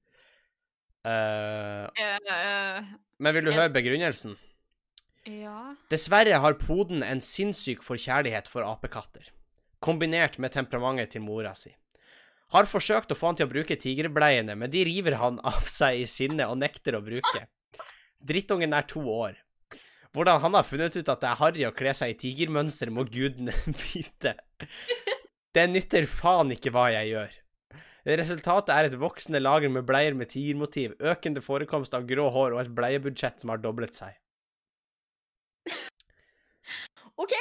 Uh, 1.06 1.86
uh, 1.86 2.18
uh, 2.34 2.84
men 3.22 3.36
vil 3.38 3.46
du 3.46 3.54
høre 3.54 3.70
begrunnelsen? 3.70 4.36
ja 5.30 5.76
Dessverre 5.90 6.40
har 6.42 6.58
poden 6.62 7.04
en 7.06 7.22
sinnssyk 7.22 7.84
forkjærlighet 7.86 8.50
for 8.50 8.66
apekatter, 8.66 9.30
kombinert 9.86 10.40
med 10.42 10.56
temperamentet 10.56 11.16
til 11.16 11.24
mora 11.26 11.54
si. 11.58 11.72
Har 12.54 12.68
forsøkt 12.70 13.14
å 13.14 13.18
få 13.18 13.32
han 13.32 13.40
til 13.40 13.48
å 13.48 13.52
bruke 13.52 13.78
tigerbleiene, 13.82 14.56
men 14.58 14.72
de 14.74 14.84
river 14.88 15.18
han 15.22 15.40
av 15.54 15.66
seg 15.70 16.02
i 16.04 16.10
sinne 16.10 16.50
og 16.50 16.60
nekter 16.62 16.98
å 16.98 17.04
bruke. 17.06 17.46
Drittungen 18.26 18.74
er 18.74 18.88
to 18.90 19.04
år. 19.12 19.40
Hvordan 20.16 20.40
han 20.46 20.56
har 20.56 20.64
funnet 20.64 20.96
ut 20.96 21.10
at 21.12 21.22
det 21.22 21.28
er 21.28 21.40
harry 21.42 21.64
å 21.68 21.74
kle 21.76 21.92
seg 21.98 22.14
i 22.14 22.20
tigermønster, 22.22 22.92
må 22.94 23.04
gudene 23.10 23.56
vite. 23.84 24.38
Det 25.56 25.66
nytter 25.72 26.08
faen 26.08 26.54
ikke 26.56 26.72
hva 26.76 26.88
jeg 26.94 27.12
gjør. 27.12 27.34
Resultatet 28.22 28.72
er 28.72 28.88
et 28.88 28.96
voksende 29.02 29.42
lager 29.42 29.72
med 29.74 29.86
bleier 29.88 30.14
med 30.16 30.30
tigermotiv, 30.30 30.94
økende 31.02 31.42
forekomst 31.42 31.96
av 31.98 32.06
grå 32.08 32.28
hår 32.32 32.54
og 32.54 32.62
et 32.62 32.74
bleiebudsjett 32.78 33.42
som 33.42 33.52
har 33.52 33.64
doblet 33.64 33.98
seg. 33.98 34.14
OK! 37.24 37.34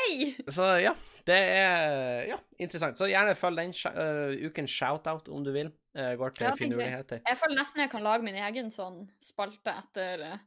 Så 0.48 0.70
ja, 0.80 0.94
det 1.26 1.38
er 1.38 2.26
ja, 2.28 2.36
interessant. 2.60 2.98
Så 3.00 3.08
gjerne 3.08 3.34
følg 3.38 3.56
den 3.62 3.72
uh, 3.72 4.00
øh, 4.04 4.48
ukens 4.50 4.70
shoutout 4.70 5.28
om 5.32 5.44
du 5.44 5.52
vil. 5.54 5.70
Uh, 5.96 6.12
går 6.18 6.34
til 6.36 6.44
Ja, 6.48 6.54
finurligheter. 6.58 7.20
Jeg 7.28 7.38
føler 7.38 7.60
nesten 7.62 7.80
jeg 7.80 7.90
kan 7.92 8.02
lage 8.02 8.26
min 8.26 8.34
egen 8.36 8.70
sånn 8.74 9.04
spalte 9.22 9.72
etter 9.78 10.24
uh, 10.34 10.38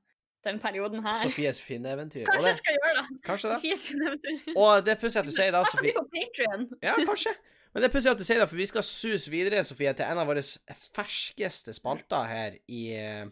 den 0.46 0.60
perioden 0.64 1.02
her. 1.06 1.16
Sofies 1.18 1.62
finneeventyr. 1.64 2.26
Kanskje 2.30 2.52
jeg 2.52 2.60
skal 2.62 2.78
gjøre 2.78 2.96
det. 3.00 3.20
kanskje 3.26 3.50
det. 3.54 3.60
Sofies 3.62 3.86
eventyr. 3.96 4.52
Og 4.56 4.86
det 4.86 4.94
er 4.94 5.00
pussig 5.02 5.22
at 5.24 5.30
du 5.30 5.34
sier 5.40 5.56
det, 5.56 5.64
Sofie. 5.72 5.96
på 5.98 6.06
Patreon. 6.14 6.68
Ja, 6.84 6.94
kanskje. 7.08 7.34
Men 7.74 7.84
det 7.84 7.90
er 7.90 7.94
pussig 7.98 8.12
at 8.14 8.22
du 8.22 8.26
sier 8.28 8.40
det, 8.42 8.48
for 8.50 8.60
vi 8.60 8.66
skal 8.70 8.86
sus 8.86 9.28
videre, 9.32 9.64
Sofie, 9.68 9.92
til 9.98 10.08
en 10.08 10.22
av 10.22 10.30
våre 10.30 10.42
ferskeste 10.96 11.74
spalter 11.76 12.30
her 12.30 12.56
i, 12.74 12.84
eh, 12.96 13.28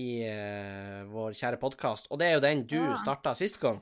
i 0.00 0.08
uh, 0.26 1.04
vår 1.12 1.36
kjære 1.38 1.60
podkast. 1.62 2.10
Og 2.10 2.20
det 2.20 2.28
er 2.28 2.34
jo 2.38 2.42
den 2.44 2.64
du 2.68 2.76
Ja. 2.80 2.96
starta 3.00 3.32
sist 3.38 3.60
gang. 3.62 3.78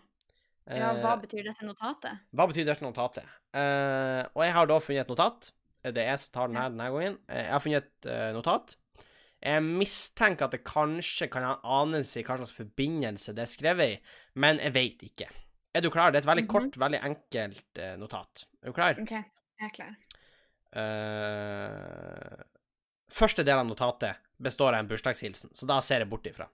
Ja, 0.71 0.93
hva 0.95 1.15
Eh, 1.17 1.21
betyr 1.25 1.43
dette 1.45 1.65
notatet? 1.67 2.21
Hva 2.33 2.47
betyr 2.47 2.65
dette 2.69 2.85
notatet? 2.85 3.25
Uh, 3.55 4.23
og 4.37 4.45
jeg 4.47 4.53
har 4.55 4.67
da 4.71 4.79
funnet 4.81 5.01
et 5.03 5.09
notat. 5.11 5.51
Det 5.83 5.99
er 5.99 6.11
jeg 6.13 6.21
som 6.23 6.33
tar 6.33 6.47
den 6.49 6.57
her 6.61 6.69
denne 6.71 6.91
gangen. 6.95 7.19
Eh, 7.29 7.43
Jeg 7.43 7.53
har 7.53 7.61
funnet 7.61 7.83
et 7.89 8.07
uh, 8.07 8.33
notat. 8.37 8.77
Jeg 9.43 9.63
mistenker 9.67 10.45
at 10.47 10.53
det 10.55 10.63
kanskje 10.65 11.27
kan 11.29 11.43
ha 11.43 11.57
en 11.57 11.65
anelse 11.91 12.21
i 12.21 12.23
hva 12.23 12.37
slags 12.39 12.53
forbindelse 12.55 13.35
det 13.35 13.43
er 13.43 13.51
skrevet 13.51 13.97
i, 13.97 13.99
men 14.39 14.61
jeg 14.63 14.73
vet 14.77 15.03
ikke. 15.03 15.27
Er 15.75 15.81
du 15.83 15.91
klar? 15.91 16.13
Det 16.13 16.21
er 16.21 16.23
et 16.23 16.31
veldig 16.31 16.45
Mhm. 16.47 16.53
kort, 16.55 16.79
veldig 16.79 17.01
enkelt 17.03 17.79
uh, 17.83 17.97
notat. 17.99 18.47
Er 18.63 18.67
du 18.71 18.73
klar? 18.73 19.01
OK, 19.03 19.11
jeg 19.11 19.67
er 19.67 19.75
klar. 19.75 19.97
Eh, 20.73 22.43
første 23.13 23.45
del 23.45 23.59
av 23.61 23.67
notatet 23.69 24.17
består 24.43 24.75
av 24.75 24.83
en 24.83 24.91
bursdagshilsen, 24.91 25.55
så 25.57 25.69
da 25.69 25.79
ser 25.85 26.05
jeg 26.05 26.11
bort 26.11 26.27
ifra. 26.29 26.49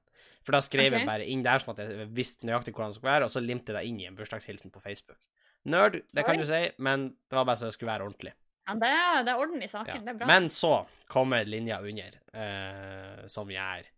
For 0.47 0.55
da 0.55 0.63
skrev 0.65 0.95
jeg 0.95 1.07
bare 1.09 1.27
inn 1.29 1.43
der 1.45 1.61
sånn 1.61 1.75
at 1.75 1.83
jeg 1.83 2.09
visste 2.15 2.47
nøyaktig 2.49 2.73
hvordan 2.73 2.93
det 2.93 2.99
skulle 2.99 3.13
være, 3.13 3.29
og 3.29 3.33
så 3.35 3.43
limte 3.45 3.73
jeg 3.73 3.79
det 3.79 3.91
inn 3.91 4.01
i 4.01 4.07
en 4.09 4.19
bursdagshilsen 4.19 4.73
på 4.73 4.83
Facebook. 4.83 5.21
Nerd, 5.69 5.99
det 6.15 6.25
kan 6.25 6.39
Oi. 6.39 6.45
du 6.45 6.49
si, 6.49 6.61
men 6.85 7.09
det 7.29 7.37
var 7.37 7.49
bare 7.49 7.61
så 7.61 7.69
det 7.69 7.75
skulle 7.75 7.93
være 7.93 8.07
ordentlig. 8.07 8.33
Ja, 8.69 8.77
det, 8.79 8.89
er, 8.89 9.23
det 9.25 9.33
er 9.33 9.43
orden 9.43 9.65
i 9.65 9.69
saken. 9.69 9.95
Ja. 9.97 10.05
Det 10.05 10.13
er 10.13 10.19
bra. 10.21 10.29
Men 10.29 10.51
så 10.53 10.73
kommer 11.09 11.49
linja 11.49 11.81
under, 11.85 12.19
eh, 12.33 13.23
som 13.33 13.51
gjør 13.53 13.89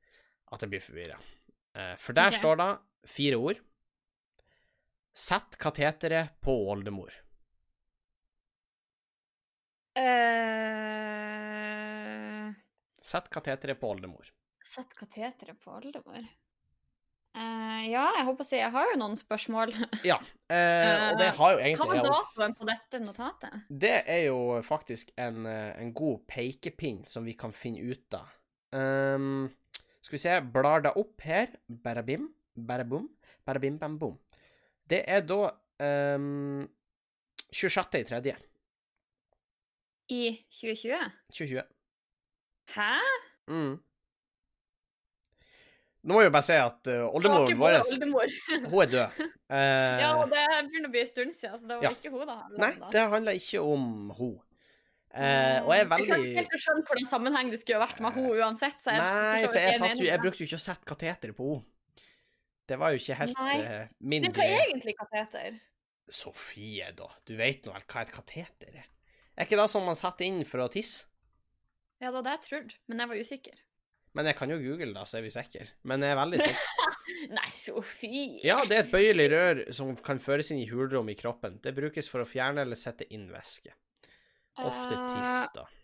at 0.55 0.65
jeg 0.65 0.73
blir 0.73 0.85
forvirra. 0.85 1.19
Eh, 1.75 1.97
for 1.99 2.17
der 2.17 2.31
okay. 2.31 2.43
står 2.43 2.61
det 2.63 2.71
fire 3.11 3.41
ord. 3.41 3.65
Sett 5.21 5.59
kateteret 5.61 6.39
på 6.43 6.55
oldemor. 6.71 7.13
Eh, 9.99 11.30
Sett 13.03 13.31
kateteret 13.33 13.81
på 13.81 13.91
oldemor. 13.91 14.29
Sett 14.67 14.95
kateteret 14.95 15.59
på 15.63 15.73
oldemor. 15.73 16.27
Uh, 17.31 17.85
ja, 17.87 18.09
jeg 18.17 18.25
håper 18.27 18.43
å 18.43 18.47
si 18.49 18.59
Jeg 18.59 18.73
har 18.75 18.89
jo 18.91 18.97
noen 18.99 19.15
spørsmål. 19.19 19.71
Ja, 20.11 20.17
uh, 20.19 21.13
og 21.13 21.21
det 21.21 21.29
har 21.37 21.53
jo 21.55 21.61
Hva 21.61 21.63
egentlig 21.69 21.87
var 21.87 21.95
jeg 21.95 22.03
også. 22.03 22.17
datoen 22.17 22.57
på 22.59 22.67
dette 22.71 23.01
notatet? 23.05 23.55
Det 23.85 23.95
er 24.11 24.25
jo 24.27 24.41
faktisk 24.67 25.13
en, 25.21 25.47
eh, 25.47 25.71
en 25.79 25.93
god 25.95 26.25
pekepinn 26.31 27.05
som 27.07 27.25
vi 27.29 27.37
kan 27.39 27.55
finne 27.55 27.87
ut 27.87 28.19
av. 28.19 28.35
Um, 28.75 29.47
skal 30.03 30.17
vi 30.17 30.23
se, 30.25 30.35
blar 30.55 30.83
deg 30.85 30.99
opp 30.99 31.23
her. 31.23 31.55
Barabim, 31.71 32.29
barabum, 32.59 33.07
barabim, 33.47 33.79
bam, 33.79 33.97
bom. 34.01 34.19
Det 34.91 35.05
er 35.07 35.23
da 35.23 35.53
um, 36.19 36.67
26. 37.55 37.99
i 38.01 38.07
tredje, 38.11 38.37
I 40.11 40.23
2020? 40.59 41.13
2020. 41.31 41.63
Hæ? 42.75 42.91
Mm. 43.51 43.79
Nå 46.01 46.17
må 46.17 46.21
jeg 46.23 46.31
jo 46.31 46.33
bare 46.33 46.47
si 46.47 46.57
at 46.57 46.89
uh, 46.89 47.09
oldemoren 47.13 47.59
vår, 47.61 47.75
hun 48.71 48.79
er 48.81 48.93
død. 48.95 49.19
Uh, 49.53 49.57
ja, 50.03 50.13
og 50.17 50.31
det 50.33 50.45
begynner 50.71 50.89
å 50.89 50.93
bli 50.95 51.03
en 51.03 51.11
stund 51.11 51.35
siden, 51.37 51.59
så 51.61 51.67
det 51.67 51.77
var 51.77 51.85
Ja. 51.85 51.91
ikke 51.93 52.13
hun 52.15 52.31
da. 52.31 52.39
nei, 52.57 52.71
det 52.95 53.03
handler 53.15 53.41
ikke 53.41 53.65
om 53.65 53.91
hun. 54.17 54.39
Eh, 55.11 55.59
og 55.65 55.73
jeg 55.75 55.81
er 55.81 55.81
Jeg 55.81 55.89
veldig 55.91 56.07
ikke 56.07 56.35
helt 56.39 56.53
å 56.55 56.59
skjønne 56.63 56.85
hvordan 56.87 57.07
sammenheng 57.11 57.49
det 57.51 57.59
skulle 57.59 57.81
vært 57.83 57.99
med 58.05 58.15
hun 58.15 58.29
uansett. 58.31 58.77
Så 58.79 58.95
jeg 58.95 59.03
Nei, 59.03 59.41
for 59.43 59.59
jeg, 59.59 59.79
satt 59.83 60.03
jeg 60.07 60.23
brukte 60.23 60.45
jo 60.45 60.47
ikke 60.47 60.61
å 60.61 60.63
sette 60.63 60.87
kateteret 60.87 61.35
på 61.35 61.49
henne. 61.49 62.05
Det 62.71 62.79
var 62.79 62.95
jo 62.95 63.01
ikke 63.03 63.17
helt 63.19 63.41
eh, 63.43 63.63
det. 63.67 63.81
min 63.99 64.23
Men 64.23 64.37
hva 64.37 64.47
er 64.47 64.69
egentlig 64.69 64.95
kateter? 65.01 65.57
Sofie, 66.15 66.93
da. 66.95 67.09
Du 67.27 67.35
vet 67.39 67.67
nå 67.67 67.75
vel 67.75 67.87
hva 67.91 68.05
et 68.07 68.13
kateter 68.15 68.77
er? 68.85 68.87
Er 69.35 69.49
ikke 69.49 69.59
det 69.59 69.67
som 69.73 69.83
man 69.83 69.99
setter 69.99 70.29
inn 70.29 70.45
for 70.47 70.63
å 70.63 70.71
tisse? 70.71 71.10
Ja, 72.01 72.09
det 72.09 72.15
var 72.17 72.25
det 72.25 72.37
jeg 72.39 72.47
trodde, 72.47 72.79
men 72.89 73.03
jeg 73.03 73.11
var 73.11 73.21
usikker. 73.21 73.59
Men 74.17 74.27
jeg 74.27 74.37
kan 74.39 74.51
jo 74.51 74.59
google, 74.59 74.93
da, 74.97 75.05
så 75.07 75.19
er 75.21 75.27
vi 75.27 75.33
sikre. 75.33 75.67
Men 75.87 76.03
jeg 76.03 76.15
er 76.15 76.19
veldig 76.19 76.41
sikker. 76.43 76.87
Nei, 77.37 77.51
Sofie! 77.55 78.41
Ja, 78.47 78.57
det 78.67 78.77
er 78.77 78.87
et 78.87 78.95
bøyelig 78.95 79.27
rør 79.31 79.61
som 79.77 79.93
kan 80.03 80.23
føres 80.23 80.51
inn 80.51 80.63
i 80.63 80.71
hulrom 80.71 81.11
i 81.13 81.17
kroppen. 81.19 81.61
Det 81.63 81.75
brukes 81.77 82.09
for 82.11 82.25
å 82.25 82.29
fjerne 82.29 82.65
eller 82.65 82.79
sette 82.79 83.07
inn 83.15 83.29
væske. 83.31 83.75
Ofte 84.61 84.97
tiss, 85.13 85.53
da. 85.55 85.67
Uh, 85.69 85.77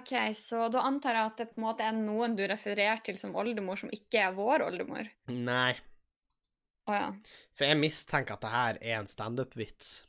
OK, 0.00 0.12
så 0.38 0.66
da 0.70 0.82
antar 0.86 1.18
jeg 1.18 1.28
at 1.30 1.38
det 1.42 1.48
på 1.50 1.60
en 1.60 1.66
måte 1.66 1.86
er 1.86 1.94
noen 1.96 2.34
du 2.38 2.42
refererer 2.48 3.02
til 3.06 3.18
som 3.20 3.36
oldemor, 3.38 3.78
som 3.80 3.92
ikke 3.94 4.24
er 4.24 4.34
vår 4.36 4.64
oldemor. 4.66 5.08
Nei, 5.30 5.72
Å 6.90 6.96
ja. 6.96 7.08
for 7.54 7.68
jeg 7.68 7.78
mistenker 7.78 8.38
at 8.38 8.44
det 8.44 8.52
her 8.54 8.80
er 8.80 9.00
en 9.00 9.10
standup-vits. 9.10 10.00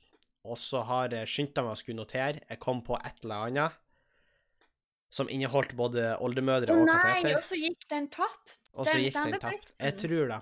Og 0.47 0.57
så 0.57 0.81
har 0.87 1.13
jeg 1.13 1.29
skyndt 1.29 1.61
meg 1.61 1.75
å 1.75 1.77
skulle 1.77 2.01
notere. 2.01 2.41
Jeg 2.47 2.61
kom 2.61 2.81
på 2.85 2.97
et 2.97 3.25
eller 3.25 3.49
annet 3.49 3.80
som 5.11 5.29
inneholdt 5.29 5.75
både 5.75 6.15
oldemødre 6.23 6.75
og 6.75 6.87
nei, 6.87 7.33
og 7.35 7.43
så 7.43 7.59
gikk 7.59 7.83
den 7.91 8.07
tapt! 8.13 8.57
Og 8.79 8.87
så 8.87 8.95
gikk 9.01 9.17
den 9.17 9.41
tapt. 9.43 9.73
Jeg 9.75 9.97
tror 9.99 10.31
det. 10.31 10.41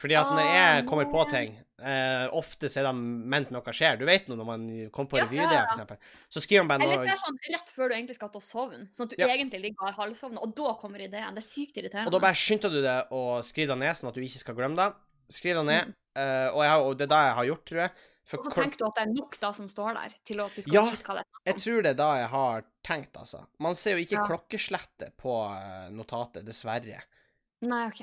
Fordi 0.00 0.16
at 0.16 0.30
når 0.32 0.46
jeg 0.48 0.84
kommer 0.88 1.08
på 1.12 1.24
ting, 1.28 1.50
eh, 1.84 2.24
ofte 2.36 2.70
er 2.70 2.86
det 2.86 2.92
mens 2.96 3.50
noe 3.52 3.74
skjer. 3.76 3.98
Du 4.00 4.06
vet 4.08 4.30
nå 4.30 4.36
når 4.38 4.48
man 4.48 4.62
kommer 4.94 5.10
på 5.12 5.20
Ja, 5.20 5.26
revyidé, 5.26 5.58
ja, 5.58 5.74
ja. 5.76 5.98
Så 6.32 6.40
skriver 6.40 6.64
man 6.64 6.80
bare 6.80 6.88
Eller 6.88 7.04
det 7.04 7.12
er 7.12 7.20
sånn 7.20 7.40
rett 7.52 7.72
før 7.74 7.90
du 7.92 7.96
egentlig 7.98 8.16
skal 8.16 8.30
til 8.32 8.40
å 8.40 8.46
sovne, 8.46 8.88
sånn 8.96 9.10
at 9.10 9.14
du 9.14 9.20
Ja. 9.20 9.28
egentlig 9.28 9.60
ligger 9.66 9.92
halvsovna, 9.98 10.40
og 10.40 10.54
da 10.56 10.74
kommer 10.80 11.04
ideen. 11.04 11.34
Det 11.36 11.44
er 11.44 11.48
sykt 11.48 11.76
irriterende. 11.76 12.08
Og 12.08 12.16
da 12.16 12.22
bare 12.24 12.38
skynder 12.38 12.72
du 12.72 12.80
deg 12.80 13.12
å 13.12 13.22
skrive 13.44 13.74
det 13.74 13.78
ned, 13.84 13.94
sånn 13.96 14.08
at 14.08 14.14
du 14.14 14.22
ikke 14.24 14.40
skal 14.40 14.56
glemme 14.56 14.76
det. 14.80 14.88
Skriv 15.30 15.54
det 15.60 15.66
ned. 15.66 15.86
Mm. 15.86 15.94
eh, 16.16 16.48
og, 16.48 16.62
jeg, 16.64 16.80
og 16.80 16.96
det 16.96 17.04
er 17.04 17.12
det 17.12 17.22
jeg 17.28 17.36
har 17.36 17.44
gjort, 17.50 17.64
tror 17.66 17.80
jeg. 17.84 17.90
For 18.30 18.38
Og 18.38 18.46
så 18.46 18.52
tenker 18.54 18.78
du 18.78 18.84
at 18.86 18.94
det 18.94 19.02
er 19.08 19.12
nok 19.12 19.36
da 19.42 19.48
som 19.56 19.66
står 19.72 19.96
der, 19.98 20.12
til 20.28 20.40
at 20.44 20.54
du 20.54 20.62
skal 20.62 20.72
Ja, 20.76 20.82
vite 20.92 21.02
hva 21.08 21.14
det 21.18 21.22
er. 21.24 21.40
jeg 21.50 21.56
tror 21.64 21.82
det 21.82 21.90
er 21.90 21.98
da 21.98 22.08
jeg 22.20 22.28
har 22.30 22.64
tenkt, 22.86 23.16
altså. 23.18 23.40
Man 23.58 23.74
ser 23.74 23.96
jo 23.98 24.04
ikke 24.04 24.18
Ja. 24.20 24.26
klokkeslettet 24.28 25.16
på 25.18 25.32
eh, 25.50 25.88
notatet, 25.90 26.44
dessverre. 26.46 27.02
Nei, 27.66 27.80
OK. 27.90 28.02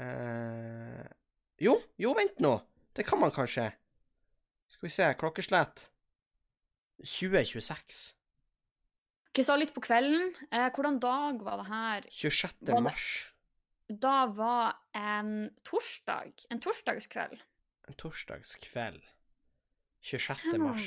Uh, 0.00 1.06
jo, 1.62 1.76
jo, 1.98 2.12
vent 2.18 2.40
nå. 2.42 2.56
Det 2.94 3.06
kan 3.06 3.20
man 3.22 3.30
kanskje. 3.30 3.68
Skal 4.70 4.86
vi 4.88 4.92
se, 4.94 5.06
klokkeslett 5.20 5.86
2026. 7.04 8.14
Ok, 9.30 9.44
Så 9.46 9.56
litt 9.58 9.72
på 9.74 9.80
kvelden. 9.86 10.32
Eh, 10.50 10.68
hvordan 10.74 10.98
dag 11.00 11.42
var 11.46 11.60
det 11.62 11.66
her? 11.70 12.08
26. 12.10 12.58
Det- 12.66 12.82
mars. 12.82 13.06
Da 13.88 14.26
var 14.26 14.76
en 14.94 15.50
torsdag. 15.64 16.32
En 16.50 16.60
torsdagskveld. 16.60 17.40
En 17.88 17.94
torsdagskveld. 17.94 19.02
26. 20.02 20.58
mars. 20.58 20.86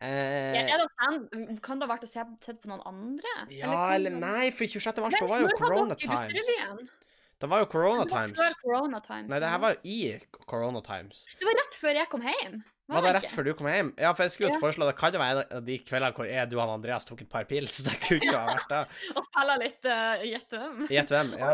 Eh, 0.00 0.68
ja, 0.68 0.76
det 0.76 1.60
kan 1.64 1.78
det 1.80 1.86
ha 1.86 1.94
vært 1.94 2.04
å 2.04 2.08
se, 2.10 2.24
sett 2.44 2.58
på 2.60 2.68
noen 2.68 2.82
andre? 2.84 3.32
ja, 3.48 3.70
eller, 3.94 4.10
eller 4.10 4.18
nei, 4.20 4.50
for 4.52 4.68
26. 4.68 5.00
mars, 5.00 5.14
da 5.16 5.26
var 5.30 5.40
jo 5.40 5.48
corona 5.56 5.96
times. 5.96 6.90
Det 7.36 7.48
var 7.52 7.60
jo 7.64 7.68
corona 7.72 8.04
Det 8.04 8.12
var 8.12 8.26
times. 8.26 8.38
før 8.40 8.54
corona 8.62 9.00
times. 9.04 9.28
Nei, 9.30 9.40
det 9.40 9.48
her 9.52 9.58
var 9.60 9.74
jo 9.74 9.80
i 9.84 9.98
corona 10.46 10.80
times. 10.84 11.26
Det 11.40 11.48
var 11.48 11.58
rett 11.62 11.78
før 11.80 11.98
jeg 12.00 12.08
kom 12.12 12.24
hjem. 12.24 12.58
Var 12.86 13.02
det 13.02 13.08
det 13.10 13.14
rett 13.16 13.32
før 13.34 13.44
du 13.48 13.52
kom 13.58 13.66
hjem? 13.66 13.88
Ja, 13.98 14.12
for 14.14 14.22
jeg 14.22 14.30
skulle 14.34 14.50
jo 14.52 14.54
Ja. 14.56 14.60
foreslå 14.62 14.86
det 14.86 14.96
kan 15.00 15.12
jo 15.16 15.18
være 15.18 15.40
en 15.42 15.56
av 15.58 15.64
de 15.66 15.78
kveldene 15.82 16.14
hvor 16.14 16.28
jeg, 16.30 16.50
du 16.50 16.56
og 16.60 16.70
Andreas 16.70 17.04
tok 17.08 17.22
et 17.24 17.28
par 17.32 17.44
pils. 17.50 17.80
Det 17.82 17.96
kunne 18.04 18.20
ikke 18.22 18.36
ha 18.38 18.52
vært 18.54 18.68
det. 18.70 18.82
Og 19.18 19.24
spille 19.26 19.56
litt 19.64 19.88
uh, 19.90 20.22
Gjett 20.26 20.54
hvem. 20.54 20.84
Gjett 20.94 21.14
hvem? 21.16 21.32
Ja. 21.40 21.50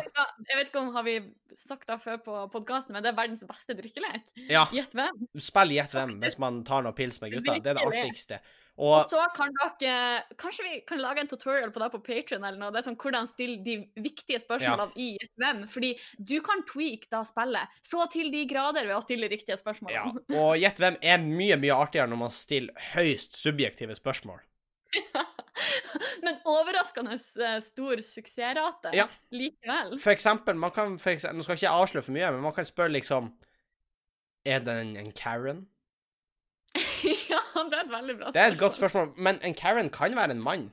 Jeg 0.51 0.59
vet 0.61 0.69
ikke 0.69 0.83
om 0.83 0.91
har 0.97 1.07
vi 1.09 1.15
sagt 1.67 1.87
det 1.89 1.97
før 2.05 2.19
på 2.27 2.41
podkasten, 2.53 2.93
men 2.93 3.05
det 3.05 3.13
er 3.13 3.17
verdens 3.17 3.45
beste 3.49 3.77
drikkelek. 3.79 4.35
ja. 4.51 4.67
Gjett 4.77 4.93
hvem. 4.99 5.23
Spill 5.41 5.73
gjett 5.79 5.95
hvem 5.97 6.19
hvis 6.21 6.37
man 6.43 6.61
tar 6.69 6.85
noe 6.85 6.93
pils 6.97 7.21
med 7.25 7.33
gutta. 7.39 7.57
Det 7.65 7.73
er 7.73 7.81
det 7.81 7.87
artigste. 7.89 8.41
Og 8.81 8.95
Og 8.97 9.09
så 9.11 9.21
kan 9.37 9.53
dere 9.81 10.23
Kanskje 10.41 10.65
vi 10.65 10.79
kan 10.89 11.01
lage 11.03 11.21
en 11.21 11.29
tutorial 11.29 11.71
på 11.75 11.81
det 11.83 11.91
på 11.93 12.01
Patreon 12.07 12.45
eller 12.45 12.57
noe. 12.59 12.71
Det 12.73 12.81
er 12.81 12.87
sånn 12.87 12.97
hvordan 12.97 13.29
stille 13.29 13.59
de 13.67 13.75
viktige 14.01 14.41
spørsmålene 14.41 14.97
i 14.97 15.11
Gjett 15.19 15.33
hvem. 15.43 15.61
Fordi 15.69 15.91
du 16.17 16.39
kan 16.45 16.65
tweake 16.71 17.11
da 17.13 17.21
spillet 17.29 17.69
så 17.85 18.07
til 18.13 18.33
de 18.33 18.47
grader 18.49 18.89
ved 18.89 18.97
å 18.97 19.03
stille 19.05 19.29
riktige 19.29 19.59
spørsmål. 19.61 19.93
ja. 19.93 20.07
Og 20.41 20.57
gjett 20.57 20.81
hvem 20.81 20.97
er 21.05 21.21
mye, 21.21 21.59
mye 21.61 21.77
artigere 21.77 22.09
når 22.09 22.23
man 22.25 22.33
stiller 22.33 22.89
høyst 22.95 23.37
subjektive 23.37 23.95
spørsmål. 23.99 24.41
Men 26.25 26.39
overraskende 26.49 27.17
eh, 27.19 27.59
stor 27.67 28.01
suksessrate 28.07 28.93
Ja. 28.97 29.07
likevel. 29.35 29.99
For 30.01 30.15
eksempel, 30.15 30.57
man 30.57 30.73
kan 30.73 30.97
for 31.03 31.13
eksempel, 31.13 31.37
Nå 31.39 31.45
skal 31.45 31.57
jeg 31.59 31.65
ikke 31.67 31.77
avsløre 31.83 32.07
for 32.07 32.17
mye, 32.17 32.31
men 32.33 32.45
man 32.45 32.55
kan 32.57 32.65
spørre 32.69 32.95
liksom 32.95 33.33
Er 34.49 34.65
det 34.65 34.75
en, 34.81 34.97
en 34.97 35.13
Karen? 35.13 35.67
ja, 37.33 37.41
det 37.69 37.79
er 37.79 37.83
et 37.85 37.91
veldig 37.93 38.15
bra 38.17 38.31
spørsmål. 38.31 38.35
Det 38.35 38.43
er 38.43 38.53
et 38.55 38.61
godt 38.61 38.79
spørsmål, 38.79 39.11
men 39.17 39.41
en 39.45 39.55
Karen 39.55 39.91
kan 39.93 40.17
være 40.17 40.37
en 40.37 40.43
mann. 40.43 40.71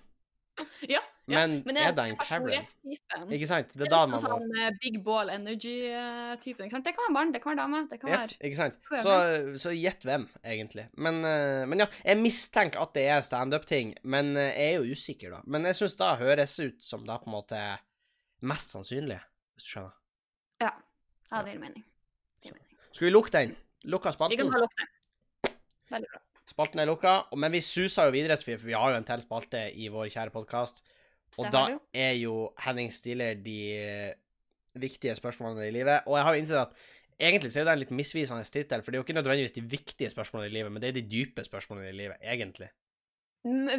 Ja, 0.90 1.00
Men, 1.30 1.62
Men 1.66 1.78
er 1.78 1.92
det 1.94 2.04
en 2.10 2.18
Karen? 2.18 2.66
Ikke 3.32 3.48
sant? 3.48 3.74
Det 3.74 3.84
er 3.84 3.86
Det 3.86 3.92
da 3.94 4.00
er 4.04 4.10
man 4.10 4.18
må 4.18 4.22
sånn 4.24 4.56
eh, 4.58 4.72
big 4.82 4.98
ball 5.06 5.30
energy-typen. 5.30 6.66
ikke 6.66 6.74
sant? 6.74 6.88
Det 6.88 6.96
kan 6.98 7.06
være 7.06 7.16
barn, 7.20 7.34
det 7.36 7.42
kan 7.44 7.52
være 7.54 7.62
dame, 7.62 7.82
det 7.92 8.00
kan 8.02 8.12
ja, 8.12 8.22
være 8.24 8.40
ikke 8.50 8.58
sant? 8.58 8.80
Så, 9.04 9.14
så 9.62 9.74
gjett 9.76 10.08
hvem, 10.10 10.26
egentlig. 10.42 10.88
Men, 10.98 11.22
eh, 11.28 11.68
men 11.70 11.86
ja, 11.86 11.88
jeg 12.02 12.22
mistenker 12.24 12.82
at 12.82 12.96
det 12.98 13.06
er 13.14 13.22
standup-ting, 13.28 13.94
men 14.04 14.34
eh, 14.36 14.50
jeg 14.50 14.74
er 14.74 14.82
jo 14.82 14.98
usikker, 14.98 15.38
da. 15.38 15.44
Men 15.46 15.70
jeg 15.70 15.78
syns 15.80 16.00
da 16.02 16.16
høres 16.20 16.58
ut 16.64 16.82
som 16.84 17.06
da 17.08 17.20
på 17.22 17.30
en 17.30 17.38
måte 17.38 17.64
mest 18.50 18.74
sannsynlig, 18.74 19.20
hvis 19.54 19.70
du 19.70 19.76
skjønner. 19.76 19.98
Ja, 20.66 20.74
ja 21.30 21.44
det 21.46 21.54
gir 21.54 21.66
mening. 21.68 21.86
Det 22.40 22.50
gir 22.50 22.58
mening. 22.58 22.80
Skal 22.90 23.06
vi 23.06 23.14
lukke 23.14 23.36
den? 23.38 23.58
Lukka 23.86 24.12
Vi 24.28 24.40
kan 24.40 24.50
bare 24.50 24.66
lukke 24.66 24.82
det. 24.82 24.90
Veldig 25.90 26.10
bra. 26.12 26.22
Spalten 26.50 26.82
er 26.82 26.90
lukka, 26.90 27.12
men 27.38 27.54
vi 27.54 27.62
suser 27.62 28.08
jo 28.10 28.14
videre, 28.16 28.38
for 28.42 28.64
vi 28.66 28.74
har 28.74 28.94
jo 28.94 28.98
en 28.98 29.06
til 29.06 29.22
spalte 29.22 29.68
i 29.78 29.90
vår 29.94 30.08
kjære 30.10 30.34
podkast. 30.34 30.82
Og 31.38 31.52
da 31.54 31.68
er 31.94 32.16
jo 32.18 32.50
Henning 32.66 32.90
stiller 32.92 33.38
de 33.38 33.58
eh, 33.78 34.14
viktige 34.82 35.14
spørsmålene 35.18 35.68
i 35.70 35.76
livet. 35.76 36.08
Og 36.10 36.18
jeg 36.18 36.26
har 36.26 36.36
jo 36.36 36.42
innsett 36.42 36.64
at 36.64 37.20
egentlig 37.20 37.52
så 37.54 37.62
er 37.62 37.68
det 37.70 37.76
en 37.76 37.84
litt 37.84 37.94
misvisende 37.94 38.48
tittel, 38.50 38.82
for 38.82 38.90
det 38.92 38.98
er 38.98 39.04
jo 39.04 39.06
ikke 39.06 39.18
nødvendigvis 39.20 39.54
de 39.60 39.66
viktige 39.76 40.10
spørsmålene 40.10 40.50
i 40.50 40.56
livet, 40.58 40.74
men 40.74 40.82
det 40.82 40.90
er 40.90 40.98
de 40.98 41.06
dype 41.12 41.46
spørsmålene 41.46 41.92
i 41.94 42.00
livet, 42.00 42.18
egentlig. 42.26 42.72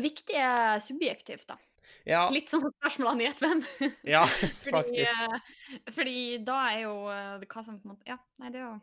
Viktig 0.00 0.38
er 0.40 0.78
subjektivt, 0.84 1.48
da. 1.50 1.58
Ja, 2.06 2.22
Litt 2.32 2.48
som 2.48 2.62
spørsmålene 2.62 3.24
i 3.24 3.26
Gjett 3.26 3.40
hvem. 3.42 3.64
ja 4.08 4.22
Fordi, 4.62 4.70
faktisk. 4.76 5.18
eh, 5.26 5.90
fordi 5.92 6.20
da 6.46 6.60
er 6.70 6.78
jo 6.84 6.94
eh, 7.12 7.42
hva 7.50 7.64
som 7.66 7.80
på 7.80 7.88
en 7.88 7.92
måte 7.96 8.06
Ja, 8.08 8.16
nei, 8.40 8.52
det 8.54 8.60
er 8.62 8.68
jo 8.68 8.76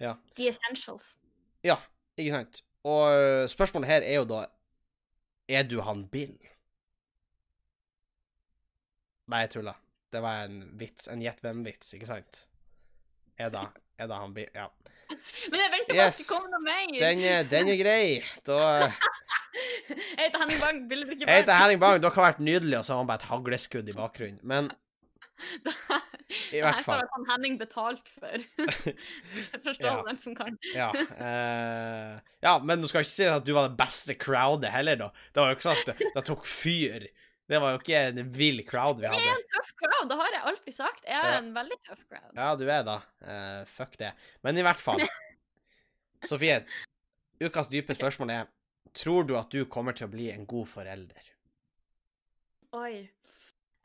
Ja. 0.00 0.12
The 0.38 0.46
essentials. 0.52 1.16
Ja, 1.66 1.76
ikke 2.16 2.34
sant. 2.34 2.62
Og 2.86 3.50
spørsmålet 3.50 3.90
her 3.90 4.04
er 4.06 4.20
jo 4.20 4.26
da 4.30 4.44
Er 5.50 5.66
du 5.66 5.80
han 5.82 6.04
Bill? 6.10 6.36
Nei, 9.26 9.40
jeg 9.44 9.50
tulla. 9.56 9.74
Det 10.12 10.22
var 10.22 10.46
en 10.46 10.60
vits. 10.78 11.08
En 11.10 11.22
gjett 11.22 11.40
hvem-vits, 11.42 11.94
ikke 11.96 12.08
sant? 12.08 12.44
Er 13.38 13.50
da, 13.50 13.66
er 13.98 14.10
da 14.10 14.20
han 14.22 14.34
Bill? 14.34 14.50
Ja. 14.54 14.68
Men 15.50 15.60
jeg 15.60 15.72
venter 15.74 15.92
på 15.92 15.98
at 15.98 15.98
det 15.98 15.98
kommer 15.98 16.14
skal 16.18 16.30
komme 16.36 16.52
noe 16.54 16.62
mer! 16.66 16.94
Den, 17.02 17.24
den 17.50 17.72
er 17.74 17.80
grei. 17.82 18.04
Da 18.46 18.60
Jeg 19.86 20.26
heter 20.26 20.42
Henning 20.42 20.60
Bang, 20.60 20.80
billedbrikke 20.90 21.28
Jeg 21.28 21.42
heter 21.42 21.58
Henning 21.58 21.80
Bang. 21.80 22.00
Dere 22.02 22.12
har 22.16 22.26
vært 22.28 22.42
nydelige, 22.44 22.80
og 22.80 22.86
så 22.86 22.94
har 22.94 23.02
han 23.02 23.10
bare 23.10 23.22
et 23.22 23.30
hagleskudd 23.30 23.88
i 23.88 23.94
bakgrunnen. 23.96 24.40
Men 24.42 24.70
i 26.56 26.60
hvert 26.62 26.80
fall. 26.86 27.00
Det 27.02 27.04
her 27.04 27.10
får 27.12 27.26
Henning 27.30 27.58
betalt 27.60 28.08
for. 28.08 28.46
Forstår 29.66 29.90
Ja. 29.90 30.02
den 30.08 30.18
som 30.22 30.34
kan. 30.38 30.56
Ja, 30.74 30.88
Uh, 30.96 32.16
ja, 32.42 32.56
men 32.64 32.80
du 32.82 32.88
skal 32.88 33.04
ikke 33.04 33.12
si 33.14 33.28
at 33.28 33.44
du 33.46 33.52
var 33.56 33.68
det 33.68 33.76
beste 33.78 34.14
crowdet 34.18 34.70
heller, 34.72 34.96
da. 34.96 35.10
Det 35.32 35.42
var 35.42 35.52
jo 35.52 35.58
ikke 35.58 35.66
sånn 35.68 35.80
at 35.82 35.90
det, 35.92 36.10
det 36.16 36.24
tok 36.28 36.46
fyr. 36.48 37.06
Det 37.46 37.60
var 37.62 37.76
jo 37.76 37.78
ikke 37.82 38.00
en 38.08 38.32
vill 38.34 38.64
crowd 38.66 38.98
vi 38.98 39.06
hadde. 39.06 39.22
Jeg 39.22 39.30
er 39.36 39.38
en 39.38 39.48
tøff 39.54 39.68
crowd, 39.78 40.08
det 40.10 40.16
har 40.18 40.32
jeg 40.34 40.42
alltid 40.50 40.74
sagt. 40.74 41.04
Jeg 41.06 41.14
er 41.20 41.30
Ja. 41.36 41.38
en 41.44 41.52
veldig 41.54 41.78
tøff 41.86 42.02
crowd. 42.10 42.32
Ja, 42.34 42.48
du 42.58 42.64
er 42.66 42.82
da. 42.88 42.96
Uh, 43.22 43.60
fuck 43.70 43.94
det. 44.00 44.12
Men 44.42 44.58
i 44.58 44.64
hvert 44.66 44.82
fall. 44.82 45.04
Sofie, 46.30 46.62
ukas 47.44 47.68
dype 47.70 47.94
spørsmål 47.94 48.32
er 48.34 48.52
Tror 48.96 49.26
du 49.28 49.34
at 49.36 49.50
du 49.52 49.66
kommer 49.68 49.92
til 49.92 50.06
å 50.08 50.10
bli 50.10 50.30
en 50.32 50.46
god 50.48 50.66
forelder? 50.72 51.26
Oi. 52.78 53.04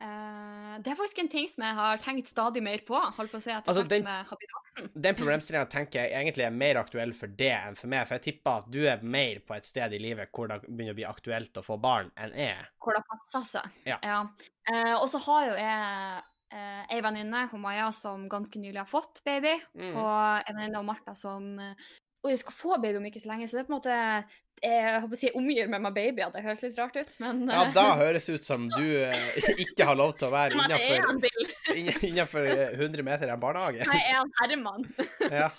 Eh, 0.02 0.78
det 0.82 0.90
er 0.90 0.96
faktisk 0.98 1.20
en 1.22 1.28
ting 1.30 1.46
som 1.52 1.62
jeg 1.62 1.76
har 1.78 2.00
tenkt 2.02 2.30
stadig 2.30 2.62
mer 2.64 2.80
på. 2.86 2.98
Holdt 3.16 3.30
på 3.32 3.38
å 3.38 3.42
si 3.44 3.52
at 3.54 3.68
Altså, 3.68 3.84
den- 3.88 4.02
jeg 4.08 4.26
har 4.26 4.36
blitt 4.40 4.54
voksen. 4.56 4.90
Den 5.00 5.14
problemstillinga 5.14 5.68
tenker 5.70 6.02
jeg 6.02 6.12
egentlig 6.12 6.46
er 6.46 6.50
mer 6.50 6.80
aktuell 6.80 7.12
for 7.14 7.26
det 7.28 7.52
enn 7.52 7.76
for 7.76 7.86
meg, 7.92 8.06
for 8.08 8.14
jeg 8.18 8.22
tipper 8.22 8.58
at 8.58 8.70
du 8.70 8.80
er 8.88 9.02
mer 9.02 9.38
på 9.46 9.54
et 9.56 9.64
sted 9.64 9.92
i 9.92 9.98
livet 9.98 10.32
hvor 10.32 10.48
det 10.48 10.62
begynner 10.62 10.92
å 10.92 11.00
bli 11.00 11.04
aktuelt 11.04 11.52
å 11.54 11.62
få 11.62 11.78
barn, 11.80 12.10
enn 12.16 12.34
jeg. 12.34 12.66
Hvor 12.82 12.94
det 12.94 13.04
passer 13.06 13.60
seg. 13.60 13.70
Ja. 13.86 13.98
Eh, 14.72 14.94
og 14.94 15.08
så 15.08 15.20
har 15.20 15.46
jo 15.46 15.54
jeg 15.54 16.22
eh, 16.52 16.84
ei 16.90 17.00
venninne, 17.00 17.48
Maja, 17.58 17.92
som 17.92 18.28
ganske 18.28 18.58
nylig 18.58 18.78
har 18.78 18.86
fått 18.86 19.22
baby. 19.24 19.54
Mm. 19.76 19.96
Og 19.96 20.42
en 20.48 20.56
venninne 20.56 20.78
av 20.78 20.84
Martha 20.84 21.14
som 21.14 21.54
og 22.22 22.30
jeg 22.30 22.40
skal 22.42 22.54
få 22.54 22.78
baby 22.78 23.00
om 23.00 23.06
ikke 23.08 23.20
så 23.22 23.32
lenge, 23.32 23.48
så 23.50 23.58
det 23.58 23.62
er 23.62 23.68
på 23.68 23.72
en 23.72 23.78
måte 23.78 23.96
Jeg 24.62 25.00
håper 25.02 25.16
å 25.16 25.18
si 25.18 25.26
jeg 25.26 25.36
omgir 25.38 25.70
meg 25.72 25.82
med 25.82 25.96
babyer, 25.96 26.30
det 26.30 26.44
høres 26.44 26.62
litt 26.62 26.78
rart 26.78 26.96
ut, 26.96 27.16
men 27.22 27.44
Ja, 27.50 27.64
eh, 27.66 27.72
da 27.74 27.86
høres 27.98 28.28
det 28.28 28.38
ut 28.38 28.46
som 28.46 28.68
du 28.70 28.86
eh, 29.02 29.28
ikke 29.66 29.88
har 29.88 29.98
lov 29.98 30.14
til 30.20 30.28
å 30.28 30.32
være 30.34 30.60
innenfor 31.72 32.50
100 32.78 33.06
meter 33.06 33.26
i 33.26 33.34
en 33.34 33.42
barnehage. 33.42 33.82
Jeg 33.82 34.08
er 34.08 34.22
en 34.22 34.34
Herman. 34.40 34.88
Ja. 35.42 35.52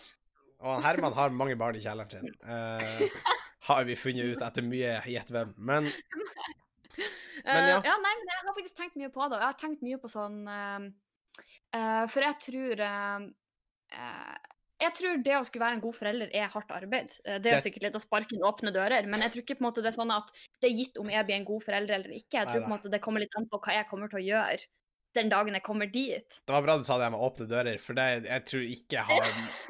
Og 0.64 0.78
han 0.78 0.86
Herman 0.86 1.16
har 1.18 1.34
mange 1.36 1.58
barn 1.60 1.76
i 1.76 1.82
kjelleren 1.84 2.08
sin. 2.08 2.30
Uh, 2.48 3.04
har 3.68 3.84
vi 3.84 3.98
funnet 4.00 4.32
ut 4.32 4.44
etter 4.48 4.64
mye 4.64 4.94
gjett 5.12 5.32
hvem. 5.36 5.52
Men 5.60 5.90
Men 7.44 7.68
ja. 7.68 7.82
Uh, 7.82 7.90
ja, 7.90 7.98
nei, 8.00 8.14
men 8.16 8.30
jeg 8.30 8.38
har 8.40 8.56
faktisk 8.56 8.78
tenkt 8.78 8.96
mye 8.96 9.12
på 9.12 9.28
det. 9.28 9.36
og 9.36 9.42
Jeg 9.42 9.50
har 9.50 9.58
tenkt 9.60 9.84
mye 9.84 10.00
på 10.00 10.12
sånn 10.14 10.38
uh, 10.48 10.88
eh, 11.74 12.04
For 12.12 12.26
jeg 12.26 12.40
tror 12.48 12.84
eh, 12.88 13.28
eh, 14.00 14.36
jeg 14.84 14.94
tror 15.00 15.24
det 15.26 15.34
å 15.38 15.44
skulle 15.48 15.66
være 15.66 15.78
en 15.78 15.84
god 15.84 15.96
forelder 15.98 16.32
er 16.36 16.52
hardt 16.54 16.72
arbeid. 16.76 17.12
Eh, 17.24 17.40
Det 17.40 17.52
er 17.52 17.58
jo 17.58 17.66
sikkert 17.66 17.88
litt 17.88 17.98
å 18.00 18.04
sparke 18.04 18.36
inn 18.36 18.46
åpne 18.48 18.74
dører, 18.76 19.08
men 19.10 19.24
jeg 19.26 19.34
tror 19.34 19.46
ikke 19.46 19.58
på 19.60 19.64
en 19.64 19.70
måte 19.70 19.84
det 19.86 19.94
er 19.94 20.00
sånn 20.00 20.14
at 20.14 20.32
det 20.62 20.70
er 20.70 20.78
gitt 20.78 21.00
om 21.02 21.12
jeg 21.12 21.28
blir 21.30 21.40
en 21.40 21.48
god 21.50 21.66
forelder 21.66 22.00
eller 22.00 22.16
ikke. 22.20 22.40
Jeg 22.42 22.50
tror 22.52 22.64
på 22.66 22.70
en 22.72 22.76
måte 22.78 22.92
det 22.94 23.02
kommer 23.04 23.24
litt 23.24 23.38
an 23.40 23.50
på 23.52 23.62
hva 23.64 23.78
jeg 23.80 23.90
kommer 23.92 24.12
til 24.12 24.22
å 24.22 24.28
gjøre 24.28 24.66
den 25.14 25.30
dagen 25.30 25.54
jeg 25.54 25.64
kommer 25.66 25.90
dit. 25.94 26.40
det 26.42 26.54
var 26.56 26.64
bra 26.66 26.78
du 26.78 26.86
sa 26.88 26.98
det 26.98 27.12
med 27.14 27.22
åpne 27.22 27.46
dører, 27.50 27.80
for 27.82 27.98
det, 27.98 28.26
jeg 28.26 28.46
tror 28.50 28.64
ikke 28.76 28.98
jeg 28.98 29.06
har 29.12 29.28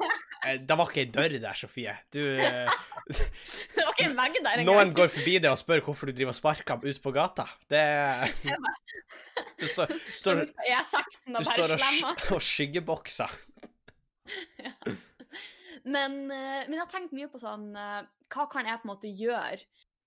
eh, 0.48 0.56
Det 0.64 0.78
var 0.80 0.88
ikke 0.88 1.02
ei 1.04 1.10
dør 1.12 1.36
der, 1.36 1.58
Sofie. 1.60 1.96
Du 2.14 2.22
eh, 2.48 2.70
Det 3.04 3.84
var 3.84 3.92
ikke 3.92 4.08
en 4.08 4.16
vegg 4.16 4.38
der 4.40 4.62
engang. 4.62 4.70
Noen 4.70 4.94
går 4.96 5.12
forbi 5.12 5.36
deg 5.38 5.50
og 5.52 5.60
spør 5.60 5.84
hvorfor 5.84 6.08
du 6.08 6.16
driver 6.16 6.32
og 6.32 6.38
sparker 6.40 6.88
ut 6.88 7.02
på 7.04 7.14
gata. 7.14 7.48
Det 7.68 7.84
Du 9.58 9.66
står, 9.70 9.90
står, 10.14 10.40
du 10.46 11.44
står 11.46 11.74
og, 11.76 12.24
og 12.34 12.42
skyggebokser. 12.42 13.30
Men, 15.84 16.14
eh, 16.32 16.64
men 16.64 16.78
jeg 16.78 16.80
har 16.80 16.92
tenkt 16.92 17.12
mye 17.12 17.28
på 17.28 17.40
sånn 17.42 17.74
eh, 17.76 18.04
Hva 18.32 18.46
kan 18.48 18.64
jeg 18.64 18.80
på 18.80 18.86
en 18.86 18.92
måte 18.94 19.10
gjøre? 19.10 19.58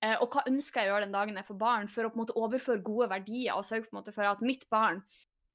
eh, 0.06 0.15
og 0.21 0.34
hva 0.34 0.43
ønsker 0.49 0.82
jeg 0.82 0.89
å 0.89 0.93
gjøre 0.93 1.06
den 1.08 1.15
dagen 1.15 1.38
jeg 1.38 1.47
får 1.47 1.58
barn, 1.62 1.89
for 1.89 2.06
å 2.06 2.12
på 2.13 2.17
en 2.17 2.23
måte 2.23 2.38
overføre 2.38 2.84
gode 2.86 3.10
verdier 3.10 3.58
og 3.58 3.65
sørge 3.65 3.93
måte 3.95 4.13
for 4.13 4.30
at 4.30 4.43
mitt 4.45 4.67
barn 4.73 5.03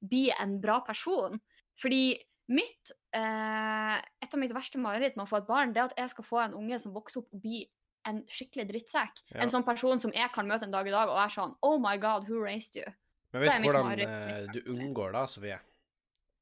blir 0.03 0.35
en 0.43 0.57
bra 0.63 0.81
person? 0.87 1.39
Fordi 1.81 2.19
mitt 2.53 2.93
eh, 3.17 3.99
Et 3.99 4.35
av 4.35 4.41
mitt 4.41 4.55
verste 4.55 4.81
mareritt 4.83 5.17
med 5.17 5.27
å 5.27 5.31
få 5.31 5.41
et 5.43 5.49
barn, 5.49 5.75
det 5.75 5.83
er 5.83 5.91
at 5.91 5.99
jeg 5.99 6.15
skal 6.15 6.27
få 6.27 6.43
en 6.43 6.59
unge 6.59 6.79
som 6.83 6.95
vokser 6.95 7.23
opp 7.23 7.35
og 7.35 7.43
blir 7.45 7.67
en 8.09 8.23
skikkelig 8.31 8.67
drittsekk. 8.71 9.23
Ja. 9.31 9.45
En 9.45 9.53
sånn 9.53 9.67
person 9.67 10.01
som 10.03 10.15
jeg 10.15 10.31
kan 10.35 10.49
møte 10.51 10.67
en 10.67 10.75
dag 10.75 10.89
i 10.91 10.95
dag 10.95 11.11
og 11.11 11.19
være 11.19 11.35
sånn 11.37 11.55
Oh 11.63 11.79
my 11.83 11.95
God, 12.03 12.27
who 12.27 12.43
raised 12.43 12.79
you? 12.79 12.87
Men 13.33 13.43
Det 13.43 13.49
vet 13.49 13.63
du 13.63 13.69
hvordan 13.71 14.53
du 14.53 14.61
unngår 14.75 15.15
da, 15.15 15.27
Sofie? 15.31 15.61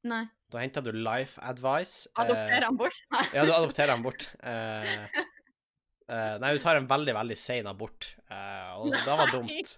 Nei. 0.09 0.25
Da 0.51 0.59
henter 0.59 0.83
du 0.83 0.91
life 0.91 1.39
advice. 1.47 2.09
Adopterer 2.19 2.65
han 2.67 2.77
bort? 2.79 2.97
Ja, 3.35 3.45
du 3.47 3.53
adopterer 3.55 3.93
han 3.95 4.03
bort. 4.03 4.25
Eh, 4.43 4.95
eh, 6.11 6.33
nei, 6.43 6.51
du 6.57 6.59
tar 6.63 6.75
en 6.79 6.89
veldig, 6.89 7.15
veldig 7.15 7.37
sein 7.39 7.69
abort. 7.71 8.09
Og 8.81 8.91
det 8.91 9.05
var 9.07 9.31
dumt. 9.31 9.77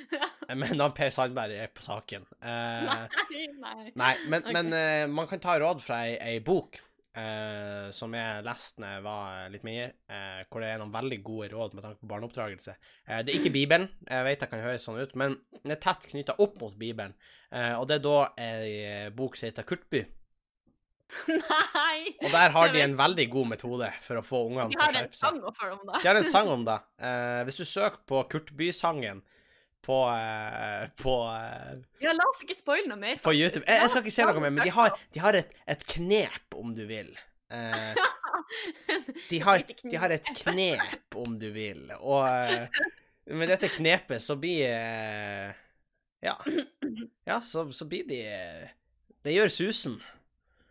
Men 0.62 0.80
da 0.80 0.88
Per 0.96 1.12
Sandberg 1.12 1.52
er 1.66 1.70
på 1.76 1.84
saken. 1.84 2.24
Eh, 2.40 2.88
Nei, 2.88 3.44
nei. 3.60 3.92
nei, 3.94 4.14
men, 4.28 4.42
okay. 4.42 4.52
men 4.56 4.72
eh, 4.76 5.04
man 5.10 5.28
kan 5.28 5.40
ta 5.42 5.54
råd 5.60 5.80
fra 5.84 6.02
ei, 6.08 6.16
ei 6.20 6.40
bok 6.44 6.76
eh, 7.18 7.90
som 7.94 8.14
jeg 8.16 8.42
leste 8.46 8.82
da 8.82 8.94
jeg 8.96 9.04
var 9.04 9.52
litt 9.52 9.66
mer 9.66 9.94
uh, 10.10 10.42
hvor 10.48 10.64
det 10.64 10.72
er 10.72 10.82
noen 10.82 10.94
veldig 10.94 11.20
gode 11.26 11.50
råd 11.52 11.76
med 11.76 11.86
tanke 11.86 12.02
på 12.02 12.10
barneoppdragelse. 12.10 12.74
Eh, 13.06 13.22
det 13.22 13.32
er 13.32 13.40
ikke 13.40 13.54
Bibelen, 13.54 13.88
jeg 14.08 14.26
vet 14.28 14.42
det 14.44 14.50
kan 14.50 14.64
høres 14.64 14.86
sånn 14.86 15.00
ut, 15.00 15.14
men 15.18 15.38
den 15.60 15.76
er 15.76 15.80
tett 15.82 16.08
knytta 16.10 16.36
opp 16.42 16.58
mot 16.62 16.76
Bibelen. 16.78 17.16
Eh, 17.54 17.72
og 17.78 17.88
det 17.90 18.00
er 18.00 18.04
da 18.04 18.18
ei 18.40 19.10
bok 19.14 19.38
som 19.38 19.50
heter 19.50 19.66
Kurtby. 19.68 20.04
Nei! 21.28 22.14
Og 22.24 22.32
der 22.32 22.54
har 22.54 22.72
de 22.72 22.80
en 22.82 22.96
veldig 22.98 23.26
god 23.32 23.50
metode 23.52 23.90
for 24.06 24.18
å 24.18 24.24
få 24.24 24.46
ungene 24.48 24.72
til 24.72 24.80
å 24.80 24.88
skjerpe 24.88 25.18
seg. 25.18 25.36
De 25.36 25.44
har 25.44 25.52
en 25.52 25.60
sang 25.60 25.76
om 25.76 25.84
det. 25.84 26.00
De 26.00 26.08
har 26.08 26.20
en 26.20 26.28
sang 26.30 26.50
om 26.54 26.66
det. 26.66 26.80
Eh, 27.10 27.40
hvis 27.48 27.60
du 27.60 27.64
søker 27.68 28.02
på 28.08 28.22
Kurtby-sangen 28.32 29.22
på, 29.84 29.98
eh, 30.14 30.86
på, 31.00 31.14
eh, 31.36 31.76
Ja, 32.04 32.14
la 32.16 32.26
oss 32.30 32.40
ikke 32.44 32.56
spoile 32.58 32.88
noe 32.90 32.98
mer. 33.00 33.20
på. 33.22 33.34
YouTube 33.36 33.64
jeg, 33.68 33.82
jeg 33.84 33.92
skal 33.92 34.02
ikke 34.04 34.14
se 34.16 34.26
noe 34.30 34.42
mer, 34.44 34.54
men 34.56 34.64
de 34.66 34.72
har, 34.74 34.96
de 35.14 35.22
har 35.22 35.38
et, 35.40 35.54
et 35.76 35.84
knep, 35.94 36.56
om 36.58 36.72
du 36.76 36.82
vil. 36.88 37.12
Eh, 37.54 37.94
de, 39.30 39.38
har, 39.44 39.60
Et 39.62 39.84
de 39.90 39.96
har 40.00 40.14
et 40.16 40.30
knep, 40.40 41.18
om 41.20 41.36
du 41.38 41.50
vil. 41.54 41.84
Og 42.00 42.24
eh, 42.28 42.80
med 43.36 43.48
dette 43.52 43.68
knepet 43.76 44.24
så 44.24 44.36
blir 44.40 44.66
eh, 44.72 45.52
Ja. 46.24 46.38
Ja, 47.28 47.38
så, 47.40 47.66
så 47.72 47.86
blir 47.88 48.04
de 48.08 48.18
eh, 48.28 48.68
Det 49.24 49.32
gjør 49.32 49.48
susen. 49.52 49.94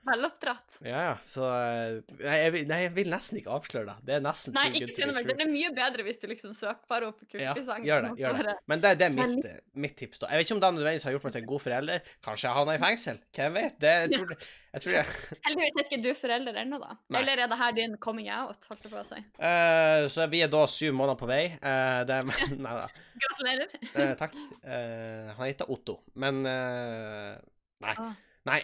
Veloppdratt. 0.04 0.78
Ja, 0.84 1.02
ja. 1.08 1.12
Så 1.24 1.46
eh, 1.48 2.00
nei 2.20 2.38
jeg, 2.42 2.54
vil, 2.56 2.64
nei, 2.68 2.80
jeg 2.84 2.94
vil 2.98 3.12
nesten 3.14 3.40
ikke 3.40 3.54
avsløre 3.56 3.86
det. 3.88 3.96
Det 4.10 4.16
er 4.18 4.24
nesten 4.26 4.56
Nei, 4.58 4.66
ikke 4.76 4.90
be 4.90 4.96
true. 4.98 5.24
Den 5.30 5.44
er 5.46 5.52
mye 5.52 5.70
bedre 5.78 6.04
hvis 6.08 6.20
du 6.20 6.26
liksom 6.32 6.56
søker 6.58 6.82
bare 6.92 7.08
opp 7.14 7.22
Ja, 7.32 7.54
Kurtby-sang. 7.54 7.86
gjør 7.88 8.08
det. 8.10 8.12
gjør 8.20 8.42
det. 8.50 8.56
Men 8.72 8.84
det, 8.84 8.92
det 9.00 9.08
er 9.08 9.16
mitt, 9.16 9.48
eh, 9.48 9.62
mitt 9.86 9.96
tips, 10.00 10.20
da. 10.24 10.32
Jeg 10.34 10.42
vet 10.42 10.50
ikke 10.50 10.58
om 10.58 10.64
det 10.66 10.72
nødvendigvis 10.80 11.08
har 11.08 11.16
gjort 11.16 11.30
meg 11.30 11.36
til 11.38 11.44
en 11.46 11.52
god 11.54 11.64
forelder. 11.68 12.12
Kanskje 12.28 12.50
jeg 12.50 12.58
havna 12.60 12.76
i 12.76 12.82
fengsel. 12.84 13.22
Hvem 13.40 13.58
vet? 13.62 13.80
Det, 13.84 13.94
jeg 14.04 14.12
tror, 14.18 14.34
det- 14.34 14.50
jeg 14.74 14.82
tror 14.82 14.94
jeg 14.98 15.06
Heldigvis 15.46 15.80
er 15.80 15.88
ikke 15.88 16.02
du 16.04 16.10
forelder 16.18 16.60
ennå, 16.64 16.80
da. 16.82 16.96
Nei. 17.14 17.22
Eller 17.22 17.44
er 17.46 17.52
det 17.54 17.60
her 17.64 17.76
din 17.78 17.96
coming 18.02 18.30
out, 18.34 18.68
holdt 18.72 18.84
jeg 18.88 18.92
på 18.92 19.00
å 19.00 19.06
si. 19.08 19.22
Uh, 19.38 20.10
Så 20.12 20.28
vi 20.34 20.42
er 20.44 20.52
da 20.52 20.66
syv 20.68 20.96
måneder 20.98 21.20
på 21.20 21.30
vei. 21.30 21.44
Uh, 21.62 22.02
det 22.10 22.20
nei 22.66 22.76
da. 22.82 22.88
Gratulerer. 23.24 23.76
Uh, 23.94 24.14
takk. 24.20 24.36
Han 24.68 25.46
heter 25.48 25.70
Otto, 25.72 26.00
men 26.20 26.42
Nei. 26.44 27.96
Ah. 28.00 28.14
Nei 28.48 28.60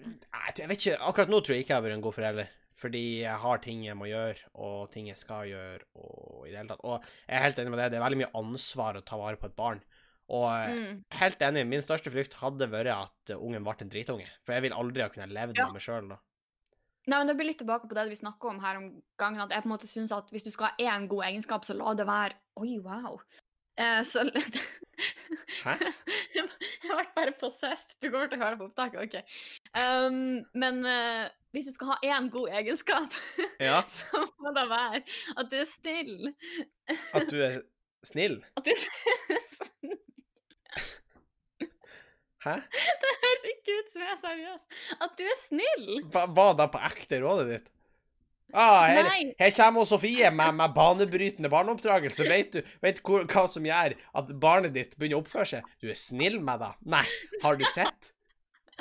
jeg, 0.00 0.68
vet 0.68 0.78
ikke. 0.78 0.98
Akkurat 1.00 1.28
nå 1.32 1.40
tror 1.40 1.54
jeg 1.56 1.64
ikke 1.64 1.74
jeg 1.74 1.80
har 1.80 1.86
vært 1.86 1.96
en 1.98 2.04
god 2.08 2.16
forelder. 2.18 2.50
Fordi 2.82 3.02
jeg 3.22 3.38
har 3.38 3.58
ting 3.62 3.84
jeg 3.86 3.94
må 3.94 4.08
gjøre, 4.10 4.40
og 4.58 4.90
ting 4.90 5.06
jeg 5.06 5.16
skal 5.20 5.46
gjøre, 5.46 5.84
og 5.94 6.46
i 6.48 6.50
det 6.50 6.56
hele 6.58 6.72
tatt. 6.72 6.80
Og 6.82 7.04
jeg 7.28 7.36
er 7.38 7.44
helt 7.44 7.60
enig 7.62 7.70
med 7.70 7.78
det. 7.78 7.90
Det 7.92 7.98
er 8.00 8.02
veldig 8.02 8.18
mye 8.24 8.32
ansvar 8.40 8.98
å 8.98 9.04
ta 9.06 9.18
vare 9.20 9.38
på 9.38 9.46
et 9.46 9.54
barn. 9.56 9.82
Og 10.32 10.46
eh, 10.50 10.72
Mm. 10.72 11.04
helt 11.20 11.38
enig, 11.46 11.66
min 11.68 11.82
største 11.84 12.10
frykt 12.10 12.34
hadde 12.40 12.66
vært 12.72 12.90
at 12.90 13.34
ungen 13.36 13.62
ble 13.62 13.74
en 13.84 13.92
dritunge. 13.92 14.26
For 14.42 14.54
jeg 14.56 14.62
vil 14.66 14.72
aldri 14.74 15.02
ha 15.04 15.08
kunnet 15.12 15.30
leve 15.30 15.52
Ja. 15.54 15.66
med 15.68 15.74
meg 15.78 15.82
sjøl 15.84 16.08
da. 16.08 16.18
Nei, 17.06 17.18
men 17.18 17.26
Det 17.26 17.36
blir 17.36 17.46
litt 17.50 17.58
tilbake 17.58 17.88
på 17.90 17.94
det 17.94 18.08
vi 18.08 18.14
snakka 18.18 18.48
om 18.48 18.60
her 18.60 18.76
om 18.78 19.02
gangen. 19.18 19.40
At 19.42 19.50
jeg 19.50 19.62
på 19.62 19.66
en 19.70 19.74
måte 19.76 19.86
synes 19.90 20.12
at 20.14 20.30
hvis 20.30 20.44
du 20.44 20.50
skal 20.50 20.70
ha 20.70 20.76
én 20.78 21.06
god 21.08 21.24
egenskap, 21.24 21.64
så 21.64 21.74
la 21.76 21.94
det 21.94 22.06
være 22.06 22.34
Oi, 22.56 22.78
wow. 22.78 23.20
Eh, 23.76 24.02
så 24.02 24.22
Hæ? 25.64 25.74
Jeg 26.34 26.48
ble 26.84 27.06
bare 27.16 27.32
possessed. 27.40 27.94
Du 28.02 28.10
kommer 28.10 28.28
til 28.28 28.38
å 28.38 28.44
høre 28.44 28.58
på 28.60 28.66
opptaket, 28.68 29.02
OK. 29.02 29.22
Um, 29.72 30.42
men 30.54 30.82
uh, 30.84 31.28
hvis 31.56 31.64
du 31.70 31.72
skal 31.72 31.92
ha 31.94 31.96
én 32.04 32.26
god 32.32 32.50
egenskap, 32.58 33.14
Ja. 33.60 33.78
så 33.88 34.24
må 34.42 34.52
det 34.56 34.66
være 34.68 35.02
at 35.36 35.50
du 35.52 35.56
er 35.62 35.68
snill. 35.70 36.32
At 37.16 37.30
du 37.30 37.38
er 37.40 37.60
snill? 38.04 38.38
At 38.58 38.66
du 38.66 38.72
Det 38.72 39.98
Hæ? 42.42 42.56
høres 43.22 43.44
ikke 43.52 43.74
ut 43.78 43.92
som 43.92 44.02
jeg 44.02 44.10
er 44.10 44.20
seriøs. 44.24 44.62
At 45.04 45.12
du 45.18 45.22
er 45.30 45.36
snill. 45.44 45.90
Hva 46.10 46.24
var 46.34 46.56
da 46.58 46.66
på 46.72 46.80
ekte 46.88 47.20
rådet 47.22 47.46
ditt? 47.52 47.68
Ah, 48.52 48.82
her, 48.90 49.06
her 49.38 49.52
kommer 49.56 49.86
Sofie 49.88 50.28
med, 50.34 50.56
med 50.58 50.74
banebrytende 50.76 51.48
barneoppdragelse. 51.52 52.26
Vet 52.32 52.50
du 52.52 52.58
vet 52.82 52.98
hvor, 53.06 53.22
hva 53.30 53.44
som 53.48 53.64
gjør 53.64 53.94
at 54.18 54.32
barnet 54.42 54.74
ditt 54.74 54.98
begynner 54.98 55.20
å 55.20 55.22
oppføre 55.22 55.46
seg? 55.54 55.70
Du 55.80 55.86
er 55.88 55.96
snill 55.96 56.40
med 56.44 56.60
det. 56.60 56.72
Nei, 56.92 57.04
har 57.46 57.56
du 57.56 57.64
sett? 57.72 58.10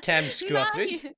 Hvem 0.05 0.23
skulle 0.29 0.59
ha 0.59 0.65
trodd? 0.73 1.13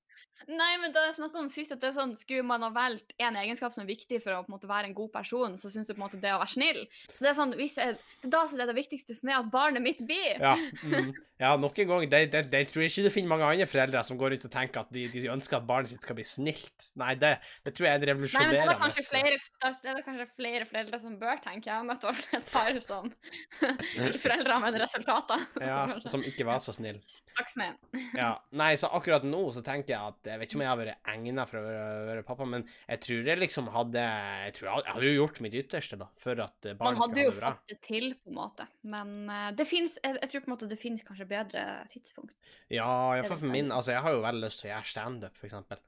Nei. 0.47 0.71
Men 0.83 0.91
da 0.95 1.05
jeg 1.07 1.15
snakket 1.19 1.39
om 1.39 1.49
sist, 1.51 1.71
at 1.75 1.79
det 1.83 1.91
er 1.91 1.95
sånn, 1.95 2.15
skulle 2.19 2.43
man 2.47 2.63
ha 2.65 2.69
valgt 2.73 3.13
en 3.21 3.37
egenskap 3.39 3.73
som 3.75 3.83
er 3.83 3.89
viktig 3.91 4.19
for 4.23 4.35
å 4.35 4.41
på 4.43 4.51
en 4.51 4.55
måte 4.57 4.67
være 4.69 4.89
en 4.89 4.95
god 4.97 5.11
person, 5.13 5.57
så 5.61 5.69
syns 5.71 5.87
jeg 5.91 5.95
på 5.95 6.01
en 6.01 6.05
måte 6.07 6.19
det 6.21 6.33
å 6.35 6.39
være 6.41 6.53
snill. 6.55 6.81
Så 7.13 7.23
det 7.23 7.29
er 7.31 7.37
sånn, 7.37 7.53
hvis 7.59 7.77
jeg, 7.79 7.97
da 8.25 8.41
så 8.49 8.59
er 8.59 8.67
det 8.71 8.75
viktigste 8.79 9.15
for 9.15 9.29
meg 9.29 9.37
at 9.39 9.51
barnet 9.53 9.83
mitt 9.85 10.01
blir. 10.03 10.41
Ja, 10.41 10.55
mm, 10.83 11.13
ja 11.43 11.53
nok 11.61 11.79
en 11.83 11.87
gang. 11.93 12.07
Det, 12.11 12.21
det, 12.33 12.43
det 12.51 12.63
tror 12.71 12.83
jeg 12.83 12.91
ikke 12.91 13.05
du 13.07 13.13
finner 13.15 13.33
mange 13.35 13.47
andre 13.53 13.69
foreldre 13.69 14.03
som 14.07 14.19
går 14.19 14.35
rundt 14.35 14.47
og 14.49 14.53
tenker 14.57 14.83
at 14.83 14.91
de, 14.95 15.05
de 15.13 15.25
ønsker 15.33 15.59
at 15.61 15.67
barnet 15.69 15.93
sitt 15.93 16.03
skal 16.03 16.17
bli 16.19 16.25
snilt. 16.27 16.89
Nei, 16.99 17.13
det, 17.21 17.35
det 17.67 17.75
tror 17.77 17.87
jeg 17.89 18.01
er 18.01 18.13
en 18.15 18.21
Nei, 18.23 18.27
men 18.27 18.27
det 18.27 18.59
er 18.59 18.67
revolusjonerende 18.67 18.77
kanskje 18.83 19.05
flere, 19.07 19.39
det 19.83 19.91
er 19.93 20.03
kanskje 20.05 20.29
flere 20.35 20.67
foreldre 20.69 20.99
som 21.05 21.17
bør 21.21 21.39
tenke. 21.45 21.69
Jeg 21.71 21.77
har 21.79 21.87
møtt 21.87 22.03
over 22.09 22.37
et 22.39 22.49
par 22.53 22.79
som 22.83 23.11
ikke 24.09 24.23
foreldre, 24.27 24.59
men 24.65 24.79
resultater. 24.83 25.45
ja, 25.61 25.81
Som- 26.03 26.17
som 26.17 26.25
ikke 26.27 26.45
var 26.47 26.59
så 26.63 26.75
snill. 26.75 26.99
Takk 27.33 27.49
for 27.49 27.63
meg. 27.63 28.01
Ja, 28.13 28.31
nei, 28.53 28.73
så 28.77 28.91
akkurat 28.93 29.23
nå 29.25 29.39
så 29.55 29.63
tenker 29.65 29.95
jeg 29.95 30.11
at 30.13 30.32
Jeg 30.33 30.41
vet 30.41 30.49
ikke 30.49 30.59
om 30.59 30.63
jeg 30.65 30.71
har 30.71 30.79
vært 30.79 31.09
egnet 31.13 31.49
for 31.51 31.59
å 31.59 31.63
være, 32.09 32.25
pappa, 32.27 32.47
men 32.49 32.65
jeg 32.87 33.01
tror 33.05 33.29
jeg 33.29 33.41
liksom 33.41 33.69
hadde 33.73 34.03
Jeg 34.03 34.55
tror 34.57 34.69
jeg, 34.69 34.85
hadde 34.89 35.07
jo 35.11 35.15
gjort 35.19 35.39
mitt 35.45 35.57
ytterste 35.61 35.99
da, 36.01 36.09
for 36.19 36.43
at 36.43 36.69
eh, 36.69 36.73
hadde 36.73 36.73
skulle 36.73 36.73
ha 36.73 36.73
det 36.73 36.75
bra. 36.79 36.89
Man 36.89 37.01
hadde 37.03 37.25
jo 37.25 37.35
fått 37.37 37.73
det 37.73 37.79
til, 37.85 38.09
på 38.19 38.33
en 38.33 38.39
måte. 38.39 38.67
Men 38.95 39.15
eh, 39.29 39.47
det 39.59 39.69
finnes, 39.69 39.97
jeg, 40.01 40.19
jeg 40.19 40.33
tror 40.33 40.45
på 40.45 40.49
en 40.49 40.55
måte 40.55 40.71
det 40.73 40.79
finnes 40.81 41.07
kanskje 41.07 41.29
bedre 41.29 41.65
tidspunkt. 41.93 42.37
Ja, 42.73 42.89
iallfall 43.15 43.41
for 43.45 43.53
min? 43.53 43.73
Altså, 43.75 43.93
jeg 43.95 44.05
har 44.05 44.17
jo 44.17 44.23
veldig 44.25 44.47
lyst 44.47 44.63
til 44.63 44.71
å 44.71 44.73
gjøre 44.73 44.93
standup, 44.95 45.37
for 45.39 45.49
eksempel. 45.51 45.83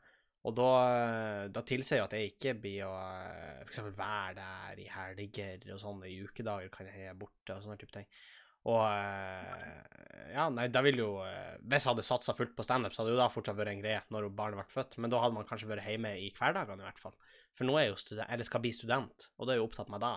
Og 0.46 0.54
da, 0.54 0.70
eh, 0.93 1.43
da 1.54 1.64
tilsier 1.66 2.04
jo 2.04 2.06
at 2.06 2.14
jeg 2.14 2.36
ikke 2.36 2.54
blir 2.62 2.86
å 2.86 2.93
f.eks. 3.66 3.82
være 3.98 4.36
der 4.38 4.82
i 4.84 4.89
helger 4.93 5.72
og 5.74 5.82
sånn, 5.82 6.04
i 6.06 6.20
ukedager 6.22 6.70
kan 6.74 6.89
jeg 6.91 7.08
være 7.08 7.18
borte 7.24 7.56
og 7.56 7.66
sånne 7.66 7.80
type 7.82 7.96
ting. 7.96 8.06
Og 8.66 8.82
eh, 8.89 9.76
ja, 10.36 10.47
nei, 10.51 10.68
da 10.74 10.82
vil 10.86 10.99
jo 10.99 11.09
eh, 11.24 11.55
Hvis 11.63 11.86
jeg 11.86 11.91
hadde 11.93 12.05
satsa 12.05 12.36
fullt 12.38 12.55
på 12.57 12.66
standup, 12.66 12.93
så 12.95 13.03
hadde 13.03 13.13
jo 13.13 13.20
da 13.20 13.30
fortsatt 13.32 13.57
vært 13.57 13.76
en 13.76 13.84
greie 13.84 14.01
når 14.13 14.30
barnet 14.36 14.59
ble 14.59 14.68
født, 14.74 14.97
men 15.01 15.13
da 15.13 15.22
hadde 15.24 15.38
man 15.38 15.47
kanskje 15.49 15.70
vært 15.70 15.88
hjemme 15.88 16.16
i 16.22 16.30
hverdagene, 16.36 16.84
i 16.84 16.89
hvert 16.89 17.01
fall. 17.01 17.16
For 17.55 17.68
nå 17.68 17.78
er 17.78 17.88
jeg 17.88 17.93
jo 17.93 18.01
student, 18.01 18.32
eller 18.34 18.47
skal 18.47 18.63
bli 18.66 18.74
student, 18.76 19.30
og 19.38 19.47
det 19.47 19.55
er 19.55 19.61
jo 19.61 19.68
opptatt 19.70 19.91
meg 19.93 20.03
da. 20.03 20.16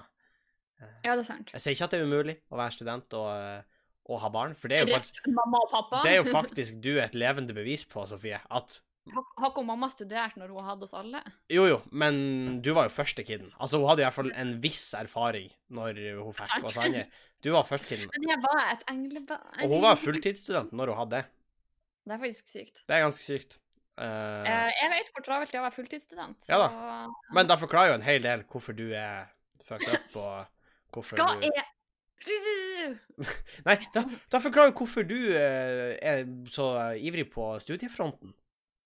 Ja, 1.05 1.15
det 1.15 1.23
er 1.23 1.27
sant. 1.27 1.53
Jeg 1.55 1.63
sier 1.63 1.77
ikke 1.77 1.89
at 1.89 1.95
det 1.95 2.01
er 2.01 2.09
umulig 2.11 2.37
å 2.53 2.59
være 2.61 2.75
student 2.77 3.17
og, 3.19 3.29
eh, 3.35 3.79
og 4.09 4.21
ha 4.23 4.31
barn, 4.33 4.55
for 4.59 4.71
det 4.71 4.79
er 4.79 4.87
jo 4.87 4.97
faktisk 4.97 5.27
mamma 5.37 5.63
og 5.65 5.73
pappa. 5.73 6.03
det 6.07 6.13
er 6.15 6.21
jo 6.21 6.29
faktisk 6.39 6.79
du 6.85 6.93
et 7.03 7.19
levende 7.19 7.57
bevis 7.57 7.85
på, 7.89 8.05
Sofie, 8.11 8.39
at 8.39 8.81
Har 9.15 9.51
ikke 9.51 9.65
mamma 9.67 9.89
studert 9.93 10.37
når 10.41 10.53
hun 10.55 10.67
hadde 10.67 10.87
oss 10.89 10.95
alle? 10.97 11.23
Jo, 11.53 11.65
jo, 11.69 11.79
men 11.91 12.19
du 12.65 12.73
var 12.77 12.89
jo 12.89 12.95
første 12.95 13.25
kiden. 13.27 13.53
Altså, 13.59 13.81
hun 13.81 13.89
hadde 13.91 14.05
i 14.05 14.07
hvert 14.07 14.19
fall 14.19 14.33
en 14.35 14.53
viss 14.65 14.91
erfaring 14.99 15.49
når 15.75 16.03
hun 16.21 16.37
fikk 16.37 16.69
oss 16.69 16.79
andre. 16.83 17.07
Du 17.45 17.53
var 17.55 17.67
første 17.69 17.93
kiden. 17.93 18.11
Men 18.15 18.29
jeg 18.33 18.43
var 18.43 18.63
et 18.73 18.85
englebarn. 18.91 19.63
Og 19.63 19.73
hun 19.77 19.85
var 19.85 19.99
fulltidsstudent 20.01 20.75
når 20.75 20.93
hun 20.93 21.01
hadde 21.05 21.21
det. 21.21 21.25
Det 22.09 22.15
er 22.17 22.23
faktisk 22.25 22.53
sykt. 22.55 22.85
Det 22.89 22.97
er 22.97 23.03
ganske 23.05 23.25
sykt. 23.25 23.59
Eh, 23.99 24.69
jeg 24.79 24.91
vet 24.93 25.11
hvor 25.15 25.25
travelt 25.27 25.51
det 25.51 25.59
er 25.59 25.63
å 25.63 25.67
være 25.67 25.77
fulltidsstudent. 25.77 26.45
Så 26.47 26.55
Ja 26.55 26.69
men 27.35 27.49
det 27.51 27.59
forklarer 27.61 27.93
jo 27.93 27.99
en 27.99 28.07
hel 28.07 28.23
del 28.23 28.45
hvorfor 28.51 28.77
du 28.79 28.87
er 28.95 29.29
fucked 29.67 29.91
up, 29.93 30.17
og 30.17 30.95
hvorfor 30.95 31.19
skal 31.19 31.43
du 31.43 31.49
jeg 31.49 31.67
Nei, 33.69 33.77
da, 33.95 34.03
da 34.31 34.41
forklarer 34.43 34.73
jo 34.73 34.77
hvorfor 34.81 35.07
du 35.07 35.17
eh, 35.39 35.95
er 36.03 36.25
så 36.51 36.69
ivrig 36.99 37.29
på 37.31 37.51
studiefronten. 37.63 38.35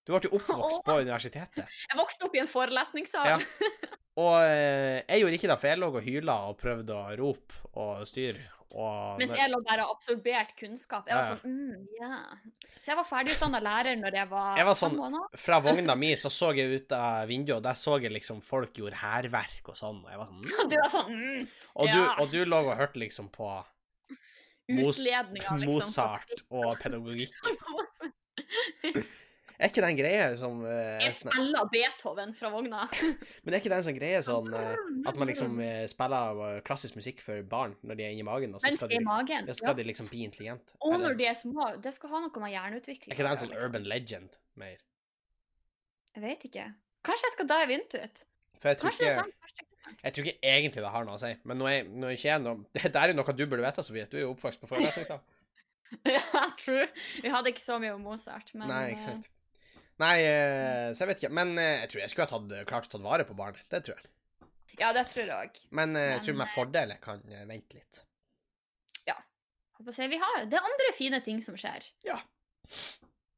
Du 0.03 0.13
ble 0.13 0.27
jo 0.27 0.35
oppvokst 0.39 0.83
på 0.85 0.99
universitetet. 1.03 1.77
Jeg 1.89 1.99
vokste 1.99 2.27
opp 2.27 2.35
i 2.35 2.43
en 2.43 2.49
forelesningssal. 2.51 3.35
Ja. 3.35 3.37
Og 4.23 4.35
eh, 4.45 4.99
jeg 5.07 5.23
gjorde 5.23 5.37
ikke 5.39 5.49
det, 5.49 5.55
for 5.61 5.71
jeg 5.71 5.79
lå 5.81 5.87
og 5.89 6.03
hyla 6.05 6.33
og 6.51 6.59
prøvde 6.59 6.93
å 6.93 7.15
rope 7.17 7.71
og 7.81 8.03
styre. 8.05 8.43
Og 8.73 9.17
Mens 9.17 9.33
jeg 9.37 9.49
lå 9.49 9.57
der 9.65 9.81
og 9.83 9.95
absorberte 9.95 10.53
kunnskap. 10.57 11.09
Jeg 11.09 11.17
var 11.17 11.31
Ja, 11.31 11.37
sånn, 11.37 11.49
mm, 11.49 11.87
ja. 11.97 12.69
Så 12.77 12.91
jeg 12.91 12.97
var 12.99 13.07
ferdigutdanna 13.09 13.61
lærer 13.61 13.97
når 13.97 14.17
jeg 14.19 14.29
var, 14.29 14.57
Jeg 14.57 14.67
var 14.69 14.77
sånn- 14.77 15.17
fra 15.37 15.59
vogna 15.65 15.95
mi 16.03 16.11
så 16.17 16.29
så 16.33 16.51
jeg 16.57 16.81
ut 16.81 16.95
av 16.97 17.25
vinduet, 17.29 17.57
og 17.57 17.65
der 17.65 17.77
så 17.77 17.97
jeg 18.01 18.13
liksom 18.13 18.41
folk 18.45 18.77
gjorde 18.77 19.01
hærverk 19.01 19.73
og 19.73 19.77
sånn. 19.77 20.01
Og 20.05 20.13
jeg 20.13 20.21
var 20.21 20.29
sånn 20.29 20.45
mm. 20.45 20.69
Du 20.69 20.77
var 20.77 20.93
sånn 20.93 21.11
mm, 21.13 21.47
og, 21.73 21.85
du, 21.89 21.97
ja. 21.97 22.15
og 22.17 22.31
du 22.33 22.39
lå 22.45 22.61
og 22.67 22.77
hørte 22.77 23.01
liksom 23.01 23.29
på 23.33 23.49
Mozart 24.73 25.33
liksom. 25.33 25.65
Mozart 25.65 26.45
og 26.49 26.77
pedagogikk. 26.81 27.33
Er 29.63 29.71
ikke 29.71 29.79
det 29.79 29.89
en 29.93 29.97
greie 29.99 30.23
som 30.35 30.57
uh, 30.65 30.71
Jeg 30.99 31.13
sånn- 31.15 31.31
spiller 31.31 31.67
Beethoven 31.71 32.33
fra 32.35 32.49
vogna. 32.51 32.81
Men 33.45 33.55
er 33.55 33.61
ikke 33.61 33.71
det 33.71 33.77
en 33.77 33.85
sånn 33.85 33.95
greie 33.95 34.19
sånn 34.25 34.49
uh, 34.51 34.73
at 35.09 35.19
man 35.19 35.29
liksom 35.29 35.55
uh, 35.61 35.85
spiller 35.87 36.59
klassisk 36.67 36.97
musikk 36.99 37.21
for 37.23 37.39
barn 37.47 37.77
når 37.87 37.99
de 37.99 38.05
er 38.07 38.15
inni 38.15 38.25
magen, 38.27 38.57
og 38.57 38.63
så 38.63 38.73
skal 38.75 38.91
de 38.91 38.99
magen. 39.05 39.47
ja, 39.47 39.55
skal 39.55 39.77
de 39.77 39.85
liksom 39.87 40.09
bli 40.11 40.25
intelligent? 40.27 40.75
Og 40.83 40.97
når 40.99 41.15
de 41.21 41.29
er 41.31 41.37
små. 41.39 41.69
Det 41.83 41.93
skal 41.95 42.11
ha 42.11 42.23
noe 42.25 42.43
med 42.43 42.51
hjerneutvikling 42.57 43.13
Er 43.13 43.15
ikke 43.15 43.23
det 43.23 43.31
en 43.31 43.37
å 43.37 43.43
sånn 43.45 43.53
liksom. 43.53 43.69
urban 43.69 43.87
legend 43.87 44.35
mer? 44.59 44.81
Jeg 46.13 46.25
vet 46.25 46.43
ikke. 46.49 46.65
Kanskje 47.07 47.29
jeg 47.29 47.35
skal 47.37 47.47
dive 47.53 47.77
into 47.77 48.01
it. 48.03 48.25
For 48.59 48.73
jeg 48.73 48.81
tror 48.81 48.93
ikke 48.93 49.13
sant. 49.21 49.63
Jeg 50.03 50.15
tror 50.15 50.27
ikke 50.27 50.51
egentlig 50.51 50.83
det 50.83 50.91
har 50.91 51.07
noe 51.07 51.15
å 51.15 51.21
si, 51.21 51.31
men 51.47 51.59
nå 51.59 51.69
er, 51.71 51.87
nå 51.87 52.09
er 52.09 52.17
ikke 52.17 52.29
jeg 52.29 52.43
noe 52.43 52.67
Det 52.75 52.91
er 52.91 53.13
jo 53.13 53.15
noe 53.19 53.35
du 53.35 53.45
burde 53.47 53.63
vite, 53.63 53.85
Sofie. 53.85 54.07
Du 54.11 54.19
er 54.19 54.25
jo 54.25 54.33
oppvokst 54.35 54.59
på 54.59 54.69
forelesningssal. 54.71 55.23
Ja, 56.09 56.47
true. 56.57 56.87
Vi 57.21 57.29
hadde 57.29 57.51
ikke 57.53 57.61
så 57.63 57.77
mye 57.79 57.93
om 57.93 58.03
Mozart, 58.07 58.51
men 58.57 58.67
Nei, 58.71 58.95
ikke 58.95 59.05
sant. 59.05 59.27
Nei, 60.01 60.15
eh, 60.25 60.89
så 60.93 61.03
jeg 61.03 61.11
vet 61.11 61.21
ikke. 61.21 61.35
Men 61.37 61.53
eh, 61.61 61.83
jeg 61.83 61.91
tror 61.91 62.01
jeg 62.01 62.13
skulle 62.13 62.27
ha 62.29 62.33
tatt, 62.39 62.67
klart 62.69 62.89
å 62.89 62.95
ta 62.95 63.03
vare 63.03 63.27
på 63.29 63.37
barnet. 63.37 63.65
Det 63.69 63.83
tror 63.85 63.99
jeg. 63.99 64.09
Ja, 64.79 64.89
det 64.95 65.05
tror 65.11 65.27
jeg 65.27 65.35
òg. 65.35 65.61
Men 65.75 65.95
eh, 65.95 66.07
jeg 66.13 66.17
Men, 66.17 66.25
tror 66.27 66.39
med 66.41 66.53
fordel 66.55 66.95
jeg 66.95 67.03
kan 67.03 67.21
eh, 67.29 67.45
vente 67.49 67.77
litt. 67.77 68.01
Ja. 69.09 69.17
Vi 69.83 70.19
har 70.21 70.45
Det 70.49 70.57
er 70.57 70.69
andre 70.71 70.93
fine 70.97 71.21
ting 71.25 71.43
som 71.45 71.57
skjer. 71.59 71.85
Ja. 72.07 72.17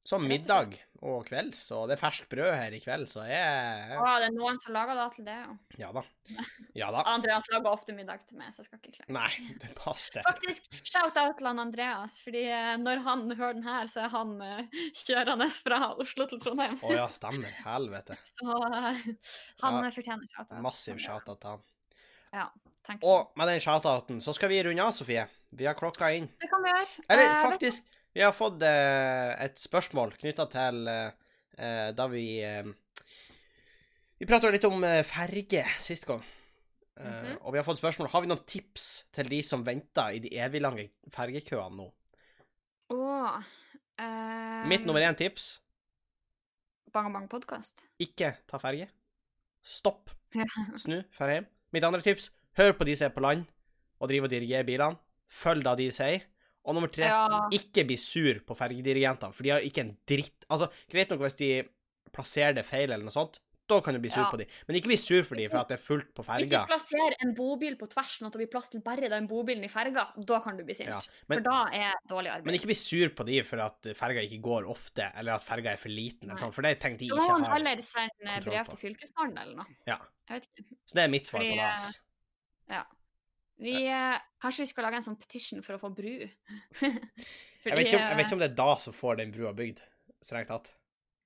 Som 0.06 0.28
middag 0.30 0.76
og 1.06 1.24
kvelds, 1.26 1.60
og 1.74 1.88
det 1.89 1.95
er 1.95 1.99
ferskt 2.01 2.28
brød 2.30 2.51
her 2.53 2.74
i 2.74 2.80
kveld, 2.82 3.08
så 3.10 3.24
jeg 3.26 3.97
Å, 3.97 4.06
det 4.22 4.28
er 4.28 4.34
noen 4.36 4.60
som 4.62 4.74
lager 4.76 4.97
det 4.97 5.06
til 5.16 5.26
det, 5.26 5.36
ja. 5.38 5.56
Ja 5.82 5.89
da. 5.95 6.03
Ja 6.78 6.89
da. 6.93 7.01
Andreas 7.10 7.47
lager 7.49 7.72
ofte 7.74 7.95
middag 7.97 8.22
til 8.30 8.38
meg, 8.38 8.51
så 8.53 8.62
jeg 8.62 8.68
skal 8.70 8.80
ikke 8.82 8.93
klage. 8.99 9.16
Nei, 9.16 9.32
det 9.64 9.72
passer. 9.78 10.22
Faktisk, 10.26 10.68
shout-out 10.86 11.39
til 11.39 11.49
Andreas, 11.51 12.20
fordi 12.26 12.43
eh, 12.53 12.76
når 12.82 13.01
han 13.08 13.26
hører 13.34 13.58
den 13.58 13.66
her, 13.66 13.89
så 13.89 14.06
er 14.06 14.14
han 14.14 14.36
eh, 14.45 14.78
kjørende 15.01 15.49
fra 15.58 15.82
Oslo 16.06 16.30
til 16.30 16.41
Trondheim. 16.45 16.78
Å 16.86 16.93
ja, 16.93 17.08
stemmer. 17.14 17.58
Helvete. 17.66 18.18
Så 18.36 18.60
eh, 18.70 19.01
han 19.64 19.80
Ja, 19.82 19.88
eh, 19.88 19.95
fortjener 19.97 20.30
shout-out. 20.38 20.62
Massiv 20.70 21.01
shout-out 21.01 21.41
til 21.41 21.56
han. 21.56 21.66
Ja, 22.36 22.47
tenk 22.86 23.06
Og 23.08 23.34
med 23.39 23.49
den 23.49 23.62
shout-outen 23.64 24.22
så 24.22 24.34
skal 24.38 24.53
vi 24.53 24.62
runde 24.70 24.86
av, 24.86 24.93
Sofie. 24.93 25.26
Vi 25.56 25.66
har 25.70 25.78
klokka 25.78 26.10
inn. 26.14 26.30
Det 26.41 26.49
kan 26.51 26.62
vi 26.66 26.74
gjøre. 26.74 27.06
Eller 27.10 27.30
Eh, 27.32 27.43
faktisk, 27.49 27.86
vi 28.16 28.24
har 28.24 28.32
fått 28.36 28.63
eh, 28.63 29.34
et 29.43 29.59
spørsmål 29.59 30.16
knytta 30.22 30.47
til 30.53 30.88
eh, 30.88 31.89
da 31.95 32.07
vi 32.11 32.26
eh, 32.43 32.72
Vi 34.16 34.28
prata 34.30 34.47
litt 34.47 34.63
om 34.63 34.80
ferge 35.03 35.66
sist 35.84 36.07
gang. 36.07 36.24
Eh, 36.99 37.05
-hmm. 37.05 37.38
Og 37.41 37.53
vi 37.53 37.57
har 37.57 37.63
fått 37.63 37.78
spørsmål 37.78 38.07
Har 38.07 38.22
vi 38.22 38.28
noen 38.28 38.45
tips 38.47 39.05
til 39.11 39.30
de 39.30 39.43
som 39.43 39.66
venter 39.66 40.16
i 40.16 40.20
de 40.20 40.30
eviglange 40.32 40.89
fergekøene 41.11 41.76
nå. 41.76 41.93
Åh, 42.89 43.43
um... 43.99 44.68
Mitt 44.68 44.86
nummer 44.86 45.01
én 45.01 45.16
tips 45.16 45.61
Bang 46.93 47.13
Bang 47.13 47.30
podkast. 47.30 47.84
ikke 47.99 48.38
ta 48.47 48.57
ferge. 48.57 48.88
Stopp. 49.63 50.09
Snu, 50.78 51.03
dra 51.18 51.28
hjem. 51.28 51.45
Mitt 51.74 51.84
andre 51.84 52.01
tips 52.01 52.32
hør 52.57 52.72
på 52.72 52.86
de 52.86 52.95
som 52.95 53.05
er 53.05 53.13
på 53.13 53.20
land 53.20 53.45
og 53.99 54.07
driver 54.09 54.28
og 54.28 54.32
dirigerer 54.32 54.63
bilene. 54.63 54.97
Følg 55.28 55.66
da 55.66 55.76
de 55.76 55.91
sier. 55.91 56.22
Og 56.66 56.74
nummer 56.76 56.89
tre 56.91 57.05
Ja. 57.05 57.28
ikke 57.53 57.86
bli 57.86 57.95
sur 57.97 58.39
på 58.41 58.55
fergedirigentene, 58.57 59.34
for 59.34 59.43
de 59.43 59.49
har 59.49 59.59
ikke 59.61 59.80
en 59.86 59.97
dritt 60.07 60.45
Altså, 60.49 60.70
greit 60.89 61.09
nok 61.09 61.20
hvis 61.20 61.36
de 61.38 61.63
plasserer 62.11 62.55
det 62.55 62.66
feil 62.66 62.89
eller 62.91 63.03
noe 63.05 63.11
sånt, 63.13 63.39
da 63.68 63.80
kan 63.82 63.95
du 63.95 63.99
bli 63.99 64.09
sur 64.09 64.22
Ja. 64.22 64.30
på 64.30 64.38
de. 64.38 64.45
Men 64.68 64.76
ikke 64.78 64.88
bli 64.91 64.95
sur 64.95 65.24
for 65.26 65.36
de 65.36 65.47
for 65.49 65.57
at 65.57 65.68
det 65.70 65.80
er 65.80 65.82
fullt 65.84 66.13
på 66.13 66.22
Hvis 66.24 66.49
ferga. 66.49 66.66
du 66.66 66.72
plasserer 66.74 67.16
en 67.24 67.34
bobil 67.34 67.76
på 67.76 67.88
tvers, 67.89 68.20
sånn 68.20 68.28
at 68.28 68.34
det 68.34 68.38
blir 68.39 68.51
plass 68.51 68.70
til 68.70 68.80
bare 68.82 69.09
den 69.09 69.28
bobilen 69.28 69.63
i 69.63 69.68
ferga, 69.68 70.13
da 70.24 70.39
kan 70.39 70.55
du 70.57 70.63
bli 70.63 70.74
sint. 70.76 70.88
Ja, 70.89 70.99
men- 71.28 71.39
For 71.39 71.41
da 71.49 71.66
er 71.74 71.93
dårlig 72.07 72.30
arbeid. 72.30 72.45
Men 72.45 72.53
ikke 72.55 72.66
bli 72.70 72.76
sur 72.76 73.09
på 73.09 73.26
de 73.26 73.41
for 73.41 73.59
at 73.59 73.82
ferga 73.97 74.22
ikke 74.22 74.39
går 74.41 74.70
ofte, 74.70 75.11
eller 75.18 75.34
at 75.34 75.41
ferga 75.43 75.72
er 75.74 75.78
for 75.78 75.89
liten, 75.89 76.30
eller 76.30 76.38
sånn, 76.38 76.53
for 76.53 76.61
det 76.61 76.78
er 76.78 76.82
ting 76.89 76.97
de 76.97 77.07
Da 77.09 77.16
ikke 77.16 77.22
må 77.26 77.28
man 77.39 77.43
har. 77.43 77.57
heller 77.57 77.82
sende 77.82 78.43
brev 78.45 78.66
til 78.70 78.78
Fylkesmannen 78.78 79.38
eller 79.41 79.55
noe. 79.55 79.66
Ja. 79.88 79.97
Så 80.30 80.93
det 80.93 81.03
er 81.03 81.07
mitt 81.09 81.26
svar 81.26 81.39
Fordi, 81.41 81.49
på 81.51 81.55
det. 81.55 81.74
Altså. 81.74 81.99
Ja. 82.70 82.84
Vi, 83.62 83.76
eh, 83.88 84.18
kanskje 84.43 84.66
vi 84.66 84.72
skal 84.72 84.88
lage 84.88 84.99
en 84.99 85.06
sånn 85.06 85.20
petition 85.20 85.62
for 85.64 85.78
å 85.78 85.82
få 85.82 85.91
bru? 85.95 86.16
Jeg 86.26 86.32
vet, 86.82 87.93
om, 87.95 88.01
jeg 88.01 88.18
vet 88.18 88.26
ikke 88.28 88.36
om 88.36 88.41
det 88.43 88.49
er 88.51 88.58
da 88.58 88.74
som 88.82 88.95
får 88.95 89.22
den 89.22 89.32
brua 89.34 89.53
bygd, 89.56 89.80
strengt 90.22 90.51
tatt. 90.51 90.74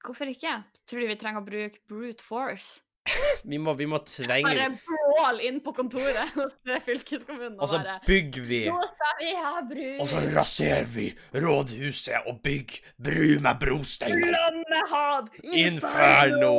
Hvorfor 0.06 0.30
ikke? 0.32 0.62
Tror 0.88 1.04
du 1.04 1.10
vi 1.10 1.18
trenger 1.20 1.42
å 1.42 1.48
bruke 1.48 1.82
brute 1.90 2.24
force? 2.24 2.84
Vi 3.50 3.58
må, 3.58 3.74
vi 3.80 3.86
må 3.90 3.98
tvinge 4.06 4.44
Bare 4.46 4.66
bål 4.84 5.40
inn 5.48 5.60
på 5.64 5.72
kontoret 5.74 6.34
hos 6.38 6.52
fylkeskommunen 6.86 7.56
Og 7.56 7.64
og 7.64 7.70
så 7.72 7.80
bygger 8.06 8.44
vi 8.46 8.60
Nå 8.68 8.76
skal 8.92 9.16
vi 9.22 9.30
ha 9.40 9.54
bru! 9.66 9.88
Og 10.04 10.10
så 10.12 10.22
raserer 10.36 10.90
vi 10.92 11.08
rådhuset 11.34 12.28
og 12.30 12.42
bygger 12.44 12.92
bru 13.02 13.40
med 13.42 13.64
brosteiner. 13.64 14.28
Flammehav! 14.28 15.32
Inferno! 15.64 16.54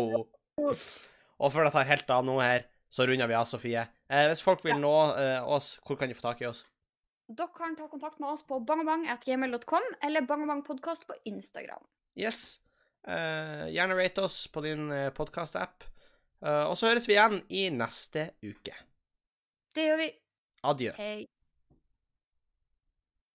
Og 0.61 1.53
før 1.55 1.69
det 1.69 1.75
tar 1.77 1.89
helt 1.93 2.11
av 2.17 2.27
nå 2.27 2.41
her, 2.43 2.67
så 2.91 3.07
runder 3.07 3.29
vi 3.31 3.35
av, 3.39 3.45
Sofie. 3.49 3.87
Eh, 4.11 4.27
hvis 4.31 4.43
folk 4.43 4.65
vil 4.67 4.75
Ja. 4.77 4.79
nå 4.83 4.95
eh, 5.17 5.49
oss, 5.49 5.79
hvor 5.87 5.97
kan 5.97 6.09
de 6.11 6.15
få 6.19 6.23
tak 6.29 6.43
i 6.43 6.47
oss? 6.51 6.65
Dere 7.31 7.49
kan 7.55 7.77
ta 7.79 7.87
kontakt 7.89 8.19
med 8.21 8.31
oss 8.33 8.43
på 8.43 8.59
bangabang.gmail.com 8.67 9.83
eller 10.03 10.21
bangabangpodkast 10.27 11.07
på 11.07 11.15
Instagram. 11.31 11.85
Yes. 12.19 12.59
Eh, 13.07 13.69
gjerne 13.71 13.95
rate 13.97 14.23
oss 14.27 14.47
på 14.51 14.61
din 14.67 14.91
eh, 14.93 15.11
podkast-app. 15.15 15.85
Eh, 16.43 16.65
og 16.67 16.75
så 16.77 16.91
høres 16.91 17.07
vi 17.09 17.15
igjen 17.15 17.39
i 17.49 17.69
neste 17.71 18.33
uke. 18.43 18.75
Det 19.75 19.87
gjør 19.87 19.97
vi. 20.03 20.09
Adjø. 20.67 20.93
Hei. 20.99 21.29